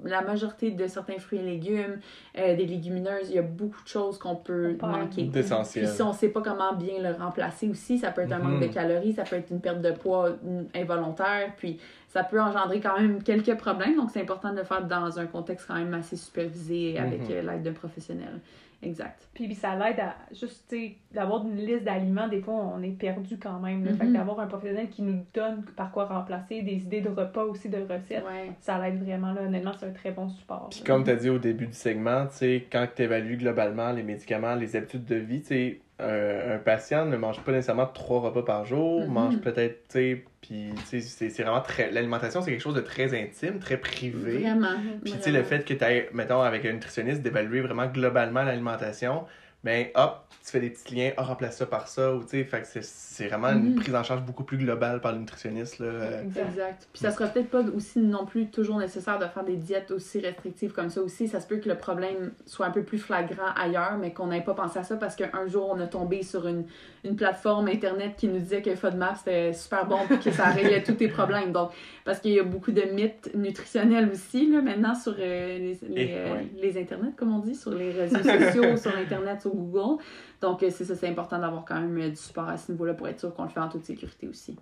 la 0.03 0.21
majorité 0.21 0.71
de 0.71 0.87
certains 0.87 1.17
fruits 1.19 1.39
et 1.39 1.43
légumes, 1.43 1.99
euh, 2.37 2.55
des 2.57 2.65
légumineuses, 2.65 3.29
il 3.29 3.35
y 3.35 3.39
a 3.39 3.43
beaucoup 3.43 3.81
de 3.81 3.87
choses 3.87 4.17
qu'on 4.17 4.35
peut 4.35 4.77
On 4.81 4.87
manquer. 4.87 5.23
D'essentiel. 5.23 5.85
Puis 5.85 5.93
si 5.95 6.01
on 6.01 6.11
sait 6.11 6.27
pas 6.29 6.41
comment 6.41 6.73
bien 6.73 6.95
le 7.01 7.15
remplacer 7.15 7.69
aussi, 7.69 7.97
ça 7.97 8.11
peut 8.11 8.21
être 8.21 8.33
un 8.33 8.39
manque 8.39 8.61
Mhm. 8.61 8.67
de 8.67 8.73
calories, 8.73 9.13
ça 9.13 9.23
peut 9.23 9.37
être 9.37 9.51
une 9.51 9.61
perte 9.61 9.81
de 9.81 9.91
poids 9.91 10.31
mm, 10.31 10.63
involontaire, 10.75 11.53
puis 11.55 11.79
ça 12.09 12.25
peut 12.25 12.41
engendrer 12.41 12.81
quand 12.81 12.99
même 12.99 13.23
quelques 13.23 13.55
problèmes. 13.55 13.95
Donc 13.95 14.09
c'est 14.11 14.21
important 14.21 14.51
de 14.51 14.57
le 14.57 14.63
faire 14.65 14.85
dans 14.85 15.17
un 15.17 15.27
contexte 15.27 15.65
quand 15.67 15.75
même 15.75 15.93
assez 15.93 16.17
supervisé 16.17 16.99
avec 16.99 17.21
Mhm. 17.21 17.27
euh, 17.31 17.41
l'aide 17.53 17.63
d'un 17.63 17.71
professionnel. 17.73 18.39
Exact. 18.83 19.27
Puis, 19.33 19.45
puis 19.45 19.55
ça 19.55 19.75
l'aide 19.75 19.99
à 19.99 20.15
juste, 20.31 20.65
tu 20.69 20.75
sais, 20.75 20.95
d'avoir 21.13 21.43
une 21.45 21.55
liste 21.57 21.83
d'aliments. 21.83 22.27
Des 22.27 22.41
fois, 22.41 22.53
on 22.55 22.81
est 22.81 22.89
perdu 22.97 23.37
quand 23.37 23.59
même. 23.59 23.85
là. 23.85 23.91
Fait 23.93 23.99
que 23.99 24.05
Mhm. 24.05 24.13
d'avoir 24.13 24.39
un 24.39 24.47
professionnel 24.47 24.89
qui 24.89 25.03
nous 25.03 25.23
donne 25.33 25.63
par 25.75 25.91
quoi 25.91 26.05
remplacer, 26.05 26.61
des 26.63 26.77
idées 26.77 27.01
de 27.01 27.09
repas 27.09 27.43
aussi, 27.43 27.69
de 27.69 27.77
recettes, 27.77 28.23
Ouais. 28.25 28.51
ça 28.59 28.79
l'aide 28.79 29.03
vraiment. 29.03 29.33
Là. 29.33 29.41
Honnêtement, 29.43 29.73
c'est 29.79 29.85
un 29.85 29.91
très 29.91 30.11
bon 30.11 30.27
support. 30.29 30.69
Puis 30.71 30.79
là. 30.79 30.85
comme 30.87 31.03
tu 31.03 31.11
as 31.11 31.15
dit 31.15 31.29
au 31.29 31.37
début 31.37 31.67
du 31.67 31.73
segment, 31.73 32.25
tu 32.27 32.37
sais, 32.37 32.67
quand 32.71 32.87
tu 32.95 33.03
évalues 33.03 33.37
globalement 33.37 33.91
les 33.91 34.03
médicaments, 34.03 34.55
les 34.55 34.75
habitudes 34.75 35.05
de 35.05 35.15
vie, 35.15 35.41
tu 35.41 35.47
sais, 35.47 35.79
un, 36.01 36.55
un 36.55 36.57
patient 36.57 37.05
ne 37.05 37.15
mange 37.17 37.39
pas 37.41 37.51
nécessairement 37.51 37.85
trois 37.85 38.19
repas 38.21 38.41
par 38.43 38.65
jour, 38.65 39.01
Mhm. 39.01 39.13
mange 39.13 39.37
peut-être, 39.39 39.87
tu 39.89 39.93
sais, 39.93 40.23
puis 40.41 40.69
tu 40.89 41.01
sais, 41.01 41.29
c'est 41.29 41.43
vraiment 41.43 41.61
très... 41.61 41.91
L'alimentation, 41.91 42.41
c'est 42.41 42.51
quelque 42.51 42.61
chose 42.61 42.75
de 42.75 42.81
très 42.81 43.13
intime, 43.19 43.59
très 43.59 43.77
privé. 43.77 44.39
Vraiment. 44.39 44.75
Puis 45.03 45.13
tu 45.13 45.21
sais, 45.21 45.31
le 45.31 45.43
fait 45.43 45.63
que 45.65 45.73
tu 45.73 46.15
mettons, 46.15 46.41
avec 46.41 46.65
un 46.65 46.73
nutritionniste, 46.73 47.21
d'évaluer 47.21 47.61
vraiment 47.61 47.87
globalement 47.87 48.43
l'alimentation, 48.43 49.25
ben 49.63 49.87
hop, 49.95 50.25
tu 50.43 50.49
fais 50.51 50.59
des 50.59 50.71
petits 50.71 50.95
liens, 50.95 51.11
ah, 51.17 51.21
remplace 51.23 51.57
ça 51.57 51.67
par 51.67 51.87
ça, 51.87 52.15
ou 52.15 52.23
tu 52.23 52.29
sais, 52.29 52.43
fait 52.45 52.61
que 52.61 52.67
c'est- 52.67 52.83
c'est 52.83 53.27
vraiment 53.27 53.49
une 53.49 53.73
Mhm. 53.73 53.75
prise 53.75 53.93
en 53.93 54.01
charge 54.01 54.21
beaucoup 54.23 54.43
plus 54.43 54.57
globale 54.57 54.99
par 54.99 55.11
le 55.11 55.19
nutritionniste, 55.19 55.77
là. 55.77 56.21
Exact. 56.23 56.87
Puis 56.91 57.01
ça 57.03 57.11
sera 57.11 57.27
peut-être 57.27 57.49
pas 57.51 57.61
aussi 57.75 57.99
non 57.99 58.25
plus 58.25 58.47
toujours 58.49 58.79
nécessaire 58.79 59.19
de 59.19 59.25
faire 59.27 59.43
des 59.43 59.55
diètes 59.55 59.91
aussi 59.91 60.19
restrictives 60.19 60.71
comme 60.71 60.89
ça 60.89 61.01
aussi. 61.01 61.27
Ça 61.27 61.39
se 61.41 61.47
peut 61.47 61.57
que 61.57 61.69
le 61.69 61.77
problème 61.77 62.31
soit 62.47 62.65
un 62.65 62.71
peu 62.71 62.81
plus 62.81 62.97
flagrant 62.97 63.51
ailleurs, 63.55 63.97
mais 63.99 64.13
qu'on 64.13 64.27
n'ait 64.27 64.41
pas 64.41 64.55
pensé 64.55 64.79
à 64.79 64.83
ça 64.83 64.95
parce 64.97 65.15
qu'un 65.15 65.45
jour 65.47 65.71
on 65.75 65.79
a 65.79 65.85
tombé 65.85 66.23
sur 66.23 66.47
une, 66.47 66.65
une 67.03 67.15
plateforme 67.15 67.67
internet 67.67 68.13
qui 68.17 68.27
nous 68.27 68.39
disait 68.39 68.63
que 68.63 68.73
FODMAP 68.75 69.17
c'était 69.17 69.53
super 69.53 69.85
bon 69.85 69.99
puis 70.07 70.17
que 70.19 70.31
ça 70.31 70.45
réglait 70.45 70.81
tous 70.81 70.93
tes 70.93 71.07
problèmes. 71.07 71.51
Donc, 71.51 71.69
parce 72.03 72.19
qu'il 72.19 72.31
y 72.31 72.39
a 72.39 72.43
beaucoup 72.43 72.71
de 72.71 72.81
mythes 72.81 73.29
nutritionnels 73.35 74.09
aussi 74.11 74.49
là, 74.51 74.61
maintenant 74.63 74.95
sur 74.95 75.13
euh, 75.19 75.57
les, 75.59 75.79
les, 75.87 76.01
Et, 76.01 76.17
euh, 76.17 76.33
ouais. 76.33 76.47
les 76.59 76.81
internets, 76.81 77.11
comme 77.15 77.35
on 77.35 77.39
dit, 77.39 77.53
sur 77.53 77.71
les 77.71 77.91
réseaux 77.91 78.17
sociaux, 78.23 78.75
sur 78.77 78.97
Internet, 78.97 79.41
sur 79.41 79.50
Google. 79.53 80.01
Donc, 80.41 80.63
euh, 80.63 80.69
c'est 80.71 80.85
ça, 80.85 80.95
c'est 80.95 81.07
important 81.07 81.39
d'avoir 81.39 81.65
quand 81.65 81.79
même 81.79 81.97
euh, 81.97 82.09
du 82.09 82.15
support 82.15 82.47
à 82.47 82.57
ce 82.57 82.71
niveau-là 82.71 82.93
pour 82.93 83.07
être 83.07 83.19
sûr 83.19 83.33
qu'on 83.33 83.43
le 83.43 83.49
fait 83.49 83.59
en 83.59 83.69
toute 83.69 83.83
sécurité 83.83 84.27
aussi. 84.27 84.55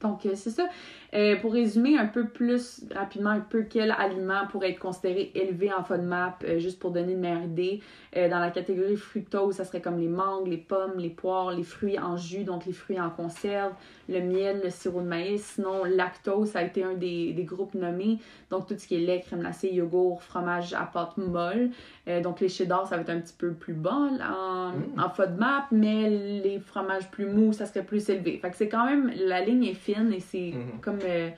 Donc, 0.00 0.26
euh, 0.26 0.34
c'est 0.34 0.50
ça. 0.50 0.68
Euh, 1.16 1.36
pour 1.36 1.52
résumer 1.54 1.96
un 1.96 2.06
peu 2.06 2.26
plus 2.26 2.84
rapidement, 2.94 3.30
un 3.30 3.40
peu 3.40 3.62
quel 3.62 3.90
aliment 3.90 4.46
pourrait 4.50 4.72
être 4.72 4.78
considéré 4.78 5.30
élevé 5.34 5.72
en 5.72 5.82
FODMAP, 5.82 6.44
euh, 6.44 6.58
juste 6.58 6.78
pour 6.78 6.90
donner 6.90 7.12
une 7.12 7.20
meilleure 7.20 7.44
idée. 7.44 7.80
Euh, 8.16 8.28
dans 8.28 8.38
la 8.38 8.50
catégorie 8.50 8.96
fructose, 8.96 9.54
ça 9.54 9.64
serait 9.64 9.80
comme 9.80 9.98
les 9.98 10.08
mangues, 10.08 10.46
les 10.48 10.56
pommes, 10.58 10.98
les 10.98 11.08
poires, 11.10 11.52
les 11.52 11.62
fruits 11.62 11.98
en 11.98 12.16
jus, 12.16 12.44
donc 12.44 12.66
les 12.66 12.72
fruits 12.72 13.00
en 13.00 13.08
conserve, 13.10 13.72
le 14.08 14.20
miel, 14.20 14.60
le 14.64 14.70
sirop 14.70 15.00
de 15.00 15.06
maïs. 15.06 15.42
Sinon, 15.54 15.84
lactose, 15.84 16.50
ça 16.50 16.58
a 16.58 16.62
été 16.64 16.82
un 16.82 16.94
des, 16.94 17.32
des 17.32 17.44
groupes 17.44 17.74
nommés. 17.74 18.18
Donc, 18.50 18.66
tout 18.66 18.74
ce 18.78 18.86
qui 18.86 18.96
est 18.96 19.06
lait, 19.06 19.20
crème 19.20 19.40
glacée, 19.40 19.68
yogourt, 19.72 20.22
fromage 20.22 20.74
à 20.74 20.84
pâte 20.84 21.16
molle. 21.16 21.70
Euh, 22.08 22.20
donc, 22.20 22.40
les 22.40 22.48
cheddar, 22.48 22.86
ça 22.86 22.96
va 22.96 23.02
être 23.02 23.10
un 23.10 23.20
petit 23.20 23.34
peu 23.36 23.52
plus 23.52 23.74
bas 23.74 23.92
en, 24.22 24.66
Mm. 24.66 25.00
en 25.00 25.08
FODMAP, 25.10 25.64
mais 25.72 26.10
les 26.10 26.58
fromages 26.58 27.10
plus 27.10 27.26
mous, 27.26 27.52
ça 27.52 27.66
serait 27.66 27.84
plus 27.84 28.08
élevé. 28.10 28.38
Fait 28.38 28.50
que 28.50 28.56
c'est 28.56 28.68
quand 28.68 28.84
même, 28.84 29.10
la 29.16 29.40
ligne 29.42 29.64
est 29.64 29.74
fine 29.74 30.12
et 30.12 30.20
c'est 30.20 30.52
Mhm. 30.54 30.80
comme, 30.82 30.98
euh, 31.06 31.30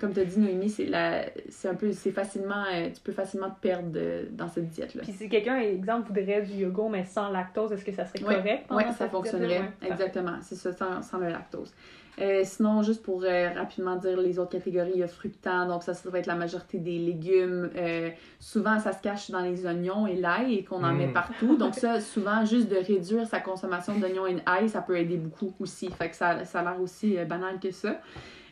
comme 0.00 0.12
tu 0.14 0.20
as 0.20 0.24
dit, 0.24 0.38
Noémie, 0.40 0.70
c'est 0.70 0.86
la, 0.86 1.24
c'est 1.50 1.68
un 1.68 1.74
peu, 1.74 1.92
c'est 1.92 2.12
facilement, 2.12 2.64
euh, 2.72 2.88
tu 2.94 3.00
peux 3.02 3.12
facilement 3.12 3.50
te 3.50 3.60
perdre 3.60 3.90
de- 3.90 4.26
dans 4.32 4.48
cette 4.48 4.68
diète-là. 4.70 5.02
Puis 5.02 5.12
si 5.12 5.28
quelqu'un, 5.28 5.58
exemple, 5.58 6.08
voudrait 6.12 6.42
du 6.42 6.52
yogourt 6.54 6.88
mais 6.90 7.04
sans 7.04 7.28
lactose, 7.28 7.72
est-ce 7.72 7.84
que 7.84 7.92
ça 7.92 8.06
serait 8.06 8.24
Ouais. 8.24 8.36
correct? 8.36 8.64
Oui, 8.70 8.82
ça 8.96 9.08
fonctionnerait. 9.08 9.60
Ouais. 9.60 9.88
Exactement. 9.88 10.36
C'est 10.40 10.54
ça, 10.54 10.72
sans, 10.72 11.02
sans 11.02 11.18
le 11.18 11.28
lactose. 11.28 11.72
Euh, 12.20 12.42
sinon, 12.44 12.82
juste 12.82 13.02
pour 13.02 13.22
euh, 13.24 13.48
rapidement 13.56 13.96
dire 13.96 14.20
les 14.20 14.38
autres 14.38 14.50
catégories, 14.50 14.90
il 14.94 15.00
y 15.00 15.02
a 15.02 15.08
fructans, 15.08 15.66
donc 15.66 15.82
ça, 15.82 15.94
ça 15.94 16.10
va 16.10 16.18
être 16.18 16.26
la 16.26 16.34
majorité 16.34 16.76
des 16.78 16.98
légumes. 16.98 17.70
Euh, 17.74 18.10
souvent, 18.38 18.78
ça 18.80 18.92
se 18.92 19.00
cache 19.00 19.30
dans 19.30 19.40
les 19.40 19.64
oignons 19.64 20.06
et 20.06 20.16
l'ail 20.16 20.54
et 20.56 20.64
qu'on 20.64 20.84
en 20.84 20.92
Mm. 20.92 20.98
met 20.98 21.08
partout. 21.08 21.56
Donc 21.56 21.74
ça, 21.74 22.00
souvent, 22.02 22.44
juste 22.44 22.68
de 22.68 22.76
réduire 22.76 23.26
sa 23.26 23.40
consommation 23.40 23.98
d'oignons 23.98 24.26
et 24.26 24.34
d'ail, 24.34 24.68
ça 24.68 24.82
peut 24.82 24.98
aider 24.98 25.16
beaucoup 25.16 25.54
aussi. 25.58 25.88
Fait 25.90 26.10
que 26.10 26.16
ça, 26.16 26.44
ça 26.44 26.60
a 26.60 26.62
l'air 26.64 26.80
aussi 26.82 27.16
euh, 27.16 27.24
banal 27.24 27.58
que 27.58 27.70
ça. 27.70 27.98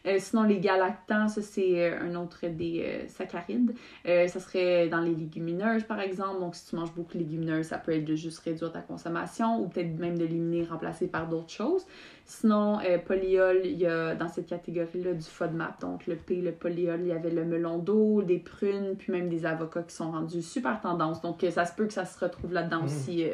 Euh, 0.06 0.16
sinon, 0.18 0.44
les 0.44 0.60
galactants, 0.60 1.28
ça 1.28 1.42
c'est 1.42 1.90
euh, 1.90 2.00
un 2.00 2.14
autre 2.14 2.46
des 2.46 2.82
euh, 2.84 3.08
saccharides. 3.08 3.74
Euh, 4.06 4.26
ça 4.28 4.40
serait 4.40 4.88
dans 4.88 5.00
les 5.00 5.14
légumineuses, 5.14 5.84
par 5.84 6.00
exemple. 6.00 6.40
Donc, 6.40 6.54
si 6.54 6.68
tu 6.70 6.76
manges 6.76 6.92
beaucoup 6.94 7.14
de 7.14 7.18
légumineuses, 7.18 7.66
ça 7.66 7.78
peut 7.78 7.92
être 7.92 8.04
de 8.04 8.14
juste 8.14 8.38
réduire 8.40 8.72
ta 8.72 8.80
consommation 8.80 9.60
ou 9.60 9.68
peut-être 9.68 9.98
même 9.98 10.16
d'éliminer, 10.16 10.64
remplacer 10.64 11.06
par 11.06 11.28
d'autres 11.28 11.50
choses. 11.50 11.84
Sinon, 12.24 12.78
polyol, 13.06 13.62
il 13.64 13.78
y 13.78 13.86
a 13.86 14.14
dans 14.14 14.28
cette 14.28 14.46
catégorie-là 14.46 15.14
du 15.14 15.24
FODMAP, 15.24 15.80
donc 15.80 16.06
le 16.06 16.14
P, 16.14 16.36
le 16.36 16.52
polyol, 16.52 17.00
il 17.00 17.08
y 17.08 17.12
avait 17.12 17.30
le 17.30 17.44
melon 17.44 17.78
d'eau, 17.78 18.22
des 18.22 18.38
prunes, 18.38 18.94
puis 18.96 19.12
même 19.12 19.28
des 19.28 19.44
avocats 19.44 19.82
qui 19.82 19.94
sont 19.94 20.12
rendus 20.12 20.42
super 20.42 20.80
tendance. 20.80 21.20
Donc, 21.22 21.44
ça 21.50 21.64
se 21.64 21.74
peut 21.74 21.86
que 21.86 21.92
ça 21.92 22.04
se 22.04 22.18
retrouve 22.20 22.52
là-dedans 22.52 22.82
Mm. 22.82 22.84
aussi, 22.84 23.24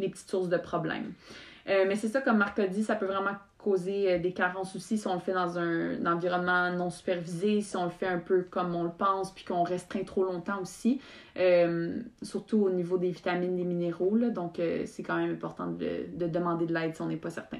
les 0.00 0.08
petites 0.08 0.28
sources 0.28 0.48
de 0.48 0.56
problèmes. 0.56 1.12
Mais 1.66 1.94
c'est 1.94 2.08
ça, 2.08 2.20
comme 2.20 2.38
Marc 2.38 2.58
a 2.58 2.66
dit, 2.66 2.82
ça 2.82 2.96
peut 2.96 3.06
vraiment 3.06 3.36
causer 3.62 4.12
euh, 4.12 4.18
des 4.18 4.32
carences 4.32 4.74
aussi 4.76 4.98
si 4.98 5.06
on 5.06 5.14
le 5.14 5.20
fait 5.20 5.32
dans 5.32 5.58
un, 5.58 6.04
environnement 6.06 6.70
non 6.72 6.90
supervisé, 6.90 7.60
si 7.60 7.76
on 7.76 7.84
le 7.84 7.90
fait 7.90 8.06
un 8.06 8.18
peu 8.18 8.42
comme 8.50 8.74
on 8.74 8.82
le 8.82 8.90
pense, 8.90 9.32
puis 9.32 9.44
qu'on 9.44 9.62
restreint 9.62 10.04
trop 10.04 10.24
longtemps 10.24 10.60
aussi, 10.60 11.00
Euh, 11.38 11.96
surtout 12.20 12.64
au 12.64 12.70
niveau 12.70 12.98
des 12.98 13.10
vitamines, 13.10 13.56
des 13.56 13.64
minéraux. 13.64 14.16
là. 14.16 14.28
donc, 14.28 14.58
euh, 14.58 14.82
c'est 14.86 15.02
quand 15.02 15.16
même 15.16 15.32
important 15.32 15.66
de, 15.68 16.06
de 16.14 16.26
demander 16.26 16.66
de 16.66 16.74
l'aide 16.74 16.94
si 16.94 17.00
on 17.02 17.06
n'est 17.06 17.16
pas 17.16 17.30
certain. 17.30 17.58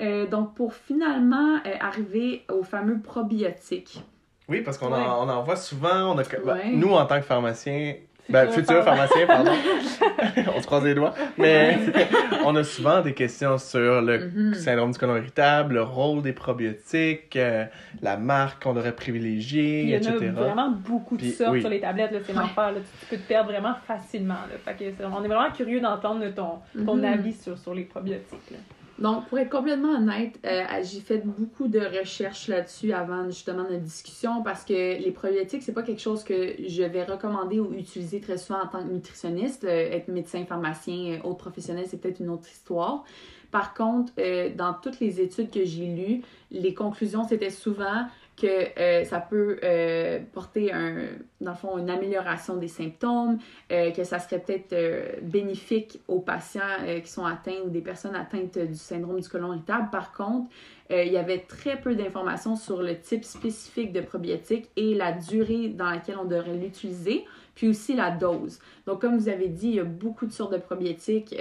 Euh, 0.00 0.26
donc, 0.26 0.54
pour 0.54 0.74
finalement 0.74 1.56
euh, 1.66 1.70
arriver 1.80 2.42
aux 2.50 2.64
fameux 2.64 2.98
probiotiques. 3.00 4.02
Oui, 4.48 4.60
parce 4.62 4.76
qu'on 4.76 4.92
Ouais. 4.92 4.98
en, 4.98 5.26
on 5.26 5.30
en 5.30 5.42
voit 5.44 5.54
souvent. 5.56 6.12
On 6.14 6.18
a, 6.18 6.22
ben, 6.24 6.42
Ouais. 6.44 6.70
nous, 6.72 6.90
en 6.92 7.06
tant 7.06 7.16
que 7.20 7.24
pharmaciens, 7.26 7.94
ben, 8.28 8.50
futur 8.50 8.82
pharmacien, 8.82 9.26
pardon. 9.26 9.52
on 10.64 10.66
se 10.66 10.66
croise 10.66 10.84
les 10.84 10.94
doigts. 10.94 11.14
Mais 11.38 11.78
on 12.44 12.56
a 12.56 12.64
souvent 12.64 13.00
des 13.02 13.12
questions 13.12 13.58
sur 13.58 14.00
le 14.00 14.30
Mhm. 14.34 14.54
syndrome 14.54 14.92
du 14.92 14.98
côlon 14.98 15.16
irritable, 15.16 15.74
le 15.74 15.82
rôle 15.82 16.22
des 16.22 16.32
probiotiques, 16.32 17.36
euh, 17.36 17.64
la 18.00 18.16
marque 18.16 18.62
qu'on 18.62 18.72
devrait 18.74 18.92
privilégier, 18.96 19.82
Il 19.82 19.88
y 19.90 19.94
en 19.94 19.98
etc. 19.98 20.28
a 20.28 20.32
vraiment 20.32 20.70
beaucoup 20.70 21.16
de 21.16 21.22
Puis, 21.22 21.32
sortes 21.32 21.52
oui. 21.52 21.60
sur 21.60 21.68
les 21.70 21.80
tablettes, 21.80 22.12
là, 22.12 22.18
c'est 22.24 22.32
Ouais. 22.32 22.38
l'enfer. 22.38 22.72
là. 22.72 22.78
Tu, 22.80 23.00
tu 23.00 23.06
peux 23.16 23.22
te 23.22 23.28
perdre 23.28 23.50
vraiment 23.50 23.74
facilement. 23.86 24.34
Là. 24.34 24.56
Fait 24.64 24.72
que 24.72 24.90
c'est- 24.96 25.04
on 25.04 25.22
est 25.22 25.28
vraiment 25.28 25.50
curieux 25.52 25.80
d'entendre 25.80 26.24
ton, 26.34 26.60
ton 26.84 26.96
Mhm. 26.96 27.04
avis 27.04 27.32
sur, 27.34 27.58
sur 27.58 27.74
les 27.74 27.84
probiotiques. 27.84 28.50
là. 28.50 28.56
Donc, 28.98 29.26
pour 29.26 29.38
être 29.38 29.50
complètement 29.50 29.96
honnête, 29.96 30.38
euh, 30.46 30.64
j'ai 30.82 31.00
fait 31.00 31.18
beaucoup 31.18 31.66
de 31.66 31.80
recherches 31.80 32.46
là-dessus 32.46 32.92
avant 32.92 33.24
justement 33.26 33.64
notre 33.64 33.82
discussion 33.82 34.42
parce 34.44 34.64
que 34.64 34.72
les 34.72 35.10
probiotiques, 35.10 35.62
c'est 35.62 35.72
pas 35.72 35.82
quelque 35.82 36.00
chose 36.00 36.22
que 36.22 36.54
je 36.66 36.82
vais 36.84 37.02
recommander 37.02 37.58
ou 37.58 37.72
utiliser 37.74 38.20
très 38.20 38.38
souvent 38.38 38.60
en 38.62 38.68
tant 38.68 38.84
que 38.84 38.92
nutritionniste. 38.92 39.64
Euh, 39.64 39.90
être 39.90 40.08
médecin, 40.08 40.44
pharmacien, 40.44 41.14
euh, 41.14 41.28
autre 41.28 41.38
professionnel, 41.38 41.86
c'est 41.88 42.00
peut-être 42.00 42.20
une 42.20 42.30
autre 42.30 42.48
histoire. 42.48 43.04
Par 43.50 43.72
contre, 43.72 44.12
dans 44.56 44.74
toutes 44.74 44.98
les 44.98 45.20
études 45.20 45.48
que 45.48 45.64
j'ai 45.64 45.86
lues, 45.86 46.22
les 46.50 46.74
conclusions, 46.74 47.22
c'était 47.22 47.50
souvent 47.50 48.06
que 48.36 48.78
euh, 48.78 49.04
ça 49.04 49.20
peut 49.20 49.58
euh, 49.62 50.20
porter, 50.32 50.72
un, 50.72 51.06
dans 51.40 51.52
le 51.52 51.56
fond, 51.56 51.78
une 51.78 51.90
amélioration 51.90 52.56
des 52.56 52.68
symptômes, 52.68 53.38
euh, 53.70 53.90
que 53.92 54.04
ça 54.04 54.18
serait 54.18 54.40
peut-être 54.40 55.22
bénéfique 55.22 56.00
aux 56.08 56.20
patients 56.20 56.60
qui 57.02 57.10
sont 57.10 57.24
atteints 57.24 57.60
ou 57.64 57.70
des 57.70 57.80
personnes 57.80 58.16
atteintes 58.16 58.58
du 58.58 58.74
syndrome 58.74 59.20
du 59.20 59.28
côlon 59.28 59.52
irritable. 59.52 59.90
Par 59.90 60.12
contre, 60.12 60.50
il 60.90 61.12
y 61.12 61.16
avait 61.16 61.38
très 61.38 61.80
peu 61.80 61.94
d'informations 61.94 62.56
sur 62.56 62.82
le 62.82 62.98
type 62.98 63.24
spécifique 63.24 63.92
de 63.92 64.00
probiotique 64.00 64.68
et 64.76 64.94
la 64.94 65.12
durée 65.12 65.68
dans 65.68 65.90
laquelle 65.90 66.18
on 66.18 66.24
devrait 66.24 66.56
l'utiliser, 66.56 67.24
puis 67.54 67.68
aussi 67.68 67.94
la 67.94 68.10
dose. 68.10 68.58
Donc, 68.86 69.00
comme 69.00 69.16
vous 69.16 69.28
avez 69.28 69.48
dit, 69.48 69.68
il 69.68 69.74
y 69.76 69.80
a 69.80 69.84
beaucoup 69.84 70.26
de 70.26 70.32
sortes 70.32 70.52
de 70.52 70.58
probiotiques. 70.58 71.34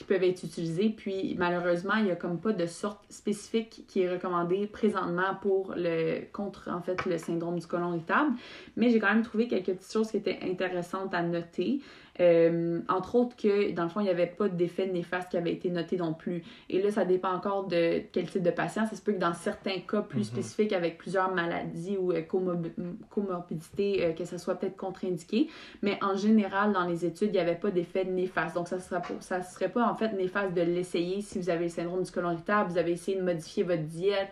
Qui 0.00 0.04
peuvent 0.04 0.22
être 0.22 0.44
utilisés. 0.44 0.88
Puis 0.88 1.36
malheureusement, 1.38 1.96
il 1.98 2.04
n'y 2.04 2.10
a 2.10 2.16
comme 2.16 2.40
pas 2.40 2.54
de 2.54 2.64
sorte 2.64 3.04
spécifique 3.10 3.84
qui 3.86 4.00
est 4.00 4.10
recommandée 4.10 4.66
présentement 4.66 5.34
pour 5.42 5.74
le 5.76 6.22
contre 6.32 6.70
en 6.70 6.80
fait 6.80 7.04
le 7.04 7.18
syndrome 7.18 7.58
du 7.58 7.66
côlon 7.66 7.92
irritable. 7.92 8.30
Mais 8.76 8.88
j'ai 8.88 8.98
quand 8.98 9.12
même 9.12 9.22
trouvé 9.22 9.46
quelques 9.46 9.74
petites 9.74 9.92
choses 9.92 10.10
qui 10.10 10.16
étaient 10.16 10.38
intéressantes 10.42 11.12
à 11.12 11.22
noter. 11.22 11.82
Euh, 12.20 12.80
entre 12.88 13.14
autres 13.14 13.34
que 13.36 13.70
dans 13.72 13.84
le 13.84 13.88
fond, 13.88 14.00
il 14.00 14.04
n'y 14.04 14.10
avait 14.10 14.26
pas 14.26 14.48
d'effet 14.48 14.86
néfaste 14.86 15.30
qui 15.30 15.36
avait 15.38 15.52
été 15.52 15.70
noté 15.70 15.96
non 15.96 16.12
plus. 16.12 16.42
Et 16.68 16.82
là, 16.82 16.90
ça 16.90 17.04
dépend 17.04 17.32
encore 17.32 17.66
de 17.66 18.02
quel 18.12 18.28
type 18.28 18.42
de 18.42 18.50
patient. 18.50 18.86
Ça 18.86 18.94
se 18.96 19.00
peut 19.02 19.12
que 19.12 19.18
dans 19.18 19.32
certains 19.34 19.78
cas 19.88 20.02
plus 20.02 20.18
Mhm. 20.20 20.24
spécifiques 20.24 20.72
avec 20.72 20.98
plusieurs 20.98 21.32
maladies 21.34 21.96
ou 21.98 22.12
euh, 22.12 22.20
comorbi- 22.20 22.72
comorbidités, 23.08 24.04
euh, 24.04 24.12
que 24.12 24.24
ça 24.24 24.38
soit 24.38 24.54
peut-être 24.56 24.76
contre-indiqué. 24.76 25.48
Mais 25.82 25.98
en 26.02 26.16
général, 26.16 26.72
dans 26.72 26.84
les 26.86 27.04
études, 27.06 27.28
il 27.28 27.32
n'y 27.32 27.38
avait 27.38 27.54
pas 27.54 27.70
d'effet 27.70 28.04
néfaste. 28.04 28.54
Donc, 28.54 28.68
ça 28.68 28.76
ne 28.76 28.80
serait, 28.82 29.00
pas- 29.00 29.20
ça 29.20 29.42
serait 29.42 29.68
pas 29.70 29.86
en 29.90 29.94
fait 29.94 30.12
néfaste 30.12 30.54
de 30.54 30.62
l'essayer 30.62 31.22
si 31.22 31.38
vous 31.38 31.50
avez 31.50 31.64
le 31.64 31.70
syndrome 31.70 32.02
du 32.02 32.10
côlon 32.10 32.32
irritable, 32.32 32.70
vous 32.70 32.78
avez 32.78 32.92
essayé 32.92 33.16
de 33.18 33.22
modifier 33.22 33.62
votre 33.62 33.82
diète 33.84 34.30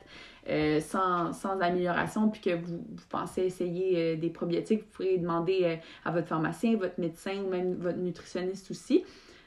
euh, 0.49 0.81
sans, 0.81 1.33
sans 1.33 1.61
amélioration, 1.61 2.29
puis 2.31 2.41
que 2.41 2.55
vous, 2.55 2.79
vous 2.79 3.05
pensez 3.09 3.43
essayer 3.43 3.97
euh, 3.97 4.17
des 4.17 4.31
probiotiques, 4.31 4.81
vous 4.81 4.89
pourrez 4.93 5.19
demander 5.19 5.61
euh, 5.65 5.77
à 6.05 6.11
votre 6.11 6.27
pharmacien, 6.29 6.77
votre 6.77 6.99
médecin 6.99 7.33
ou 7.45 7.51
même 7.51 7.75
votre 7.75 7.99
nutritionniste 7.99 8.71
aussi. 8.71 9.05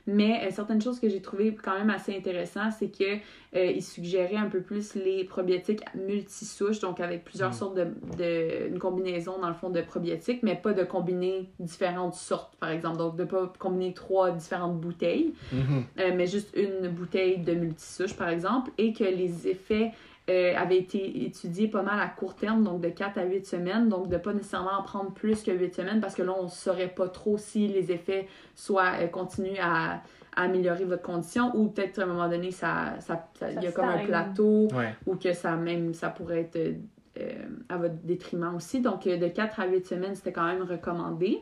Mais 0.07 0.49
certaines 0.49 0.81
choses 0.81 0.99
que 0.99 1.07
j'ai 1.07 1.21
trouvées 1.21 1.53
quand 1.53 1.77
même 1.77 1.91
assez 1.91 2.17
intéressantes, 2.17 2.73
c'est 2.79 2.89
que 2.89 3.19
il 3.53 3.83
suggérait 3.83 4.35
un 4.35 4.47
peu 4.49 4.59
plus 4.61 4.95
les 4.95 5.23
probiotiques 5.25 5.83
multisouches, 5.93 6.79
donc 6.79 6.99
avec 6.99 7.23
plusieurs 7.23 7.51
Mm. 7.51 7.53
sortes 7.53 7.75
de, 7.75 7.87
de 8.17 8.67
une 8.69 8.79
combinaison 8.79 9.37
dans 9.39 9.47
le 9.47 9.53
fond 9.53 9.69
de 9.69 9.79
probiotiques, 9.81 10.41
mais 10.41 10.55
pas 10.55 10.73
de 10.73 10.83
combiner 10.83 11.51
différentes 11.59 12.15
sortes, 12.15 12.55
par 12.59 12.69
exemple. 12.71 12.97
Donc 12.97 13.15
de 13.15 13.25
pas 13.25 13.53
combiner 13.59 13.93
trois 13.93 14.31
différentes 14.31 14.79
bouteilles, 14.81 15.33
Mhm. 15.51 15.83
euh, 15.99 16.11
mais 16.15 16.25
juste 16.25 16.49
une 16.55 16.87
bouteille 16.87 17.37
de 17.37 17.53
multisouche, 17.53 18.15
par 18.15 18.29
exemple, 18.29 18.71
et 18.79 18.93
que 18.93 19.03
les 19.03 19.47
effets 19.47 19.91
euh, 20.31 20.55
avaient 20.57 20.77
été 20.77 21.25
étudiés 21.25 21.67
pas 21.67 21.81
mal 21.81 21.99
à 21.99 22.07
court 22.07 22.35
terme, 22.35 22.63
donc 22.63 22.79
de 22.81 22.89
4 22.89 23.17
à 23.17 23.25
8 23.25 23.45
semaines, 23.45 23.89
donc 23.89 24.07
de 24.07 24.17
pas 24.17 24.33
nécessairement 24.33 24.71
en 24.79 24.83
prendre 24.83 25.11
plus 25.11 25.43
que 25.43 25.51
8 25.51 25.75
semaines, 25.75 25.99
parce 26.01 26.15
que 26.15 26.21
là, 26.23 26.33
on 26.39 26.43
ne 26.43 26.49
saurait 26.49 26.87
pas 26.87 27.09
trop 27.09 27.37
si 27.37 27.67
les 27.67 27.91
effets 27.91 28.27
soit 28.55 28.93
euh, 29.01 29.07
continuent 29.07 29.59
à, 29.61 30.01
à 30.35 30.43
améliorer 30.43 30.85
votre 30.85 31.01
condition, 31.03 31.51
ou 31.55 31.67
peut-être 31.67 31.99
à 31.99 32.03
un 32.03 32.05
moment 32.07 32.29
donné, 32.29 32.51
ça, 32.51 32.93
ça, 32.99 33.27
y 33.61 33.67
a 33.67 33.71
comme 33.71 33.89
un 33.89 34.05
plateau, 34.05 34.67
Ouais. 34.73 34.93
ou 35.05 35.15
que 35.15 35.33
ça 35.33 35.55
même 35.55 35.93
ça 35.93 36.09
pourrait 36.09 36.41
être 36.41 36.75
euh, 37.19 37.33
à 37.67 37.75
votre 37.77 37.95
détriment 38.03 38.55
aussi. 38.55 38.79
Donc 38.79 39.05
euh, 39.07 39.17
de 39.17 39.27
4 39.27 39.59
à 39.59 39.67
8 39.67 39.85
semaines, 39.85 40.15
c'était 40.15 40.31
quand 40.31 40.45
même 40.45 40.63
recommandé 40.63 41.39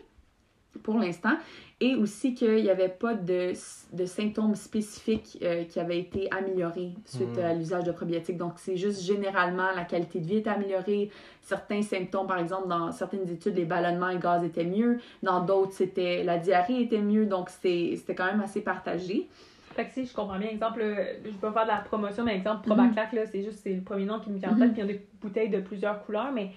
pour 0.83 0.97
l'instant. 0.99 1.33
Et 1.81 1.95
aussi 1.95 2.33
qu'il 2.33 2.55
n'y 2.63 2.69
avait 2.69 2.89
pas 2.89 3.13
de, 3.13 3.53
de 3.93 4.05
symptômes 4.05 4.55
spécifiques 4.55 5.37
euh, 5.41 5.63
qui 5.63 5.79
avaient 5.79 5.99
été 5.99 6.29
améliorés 6.31 6.91
suite 7.05 7.37
Mm. 7.37 7.39
à 7.39 7.53
l'usage 7.53 7.83
de 7.85 7.91
probiotiques. 7.91 8.37
Donc 8.37 8.53
c'est 8.57 8.75
juste 8.77 9.01
généralement 9.03 9.71
la 9.75 9.83
qualité 9.85 10.19
de 10.19 10.25
vie 10.25 10.37
est 10.37 10.47
améliorée. 10.47 11.09
Certains 11.41 11.81
symptômes, 11.81 12.27
par 12.27 12.37
exemple, 12.39 12.67
dans 12.67 12.91
certaines 12.91 13.29
études, 13.29 13.55
les 13.55 13.65
ballonnements 13.65 14.09
et 14.09 14.19
gaz 14.19 14.43
étaient 14.43 14.65
mieux. 14.65 14.99
Dans 15.23 15.39
d'autres, 15.43 15.71
c'était 15.73 16.23
la 16.23 16.37
diarrhée 16.37 16.81
était 16.83 17.01
mieux. 17.01 17.25
Donc 17.25 17.49
c'est- 17.49 17.95
c'était 17.95 18.15
quand 18.15 18.25
même 18.25 18.41
assez 18.41 18.61
partagé. 18.61 19.27
Fait 19.75 19.85
que 19.85 19.93
si 19.93 20.05
je 20.05 20.13
comprends 20.13 20.37
bien, 20.37 20.49
exemple, 20.49 20.81
euh, 20.81 21.13
je 21.23 21.29
peux 21.31 21.51
pas 21.51 21.53
faire 21.53 21.63
de 21.63 21.67
la 21.69 21.77
promotion, 21.77 22.23
mais 22.25 22.35
exemple. 22.35 22.65
Probaclac, 22.65 23.13
là, 23.13 23.25
c'est 23.25 23.43
juste 23.43 23.59
c'est 23.63 23.73
le 23.73 23.81
premier 23.81 24.03
nom 24.05 24.19
qui 24.19 24.29
me 24.29 24.37
vient 24.37 24.49
en 24.49 24.55
tête, 24.55 24.69
Mhm. 24.69 24.73
puis 24.73 24.81
il 24.81 24.87
y 24.87 24.89
a 24.89 24.93
des 24.93 25.05
bouteilles 25.21 25.49
de 25.49 25.61
plusieurs 25.61 26.03
couleurs, 26.03 26.31
mais 26.33 26.49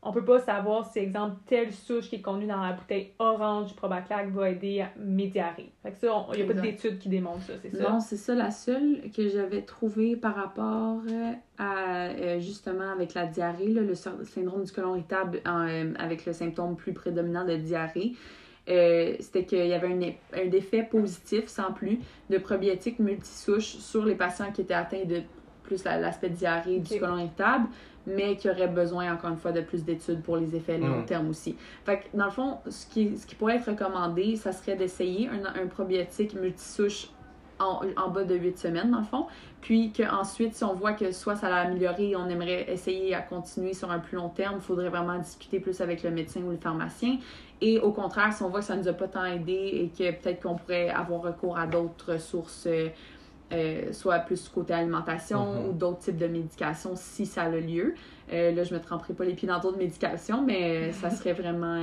on 0.00 0.12
peut 0.12 0.24
pas 0.24 0.38
savoir 0.38 0.90
si, 0.90 1.00
exemple, 1.00 1.36
telle 1.46 1.72
souche 1.72 2.08
qui 2.08 2.16
est 2.16 2.20
contenue 2.20 2.46
dans 2.46 2.62
la 2.62 2.72
bouteille 2.72 3.12
orange 3.18 3.66
du 3.68 3.74
Probaclac 3.74 4.30
va 4.30 4.50
aider 4.50 4.80
à 4.80 4.90
mes 4.96 5.26
diarrhées. 5.26 5.72
Fait 5.82 5.90
que 5.90 5.98
ça, 5.98 6.26
il 6.34 6.38
y 6.38 6.42
a 6.42 6.46
pas 6.46 6.52
d'études 6.54 6.98
qui 6.98 7.08
démontrent 7.08 7.42
ça, 7.42 7.54
c'est 7.60 7.70
ça? 7.70 7.90
Non, 7.90 8.00
c'est 8.00 8.16
ça 8.16 8.34
la 8.34 8.50
seule 8.52 9.10
que 9.14 9.28
j'avais 9.28 9.62
trouvée 9.62 10.14
par 10.16 10.36
rapport 10.36 11.00
euh, 11.08 11.32
à 11.58 12.06
euh, 12.10 12.38
justement 12.40 12.92
avec 12.92 13.14
la 13.14 13.26
diarrhée, 13.26 13.72
là, 13.72 13.82
le 13.82 13.94
sy- 13.96 14.08
syndrome 14.24 14.62
du 14.62 14.72
côlon 14.72 14.94
irritable 14.94 15.40
euh, 15.46 15.92
avec 15.98 16.26
le 16.26 16.32
symptôme 16.32 16.76
plus 16.76 16.92
prédominant 16.92 17.44
de 17.44 17.56
diarrhée. 17.56 18.12
Euh, 18.68 19.16
c'était 19.18 19.46
qu'il 19.46 19.66
y 19.66 19.72
avait 19.72 19.88
un, 19.88 20.38
un 20.38 20.50
effet 20.52 20.82
positif, 20.82 21.48
sans 21.48 21.72
plus, 21.72 21.98
de 22.28 22.38
probiotiques 22.38 22.98
multisouches 22.98 23.78
sur 23.78 24.04
les 24.04 24.14
patients 24.14 24.52
qui 24.52 24.60
étaient 24.60 24.74
atteints 24.74 25.06
de 25.06 25.22
plus 25.62 25.84
la- 25.84 25.98
l'aspect 25.98 26.30
diarrhée 26.30 26.78
du 26.78 26.94
Ok. 26.94 27.00
côlon 27.00 27.18
irritable, 27.18 27.68
mais 28.08 28.36
qui 28.36 28.48
auraient 28.50 28.68
besoin, 28.68 29.12
encore 29.12 29.30
une 29.30 29.36
fois, 29.36 29.52
de 29.52 29.60
plus 29.60 29.84
d'études 29.84 30.22
pour 30.22 30.36
les 30.36 30.56
effets 30.56 30.78
long 30.78 31.00
Mm. 31.00 31.06
terme 31.06 31.28
aussi. 31.30 31.56
Fait 31.84 31.98
que, 32.00 32.16
dans 32.16 32.24
le 32.26 32.30
fond, 32.30 32.58
ce 32.68 32.86
qui, 32.86 33.16
ce 33.16 33.26
qui 33.26 33.34
pourrait 33.34 33.56
être 33.56 33.68
recommandé, 33.70 34.36
ça 34.36 34.52
serait 34.52 34.76
d'essayer 34.76 35.28
un, 35.28 35.62
un 35.62 35.66
probiotique 35.66 36.34
multisouche 36.34 37.08
en, 37.60 37.80
en 37.96 38.08
bas 38.10 38.22
de 38.24 38.34
8 38.36 38.56
semaines, 38.58 38.90
dans 38.90 38.98
le 39.00 39.04
fond. 39.04 39.26
Puis 39.60 39.92
qu'ensuite, 39.92 40.54
si 40.54 40.62
on 40.62 40.74
voit 40.74 40.92
que 40.92 41.10
soit 41.10 41.34
ça 41.34 41.48
l'a 41.50 41.56
amélioré 41.62 42.10
et 42.10 42.16
on 42.16 42.28
aimerait 42.28 42.70
essayer 42.72 43.14
à 43.16 43.20
continuer 43.20 43.74
sur 43.74 43.90
un 43.90 43.98
plus 43.98 44.16
long 44.16 44.28
terme, 44.28 44.56
il 44.58 44.62
faudrait 44.62 44.88
vraiment 44.88 45.18
discuter 45.18 45.58
plus 45.58 45.80
avec 45.80 46.04
le 46.04 46.10
médecin 46.10 46.40
ou 46.42 46.50
le 46.50 46.56
pharmacien. 46.56 47.16
Et 47.60 47.80
au 47.80 47.90
contraire, 47.90 48.32
si 48.32 48.44
on 48.44 48.48
voit 48.48 48.60
que 48.60 48.66
ça 48.66 48.76
ne 48.76 48.82
nous 48.82 48.88
a 48.88 48.92
pas 48.92 49.08
tant 49.08 49.24
aidé 49.24 49.52
et 49.52 49.88
que 49.88 50.12
peut-être 50.12 50.40
qu'on 50.44 50.54
pourrait 50.54 50.90
avoir 50.90 51.22
recours 51.22 51.58
à 51.58 51.66
d'autres 51.66 52.20
sources, 52.20 52.68
euh, 53.52 53.92
soit 53.92 54.18
plus 54.20 54.48
côté 54.48 54.74
alimentation 54.74 55.52
Mhm. 55.54 55.68
ou 55.68 55.72
d'autres 55.72 55.98
types 56.00 56.18
de 56.18 56.26
médications 56.26 56.92
si 56.96 57.26
ça 57.26 57.42
a 57.42 57.48
lieu. 57.50 57.94
Euh, 58.32 58.52
là, 58.52 58.62
je 58.64 58.74
me 58.74 58.80
tremperai 58.80 59.14
pas 59.14 59.24
les 59.24 59.34
pieds 59.34 59.48
dans 59.48 59.58
d'autres 59.58 59.78
médications, 59.78 60.42
mais 60.42 60.90
euh, 60.90 60.92
ça 60.92 61.10
serait 61.10 61.32
vraiment... 61.32 61.82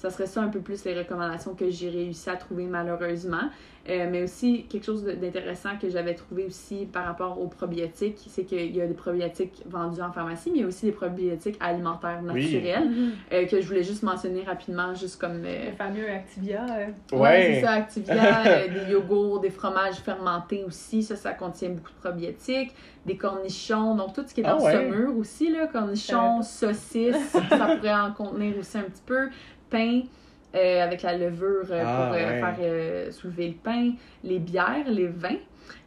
ça 0.00 0.08
serait 0.08 0.26
ça 0.26 0.40
un 0.40 0.48
peu 0.48 0.60
plus 0.60 0.82
les 0.86 0.98
recommandations 0.98 1.54
que 1.54 1.68
j'ai 1.68 1.90
réussi 1.90 2.30
à 2.30 2.36
trouver 2.36 2.64
malheureusement. 2.64 3.50
Euh, 3.88 4.06
mais 4.10 4.22
aussi, 4.22 4.66
quelque 4.68 4.84
chose 4.84 5.04
d'intéressant 5.04 5.70
que 5.80 5.88
j'avais 5.88 6.14
trouvé 6.14 6.44
aussi 6.44 6.86
par 6.86 7.04
rapport 7.06 7.40
aux 7.40 7.48
probiotiques, 7.48 8.18
c'est 8.28 8.44
qu'il 8.44 8.76
y 8.76 8.80
a 8.82 8.86
des 8.86 8.94
probiotiques 8.94 9.62
vendus 9.66 10.02
en 10.02 10.12
pharmacie, 10.12 10.50
mais 10.52 10.58
il 10.58 10.60
y 10.60 10.64
a 10.64 10.68
aussi 10.68 10.84
des 10.86 10.92
probiotiques 10.92 11.56
alimentaires 11.60 12.20
Oui. 12.22 12.44
naturels 12.44 12.88
Mhm. 12.90 13.10
euh, 13.32 13.46
que 13.46 13.60
je 13.60 13.66
voulais 13.66 13.82
juste 13.82 14.02
mentionner 14.02 14.42
rapidement, 14.44 14.94
juste 14.94 15.18
comme... 15.18 15.42
euh, 15.44 15.70
Le 15.70 15.76
fameux 15.76 16.08
Activia. 16.10 16.64
euh, 17.12 17.16
Ouais, 17.16 17.54
c'est 17.54 17.60
ça, 17.62 17.70
Activia, 17.72 18.46
euh, 18.46 18.68
des 18.68 18.92
yogourts, 18.92 19.40
des 19.40 19.50
fromages 19.50 19.96
fermentés 19.96 20.62
aussi, 20.62 21.02
ça, 21.02 21.16
ça 21.16 21.32
contient 21.32 21.70
beaucoup 21.70 21.90
de 21.92 22.00
probiotiques, 22.08 22.74
des 23.06 23.16
cornichons, 23.16 23.94
donc 23.96 24.12
tout 24.12 24.22
ce 24.26 24.34
qui 24.34 24.42
est 24.42 24.46
Ah 24.46 24.56
en 24.56 24.62
ouais. 24.62 24.72
saumure 24.74 25.16
aussi, 25.16 25.50
là, 25.50 25.66
cornichons, 25.66 26.42
saucisses, 26.42 27.16
ça 27.32 27.40
pourrait 27.76 27.94
en 27.94 28.12
contenir 28.12 28.58
aussi 28.58 28.76
un 28.76 28.82
petit 28.82 29.02
peu, 29.06 29.30
pain. 29.70 30.00
euh, 30.56 30.82
avec 30.82 31.02
la 31.02 31.16
levure 31.16 31.66
euh, 31.70 31.84
Ah, 31.86 32.06
pour 32.06 32.16
euh, 32.16 32.18
ouais. 32.18 32.40
faire 32.40 32.56
euh, 32.60 33.10
soulever 33.12 33.46
le 33.48 33.54
pain, 33.54 33.92
les 34.24 34.40
bières, 34.40 34.84
les 34.88 35.06
vins 35.06 35.36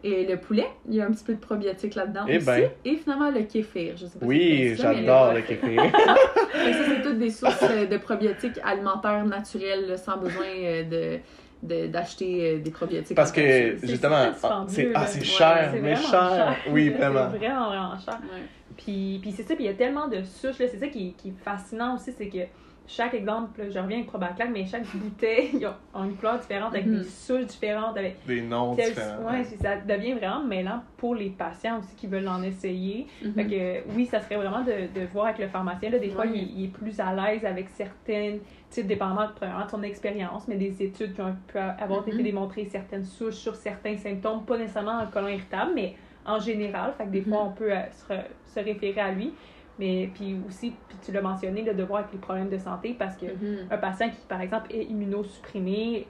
et 0.05 0.25
le 0.25 0.37
poulet. 0.37 0.67
Il 0.87 0.95
y 0.95 1.01
a 1.01 1.05
un 1.05 1.11
petit 1.11 1.25
peu 1.25 1.33
de 1.33 1.39
probiotiques 1.39 1.95
là-dedans 1.95 2.23
Eh 2.29 2.37
aussi. 2.37 2.45
ben. 2.45 2.69
Et 2.85 2.95
finalement 2.95 3.29
le 3.29 3.41
kéfir. 3.41 3.97
Je 3.97 4.05
sais 4.05 4.17
pas 4.17 4.19
si 4.19 4.25
Oui, 4.25 4.73
j'adore 4.77 5.33
le 5.33 5.41
kéfir. 5.49 5.81
ça, 5.91 6.71
c'est 6.87 7.01
toutes 7.01 7.19
des 7.19 7.29
sources 7.29 7.61
de 7.89 7.97
probiotiques 7.97 8.57
alimentaires 8.63 9.25
naturels, 9.25 9.85
là, 9.89 9.97
sans 9.97 10.15
besoin 10.17 10.45
de 10.89 11.19
d'acheter 11.61 12.59
des 12.59 12.71
probiotiques. 12.71 13.15
Parce 13.15 13.31
que, 13.31 13.77
justement, 13.83 14.31
ah, 14.43 14.65
c'est 14.67 14.91
ah, 14.93 15.07
c'est 15.07 15.19
Ouais, 15.19 15.25
cher, 15.25 15.69
c'est 15.73 15.79
mais 15.79 15.93
vraiment 15.93 16.09
cher. 16.09 16.55
Oui, 16.69 16.89
vraiment. 16.89 17.29
C'est 17.31 17.37
vraiment, 17.37 17.67
vraiment 17.69 17.97
cher. 17.99 18.19
Ouais. 18.23 18.41
Puis, 18.77 19.19
puis 19.21 19.31
c'est 19.31 19.43
ça, 19.43 19.55
puis 19.55 19.63
il 19.65 19.67
y 19.67 19.69
a 19.69 19.73
tellement 19.73 20.07
de 20.07 20.23
souches, 20.23 20.59
là. 20.59 20.67
C'est 20.69 20.79
ça 20.79 20.87
qui, 20.87 21.13
qui 21.13 21.29
est 21.29 21.43
fascinant 21.43 21.95
aussi, 21.95 22.11
c'est 22.17 22.27
que 22.27 22.39
chaque 22.85 23.13
exemple, 23.13 23.61
là, 23.61 23.69
je 23.69 23.79
reviens 23.79 23.97
avec 23.97 24.07
Probaclac, 24.07 24.49
mais 24.51 24.65
chaque 24.65 24.83
bouteille, 24.95 25.51
ils 25.53 25.65
ont, 25.93 26.03
une 26.03 26.15
couleur 26.15 26.37
différente, 26.39 26.73
avec 26.73 26.85
Mhm. 26.85 26.97
des 26.99 27.03
souches 27.05 27.45
différentes, 27.45 27.97
avec... 27.97 28.17
Des 28.27 28.41
noms 28.41 28.75
différents. 28.75 29.23
Ouais, 29.31 29.43
c'est- 29.45 29.57
ça 29.57 29.77
devient 29.77 30.13
vraiment 30.13 30.43
mêlant 30.43 30.81
pour 30.97 31.15
les 31.15 31.29
patients 31.29 31.79
aussi 31.79 31.95
qui 31.95 32.07
veulent 32.07 32.27
en 32.27 32.43
essayer. 32.43 33.07
Mhm. 33.23 33.33
Fait 33.33 33.45
que 33.45 33.93
oui, 33.95 34.05
ça 34.05 34.19
serait 34.21 34.35
vraiment 34.35 34.63
de, 34.63 34.99
de 34.99 35.05
voir 35.13 35.27
avec 35.27 35.39
le 35.39 35.47
pharmacien. 35.47 35.89
Là, 35.89 35.99
des 35.99 36.09
fois, 36.09 36.25
il, 36.25 36.35
il 36.59 36.65
est 36.65 36.67
plus 36.67 36.99
à 36.99 37.13
l'aise 37.13 37.45
avec 37.45 37.69
certaines, 37.69 38.39
sais, 38.69 38.83
dépendamment 38.83 39.27
de, 39.27 39.69
son 39.69 39.81
expérience, 39.83 40.47
mais 40.47 40.55
des 40.55 40.83
études 40.83 41.13
qui 41.13 41.21
ont 41.21 41.35
pu 41.47 41.57
avoir 41.57 42.01
Mhm. 42.01 42.13
été 42.13 42.23
démontrées 42.23 42.65
certaines 42.65 43.05
souches 43.05 43.35
sur 43.35 43.55
certains 43.55 43.95
symptômes, 43.97 44.43
pas 44.43 44.57
nécessairement 44.57 44.97
dans 44.99 45.05
le 45.05 45.11
côlon 45.11 45.27
irritable, 45.29 45.71
mais 45.75 45.95
en 46.25 46.39
général. 46.39 46.93
Fait 46.97 47.05
que 47.05 47.09
des 47.09 47.21
fois, 47.21 47.43
on 47.45 47.51
peut 47.51 47.71
euh, 47.71 47.81
se, 47.91 48.13
se 48.53 48.59
référer 48.63 49.01
à 49.01 49.11
lui. 49.11 49.33
Mais 49.79 50.11
puis 50.13 50.39
aussi, 50.47 50.75
puis 50.87 50.97
tu 51.03 51.11
l'as 51.11 51.21
mentionné, 51.21 51.63
là, 51.63 51.73
de 51.73 51.83
voir 51.83 52.01
avec 52.01 52.11
les 52.13 52.19
problèmes 52.19 52.49
de 52.49 52.57
santé 52.59 52.95
parce 52.97 53.15
que 53.17 53.25
Mhm. 53.25 53.67
un 53.71 53.77
patient 53.77 54.09
qui, 54.09 54.17
par 54.27 54.39
exemple, 54.41 54.71
est 54.71 54.83
immunosupprimé, 54.83 56.07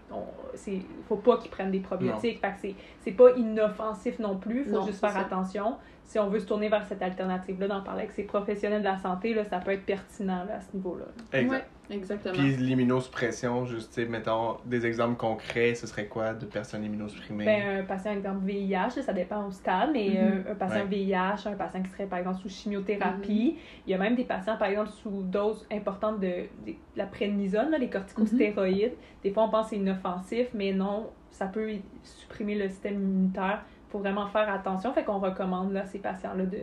il 0.67 0.73
ne 0.73 0.79
faut 1.07 1.15
pas 1.15 1.37
qu'il 1.37 1.49
prenne 1.49 1.71
des 1.71 1.79
probiotiques. 1.79 2.39
Fait 2.41 2.49
que 2.51 2.59
c'est- 2.61 2.75
c'est 2.99 3.11
pas 3.13 3.31
inoffensif 3.37 4.19
non 4.19 4.37
plus. 4.37 4.59
Il 4.59 4.65
faut 4.65 4.79
Non, 4.79 4.85
juste 4.85 4.99
faire 4.99 5.11
ça. 5.11 5.19
attention. 5.19 5.77
Si 6.03 6.19
on 6.19 6.27
veut 6.27 6.39
se 6.39 6.45
tourner 6.45 6.67
vers 6.67 6.85
cette 6.85 7.01
alternative-là, 7.01 7.67
d'en 7.69 7.81
parler 7.81 8.01
avec 8.01 8.11
ses 8.11 8.23
professionnels 8.23 8.81
de 8.81 8.87
la 8.87 8.97
santé, 8.97 9.33
là, 9.33 9.45
ça 9.45 9.59
peut 9.59 9.71
être 9.71 9.85
pertinent 9.85 10.43
là, 10.43 10.55
à 10.57 10.61
ce 10.61 10.75
niveau-là. 10.75 11.05
Exact. 11.31 11.49
Ouais, 11.53 11.63
exactement. 11.89 12.33
Puis 12.33 12.55
l'immunosuppression, 12.57 13.65
juste, 13.65 13.93
tu 13.93 14.01
sais, 14.01 14.07
mettons 14.07 14.57
des 14.65 14.85
exemples 14.85 15.17
concrets, 15.17 15.75
ce 15.75 15.87
serait 15.87 16.07
quoi 16.07 16.33
de 16.33 16.45
personnes 16.45 16.83
immunosupprimées? 16.83 17.45
Ben, 17.45 17.79
un 17.79 17.83
patient, 17.83 18.11
exemple, 18.11 18.45
VIH, 18.45 19.01
ça 19.01 19.13
dépend 19.13 19.47
au 19.47 19.51
stade, 19.51 19.89
mais 19.93 20.09
Mhm. 20.09 20.15
euh, 20.47 20.51
un 20.51 20.55
patient 20.55 20.81
Ouais. 20.81 20.87
VIH, 20.87 21.47
un 21.47 21.55
patient 21.55 21.81
qui 21.83 21.89
serait, 21.89 22.05
par 22.05 22.19
exemple, 22.19 22.39
sous 22.41 22.49
chimiothérapie. 22.49 23.57
Il 23.85 23.91
y 23.91 23.93
a 23.93 23.97
même 23.97 24.15
des 24.15 24.23
patients, 24.25 24.57
par 24.57 24.67
exemple, 24.69 24.89
sous 24.89 25.23
dose 25.23 25.65
importante 25.71 26.19
de, 26.19 26.47
de 26.65 26.73
la 26.95 27.05
prédnisone, 27.05 27.69
là, 27.71 27.77
les 27.77 27.89
corticostéroïdes. 27.89 28.93
Des 29.23 29.31
fois, 29.31 29.43
on 29.43 29.49
pense 29.49 29.65
que 29.65 29.69
c'est 29.71 29.81
inoffensif, 29.81 30.47
mais 30.53 30.71
non, 30.73 31.09
ça 31.31 31.47
peut 31.47 31.69
supprimer 32.03 32.55
le 32.55 32.69
système 32.69 32.95
immunitaire. 32.95 33.63
Il 33.87 33.91
faut 33.91 33.99
vraiment 33.99 34.27
faire 34.27 34.49
attention. 34.51 34.93
Fait 34.93 35.03
qu'on 35.03 35.19
recommande 35.19 35.71
là, 35.73 35.81
à 35.81 35.85
ces 35.85 35.99
patients-là 35.99 36.45
de, 36.45 36.59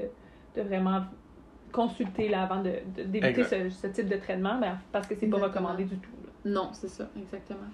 de 0.56 0.62
vraiment 0.62 1.02
consulter 1.72 2.28
là, 2.28 2.42
avant 2.42 2.62
de, 2.62 2.70
ce, 3.44 3.70
ce 3.70 3.86
type 3.88 4.08
de 4.08 4.16
traitement, 4.16 4.58
ben, 4.60 4.78
parce 4.92 5.06
que 5.06 5.14
c'est 5.18 5.26
pas 5.26 5.38
recommandé 5.38 5.84
du 5.84 5.96
tout. 5.96 6.10
là. 6.24 6.50
Non, 6.52 6.70
c'est 6.72 6.88
ça, 6.88 7.08
exactement. 7.20 7.68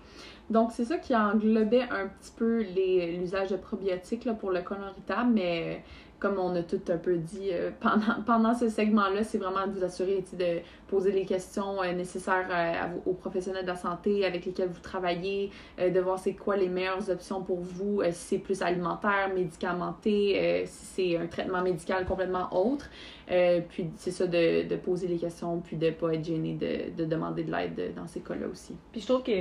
Donc, 0.51 0.71
c'est 0.73 0.85
ça 0.85 0.99
qui 0.99 1.15
englobait 1.15 1.83
un 1.83 2.09
petit 2.09 2.33
peu 2.37 2.63
les- 2.63 3.17
l'usage 3.17 3.51
de 3.51 3.57
probiotiques 3.57 4.25
là, 4.25 4.35
pour 4.35 4.51
le 4.51 4.61
irritable, 4.91 5.33
mais 5.35 5.63
euh, 5.67 5.79
comme 6.19 6.39
on 6.39 6.55
a 6.55 6.63
tout 6.63 6.81
un 6.89 6.97
peu 6.97 7.17
dit 7.17 7.51
euh, 7.53 7.71
pendant, 7.81 8.23
pendant 8.27 8.55
ce 8.55 8.69
segment-là, 8.69 9.23
c'est 9.25 9.39
vraiment 9.39 9.67
de 9.67 9.73
vous 9.73 9.85
assurer 9.85 10.25
de 10.33 10.61
poser 10.89 11.13
les 11.13 11.25
questions 11.25 11.83
euh, 11.83 11.93
nécessaires 11.93 12.49
euh, 12.51 12.99
aux 13.05 13.13
professionnels 13.13 13.63
de 13.63 13.69
la 13.69 13.77
santé 13.77 14.25
avec 14.25 14.47
lesquels 14.47 14.69
vous 14.69 14.81
travaillez, 14.81 15.51
de 15.79 16.01
voir 16.01 16.19
c'est 16.19 16.35
quoi 16.35 16.57
les 16.57 16.69
meilleures 16.69 17.11
options 17.11 17.43
pour 17.43 17.61
vous, 17.61 18.03
si 18.05 18.13
c'est 18.13 18.39
plus 18.39 18.63
alimentaire, 18.63 19.31
médicamenté, 19.35 20.65
si 20.67 20.87
c'est 20.95 21.17
un 21.17 21.27
traitement 21.27 21.63
médical 21.63 22.07
complètement 22.07 22.49
autre. 22.53 22.89
Puis 23.27 23.91
c'est 23.97 24.11
ça 24.11 24.27
de, 24.27 24.67
de 24.67 24.77
poser 24.77 25.07
les 25.09 25.19
questions, 25.19 25.61
puis 25.61 25.77
de 25.77 25.91
pas 25.91 26.15
être 26.15 26.25
gêné 26.25 26.55
de, 26.55 26.97
de 26.97 27.09
demander 27.09 27.45
de 27.45 27.53
l'aide 27.53 27.95
dans 27.95 28.07
ces 28.07 28.21
cas-là 28.21 28.47
aussi. 28.51 28.75
Puis 28.93 29.01
je 29.01 29.07
trouve 29.07 29.23
que 29.23 29.33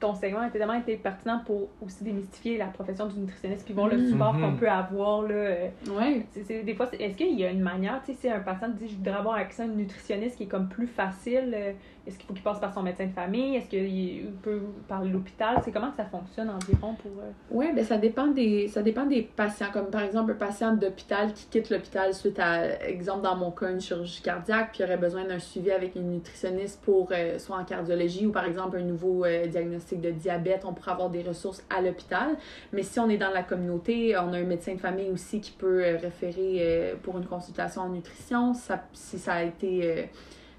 ton 0.00 0.14
segment 0.14 0.40
a 0.40 0.48
tellement 0.50 0.74
été 0.74 0.96
pertinent 0.96 1.40
pour 1.44 1.68
aussi 1.84 2.04
démystifier 2.04 2.56
la 2.56 2.66
profession 2.66 3.06
du 3.06 3.18
nutritionniste 3.18 3.64
puis 3.64 3.74
voir 3.74 3.88
le 3.88 3.96
Mhm. 3.98 4.06
support 4.08 4.32
qu'on 4.38 4.54
peut 4.54 4.68
avoir. 4.68 5.22
Là, 5.22 5.34
euh, 5.34 5.68
Ouais. 5.90 6.24
c'est- 6.30 6.44
c'est- 6.44 6.62
des 6.62 6.74
fois, 6.74 6.88
est-ce 6.98 7.16
qu'il 7.16 7.38
y 7.38 7.44
a 7.44 7.50
une 7.50 7.62
manière, 7.62 8.00
tu 8.04 8.12
sais, 8.12 8.18
si 8.20 8.28
un 8.30 8.38
patient 8.40 8.68
dit 8.68 8.88
je 8.88 8.94
voudrais 8.96 9.14
avoir 9.16 9.34
accès 9.34 9.62
à 9.62 9.64
un 9.66 9.68
nutritionniste 9.68 10.36
qui 10.36 10.44
est 10.44 10.46
comme 10.46 10.68
plus 10.68 10.86
facile, 10.86 11.52
euh, 11.54 11.72
est-ce 12.08 12.16
qu'il 12.16 12.26
faut 12.26 12.32
qu'il 12.32 12.42
passe 12.42 12.58
par 12.58 12.72
son 12.72 12.82
médecin 12.82 13.06
de 13.06 13.12
famille, 13.12 13.56
est-ce 13.56 13.68
qu'il 13.68 14.32
peut 14.42 14.62
parler 14.88 15.08
de 15.10 15.14
l'hôpital, 15.14 15.60
c'est 15.64 15.70
comment 15.70 15.92
ça 15.96 16.04
fonctionne 16.06 16.48
environ 16.48 16.94
pour. 16.94 17.10
euh, 17.20 17.30
Ouais, 17.50 17.72
ben 17.74 17.84
ça 17.84 17.98
dépend 17.98 18.28
des 18.28 18.68
ça 18.68 18.82
dépend 18.82 19.04
des 19.04 19.22
patients 19.22 19.70
comme 19.72 19.86
par 19.90 20.02
exemple 20.02 20.32
un 20.32 20.36
patient 20.36 20.74
d'hôpital 20.74 21.32
qui 21.34 21.46
quitte 21.46 21.70
l'hôpital 21.70 22.14
suite 22.14 22.38
à 22.38 22.82
exemple 22.88 23.22
dans 23.22 23.36
mon 23.36 23.50
cas 23.50 23.70
une 23.70 23.80
chirurgie 23.80 24.22
cardiaque 24.22 24.70
puis 24.72 24.84
aurait 24.84 24.96
besoin 24.96 25.24
d'un 25.24 25.38
suivi 25.38 25.70
avec 25.70 25.94
une 25.96 26.10
nutritionniste 26.10 26.80
pour 26.82 27.10
euh, 27.12 27.38
soit 27.38 27.56
en 27.56 27.64
cardiologie 27.64 28.26
ou 28.26 28.32
par 28.32 28.46
exemple 28.46 28.78
un 28.78 28.82
nouveau 28.82 29.24
euh, 29.24 29.46
diagnostic 29.46 30.00
de 30.00 30.10
diabète, 30.10 30.64
on 30.64 30.72
pourrait 30.72 30.92
avoir 30.92 31.10
des 31.10 31.22
ressources 31.22 31.62
à 31.68 31.82
l'hôpital. 31.82 32.36
Mais 32.72 32.82
si 32.82 32.98
on 32.98 33.08
est 33.10 33.18
dans 33.18 33.30
la 33.30 33.42
communauté, 33.42 34.16
on 34.16 34.32
a 34.32 34.38
un 34.38 34.44
médecin 34.44 34.74
de 34.74 34.80
famille 34.80 35.10
aussi 35.10 35.40
qui 35.40 35.52
peut 35.52 35.84
euh, 35.84 35.98
référer 35.98 36.94
pour 37.02 37.18
une 37.18 37.26
consultation 37.26 37.82
en 37.82 37.88
nutrition 37.90 38.52
si 38.92 39.18
ça 39.18 39.34
a 39.34 39.42
été 39.42 40.08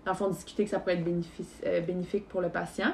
dans 0.06 0.12
le 0.12 0.18
fond 0.18 0.30
discuté 0.30 0.64
que 0.64 0.70
ça 0.70 0.80
pourrait 0.80 0.96
être 0.96 1.06
euh, 1.66 1.82
bénéfique 1.82 2.28
pour 2.28 2.42
le 2.42 2.50
patient. 2.50 2.94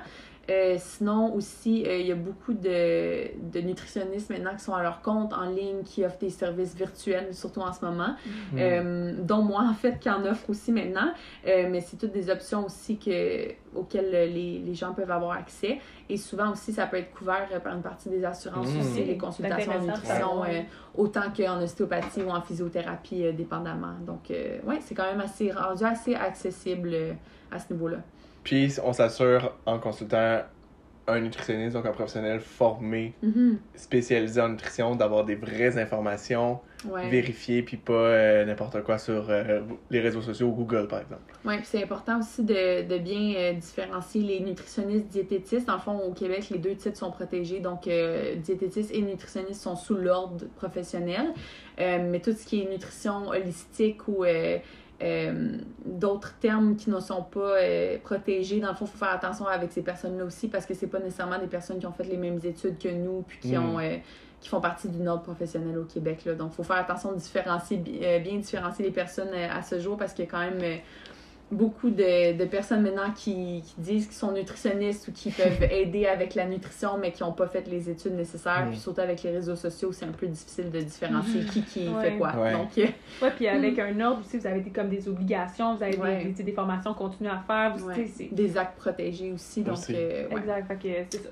Euh, 0.50 0.76
sinon, 0.78 1.34
aussi, 1.34 1.86
euh, 1.88 1.98
il 1.98 2.06
y 2.06 2.12
a 2.12 2.16
beaucoup 2.16 2.54
de, 2.54 3.32
de 3.52 3.62
nutritionnistes 3.62 4.30
maintenant 4.30 4.54
qui 4.56 4.64
sont 4.64 4.76
à 4.76 4.84
leur 4.84 5.02
compte 5.02 5.34
en 5.34 5.50
ligne, 5.50 5.82
qui 5.84 6.06
offrent 6.06 6.20
des 6.20 6.30
services 6.30 6.76
virtuels, 6.76 7.34
surtout 7.34 7.62
en 7.62 7.74
ce 7.74 7.84
moment, 7.84 8.16
Hmm. 8.52 8.58
euh, 8.60 9.14
dont 9.24 9.42
moi, 9.42 9.64
en 9.68 9.74
fait, 9.74 9.98
qui 10.00 10.10
en 10.10 10.24
offre 10.26 10.50
aussi 10.52 10.72
maintenant. 10.72 11.12
Euh, 11.48 11.68
mais 11.72 11.82
c'est 11.82 11.98
toutes 11.98 12.12
des 12.12 12.30
options 12.30 12.66
aussi 12.66 12.98
que, 12.98 13.54
auxquelles 13.76 14.12
les, 14.12 14.60
les 14.60 14.74
gens 14.76 14.94
peuvent 14.94 15.10
avoir 15.10 15.32
accès. 15.32 15.80
Et 16.10 16.18
souvent 16.18 16.52
aussi, 16.52 16.72
ça 16.74 16.86
peut 16.86 16.98
être 16.98 17.12
couvert 17.12 17.48
par 17.64 17.74
une 17.74 17.82
partie 17.82 18.10
des 18.10 18.24
assurances 18.24 18.72
Mm. 18.72 18.80
aussi, 18.80 19.04
les 19.04 19.18
consultations 19.18 19.72
en 19.72 19.82
nutrition, 19.82 20.42
ouais. 20.42 20.60
euh, 20.60 21.02
autant 21.02 21.32
qu'en 21.36 21.60
ostéopathie 21.62 22.22
ou 22.22 22.30
en 22.30 22.42
physiothérapie, 22.42 23.26
euh, 23.26 23.32
dépendamment. 23.32 23.96
Donc, 24.06 24.30
euh, 24.30 24.60
ouais, 24.64 24.78
c'est 24.82 24.94
quand 24.94 25.06
même 25.06 25.22
assez 25.22 25.52
rendu 25.52 25.84
assez 25.84 26.14
accessible 26.14 26.90
euh, 26.94 27.14
à 27.52 27.58
ce 27.60 27.74
niveau-là. 27.74 27.98
Puis 28.46 28.76
on 28.84 28.94
s'assure 28.94 29.54
en 29.66 29.80
consultant 29.80 30.44
un 31.08 31.20
nutritionniste, 31.20 31.76
donc 31.76 31.86
un 31.86 31.92
professionnel 31.92 32.40
formé, 32.40 33.14
Mhm. 33.22 33.60
spécialisé 33.76 34.42
en 34.42 34.50
nutrition, 34.50 34.96
d'avoir 34.96 35.24
des 35.24 35.36
vraies 35.36 35.78
informations 35.78 36.60
Ouais. 36.90 37.10
vérifiées, 37.10 37.62
puis 37.62 37.78
pas 37.78 37.94
euh, 37.94 38.46
n'importe 38.46 38.82
quoi 38.82 38.98
sur 38.98 39.30
euh, 39.30 39.62
les 39.92 40.00
réseaux 40.00 40.24
sociaux 40.24 40.48
ou 40.48 40.52
Google, 40.54 40.88
par 40.88 41.02
exemple. 41.02 41.22
Oui, 41.46 41.58
puis 41.58 41.66
c'est 41.68 41.84
important 41.84 42.20
aussi 42.20 42.44
de, 42.44 42.88
de 42.88 42.98
bien 42.98 43.34
euh, 43.38 43.54
différencier 43.54 44.22
les 44.24 44.40
nutritionnistes 44.40 45.08
diététistes. 45.08 45.70
Le 45.70 45.78
fond, 45.78 46.00
au 46.00 46.12
Québec, 46.14 46.48
les 46.50 46.58
deux 46.58 46.74
titres 46.76 46.98
sont 46.98 47.12
protégés. 47.12 47.60
Donc, 47.60 47.88
diététistes 48.38 48.92
et 48.92 49.02
nutritionnistes 49.04 49.62
sont 49.62 49.76
sous 49.76 49.96
l'ordre 49.96 50.46
professionnel. 50.56 51.34
Mais 51.78 52.20
tout 52.20 52.32
ce 52.34 52.46
qui 52.46 52.62
est 52.64 52.70
nutrition 52.70 53.28
holistique 53.28 54.08
ou 54.08 54.24
euh, 55.02 55.58
d'autres 55.86 56.36
termes 56.40 56.76
qui 56.76 56.90
ne 56.90 57.00
sont 57.00 57.24
pas 57.24 57.58
euh, 57.62 57.98
protégés, 58.04 58.60
dans 58.60 58.70
le 58.70 58.76
fond, 58.76 58.86
il 58.86 58.92
faut 58.92 58.98
faire 58.98 59.14
attention 59.14 59.46
avec 59.48 59.72
ces 59.72 59.82
personnes-là 59.82 60.24
aussi 60.26 60.48
parce 60.48 60.66
que 60.66 60.74
c'est 60.74 60.88
pas 60.88 61.00
nécessairement 61.00 61.38
des 61.40 61.48
personnes 61.48 61.80
qui 61.80 61.86
ont 61.86 61.92
fait 61.92 62.04
les 62.06 62.18
mêmes 62.18 62.40
études 62.44 62.78
que 62.78 62.90
nous 62.90 63.24
puis 63.28 63.40
qui 63.40 63.58
Mm. 63.58 63.64
ont... 63.76 63.80
euh, 63.80 63.98
qui 64.42 64.50
font 64.50 64.62
partie 64.62 64.90
d'une 64.90 65.08
ordre 65.08 65.24
professionnelle 65.24 65.76
au 65.80 65.86
Québec. 65.86 66.24
Là. 66.26 66.36
Donc, 66.36 66.52
il 66.54 66.56
faut 66.58 66.64
faire 66.64 66.76
attention 66.76 67.12
de 67.14 67.18
différencier, 67.18 67.78
bi- 67.78 68.00
bien 68.22 68.36
différencier 68.38 68.86
les 68.86 68.92
personnes 68.92 69.34
à 69.34 69.64
ce 69.64 69.80
jour 69.80 69.98
parce 69.98 70.14
qu'il 70.14 70.26
y 70.26 70.28
a 70.28 70.32
quand 70.32 70.40
même 70.40 70.62
beaucoup 71.52 71.90
de, 71.92 72.34
de 72.38 72.46
personnes 72.46 72.82
maintenant 72.82 73.12
qui, 73.16 73.62
qui 73.64 73.76
disent 73.78 74.08
qu'ils 74.08 74.16
sont 74.16 74.32
nutritionnistes 74.32 75.08
ou 75.08 75.12
qui 75.12 75.30
peuvent 75.30 75.62
aider 75.72 76.08
avec 76.08 76.34
la 76.36 76.46
nutrition, 76.46 76.98
mais 76.98 77.12
qui 77.12 77.24
n'ont 77.24 77.34
pas 77.34 77.48
fait 77.48 77.68
les 77.68 77.90
études 77.90 78.16
nécessaires. 78.16 78.66
Mm. 78.66 78.70
Puis 78.72 78.80
surtout 78.80 79.02
avec 79.02 79.22
les 79.24 79.32
réseaux 79.32 79.56
sociaux, 79.56 79.92
c'est 79.92 80.06
un 80.06 80.12
peu 80.12 80.26
difficile 80.28 80.72
de 80.72 80.80
différencier 80.82 81.46
qui 81.46 81.62
qui 81.64 81.88
Ouais. 81.88 82.12
fait 82.12 82.18
quoi. 82.18 82.36
Ouais. 82.36 82.52
Donc, 82.52 82.70
Ouais, 82.76 83.32
puis 83.36 83.48
avec 83.48 83.78
un 83.80 84.00
ordre 84.02 84.22
aussi, 84.22 84.38
vous 84.40 84.48
avez 84.48 84.62
des, 84.62 84.72
comme 84.72 84.90
des 84.90 85.08
obligations, 85.08 85.76
vous 85.76 85.84
avez 85.84 85.98
Ouais. 85.98 86.24
des, 86.24 86.32
des, 86.32 86.44
des 86.44 86.52
formations 86.52 86.94
continues 86.94 87.30
à 87.30 87.44
faire. 87.46 87.76
Vous, 87.78 87.92
des 88.32 88.58
actes 88.58 88.78
protégés 88.78 89.32
aussi. 89.32 89.62
Donc, 89.62 89.78
euh, 89.92 90.28
ouais. 90.30 90.38
Exact, 90.40 90.68
fait 90.68 90.76
que 90.76 91.06
c'est 91.12 91.24
ça. 91.24 91.30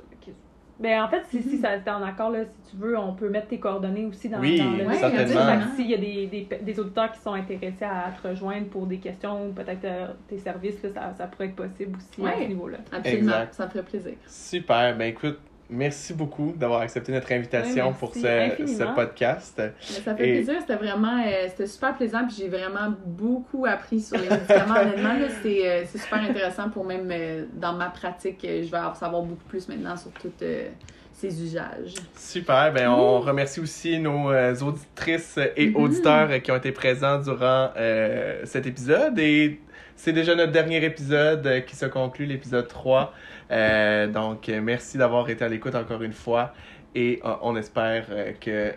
Ben, 0.79 1.03
en 1.03 1.07
fait, 1.07 1.23
si, 1.29 1.41
si 1.43 1.57
ça 1.59 1.77
t'es 1.77 1.91
en 1.91 2.01
accord, 2.03 2.31
là, 2.31 2.39
si 2.45 2.71
tu 2.71 2.77
veux, 2.77 2.97
on 2.97 3.13
peut 3.13 3.29
mettre 3.29 3.47
tes 3.47 3.59
coordonnées 3.59 4.05
aussi 4.05 4.27
dans, 4.27 4.39
Oui, 4.39 4.57
dans 4.57 4.71
le 4.71 4.85
Ouais, 4.85 4.95
certainement. 4.97 5.75
S'il 5.75 5.89
y 5.89 5.93
a 5.93 5.97
des, 5.97 6.25
des, 6.27 6.49
des 6.61 6.79
auditeurs 6.79 7.11
qui 7.11 7.19
sont 7.19 7.33
intéressés 7.33 7.85
à 7.85 8.11
te 8.11 8.27
rejoindre 8.27 8.67
pour 8.67 8.87
des 8.87 8.97
questions 8.97 9.47
ou 9.47 9.53
peut-être 9.53 9.85
euh, 9.85 10.07
tes 10.27 10.39
services, 10.39 10.81
là, 10.83 10.89
ça, 10.93 11.13
ça 11.17 11.27
pourrait 11.27 11.45
être 11.45 11.55
possible 11.55 11.97
aussi 11.97 12.27
à 12.27 12.37
ce 12.41 12.47
niveau-là. 12.47 12.79
Absolument, 12.91 13.31
Exact. 13.33 13.53
ça 13.53 13.65
me 13.65 13.69
ferait 13.71 13.83
plaisir. 13.83 14.13
Super. 14.27 14.97
Ben 14.97 15.05
écoute, 15.09 15.39
merci 15.73 16.13
beaucoup 16.13 16.53
d'avoir 16.55 16.81
accepté 16.81 17.11
notre 17.11 17.31
invitation 17.31 17.93
pour 17.93 18.13
ce, 18.13 18.93
podcast. 18.95 19.53
Mais 19.57 19.71
ça 19.81 20.15
fait 20.15 20.29
Et- 20.29 20.31
plaisir, 20.33 20.55
c'était 20.61 20.75
vraiment 20.75 21.17
euh, 21.25 21.45
c'était 21.49 21.67
super 21.67 21.95
plaisant, 21.95 22.25
puis 22.27 22.35
j'ai 22.39 22.47
vraiment 22.49 22.93
beaucoup 23.05 23.65
appris 23.65 23.99
sur 23.99 24.17
les 24.17 24.29
médicaments. 24.29 24.75
Honnêtement, 24.81 25.15
c'est, 25.41 25.67
euh, 25.69 25.83
c'est 25.87 25.97
super 25.99 26.19
intéressant 26.21 26.69
pour 26.69 26.85
même 26.85 27.09
euh, 27.11 27.45
dans 27.53 27.73
ma 27.73 27.89
pratique, 27.89 28.39
je 28.43 28.69
vais 28.71 28.77
en 28.77 28.93
savoir 28.93 29.21
beaucoup 29.23 29.45
plus 29.47 29.67
maintenant 29.67 29.97
sur 29.97 30.11
tous 30.11 30.31
euh, 30.41 30.69
ces 31.13 31.43
usages. 31.43 31.93
Super. 32.17 32.73
Ben, 32.73 32.89
on 32.89 33.19
remercie 33.19 33.59
aussi 33.59 33.99
nos 33.99 34.31
euh, 34.31 34.55
auditrices 34.61 35.37
et 35.55 35.67
Mhm. 35.69 35.75
auditeurs 35.77 36.29
euh, 36.31 36.39
qui 36.39 36.51
ont 36.51 36.57
été 36.57 36.71
présents 36.71 37.19
durant 37.19 37.69
euh, 37.77 38.41
cet 38.45 38.65
épisode. 38.65 39.17
Et 39.19 39.59
c'est 39.95 40.11
déjà 40.11 40.35
notre 40.35 40.51
dernier 40.51 40.83
épisode 40.83 41.63
qui 41.67 41.75
se 41.75 41.85
conclut, 41.85 42.25
l'épisode 42.25 42.67
3. 42.67 43.13
Euh, 43.51 44.07
donc, 44.07 44.49
euh, 44.49 44.61
merci 44.61 44.97
d'avoir 44.97 45.29
été 45.29 45.43
à 45.43 45.49
l'écoute 45.49 45.75
encore 45.75 46.01
une 46.01 46.13
fois. 46.13 46.53
Et 46.95 47.19
euh, 47.25 47.33
on 47.41 47.55
espère 47.55 48.05
que... 48.39 48.73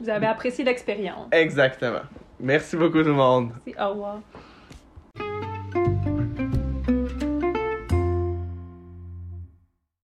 Vous 0.00 0.08
avez 0.08 0.26
apprécié 0.26 0.64
l'expérience. 0.64 1.28
exactement. 1.32 2.02
Merci 2.40 2.76
beaucoup 2.76 2.98
tout 2.98 3.08
le 3.08 3.12
monde. 3.12 3.50
Merci, 3.64 3.80
au 3.80 3.90
revoir. 3.90 4.18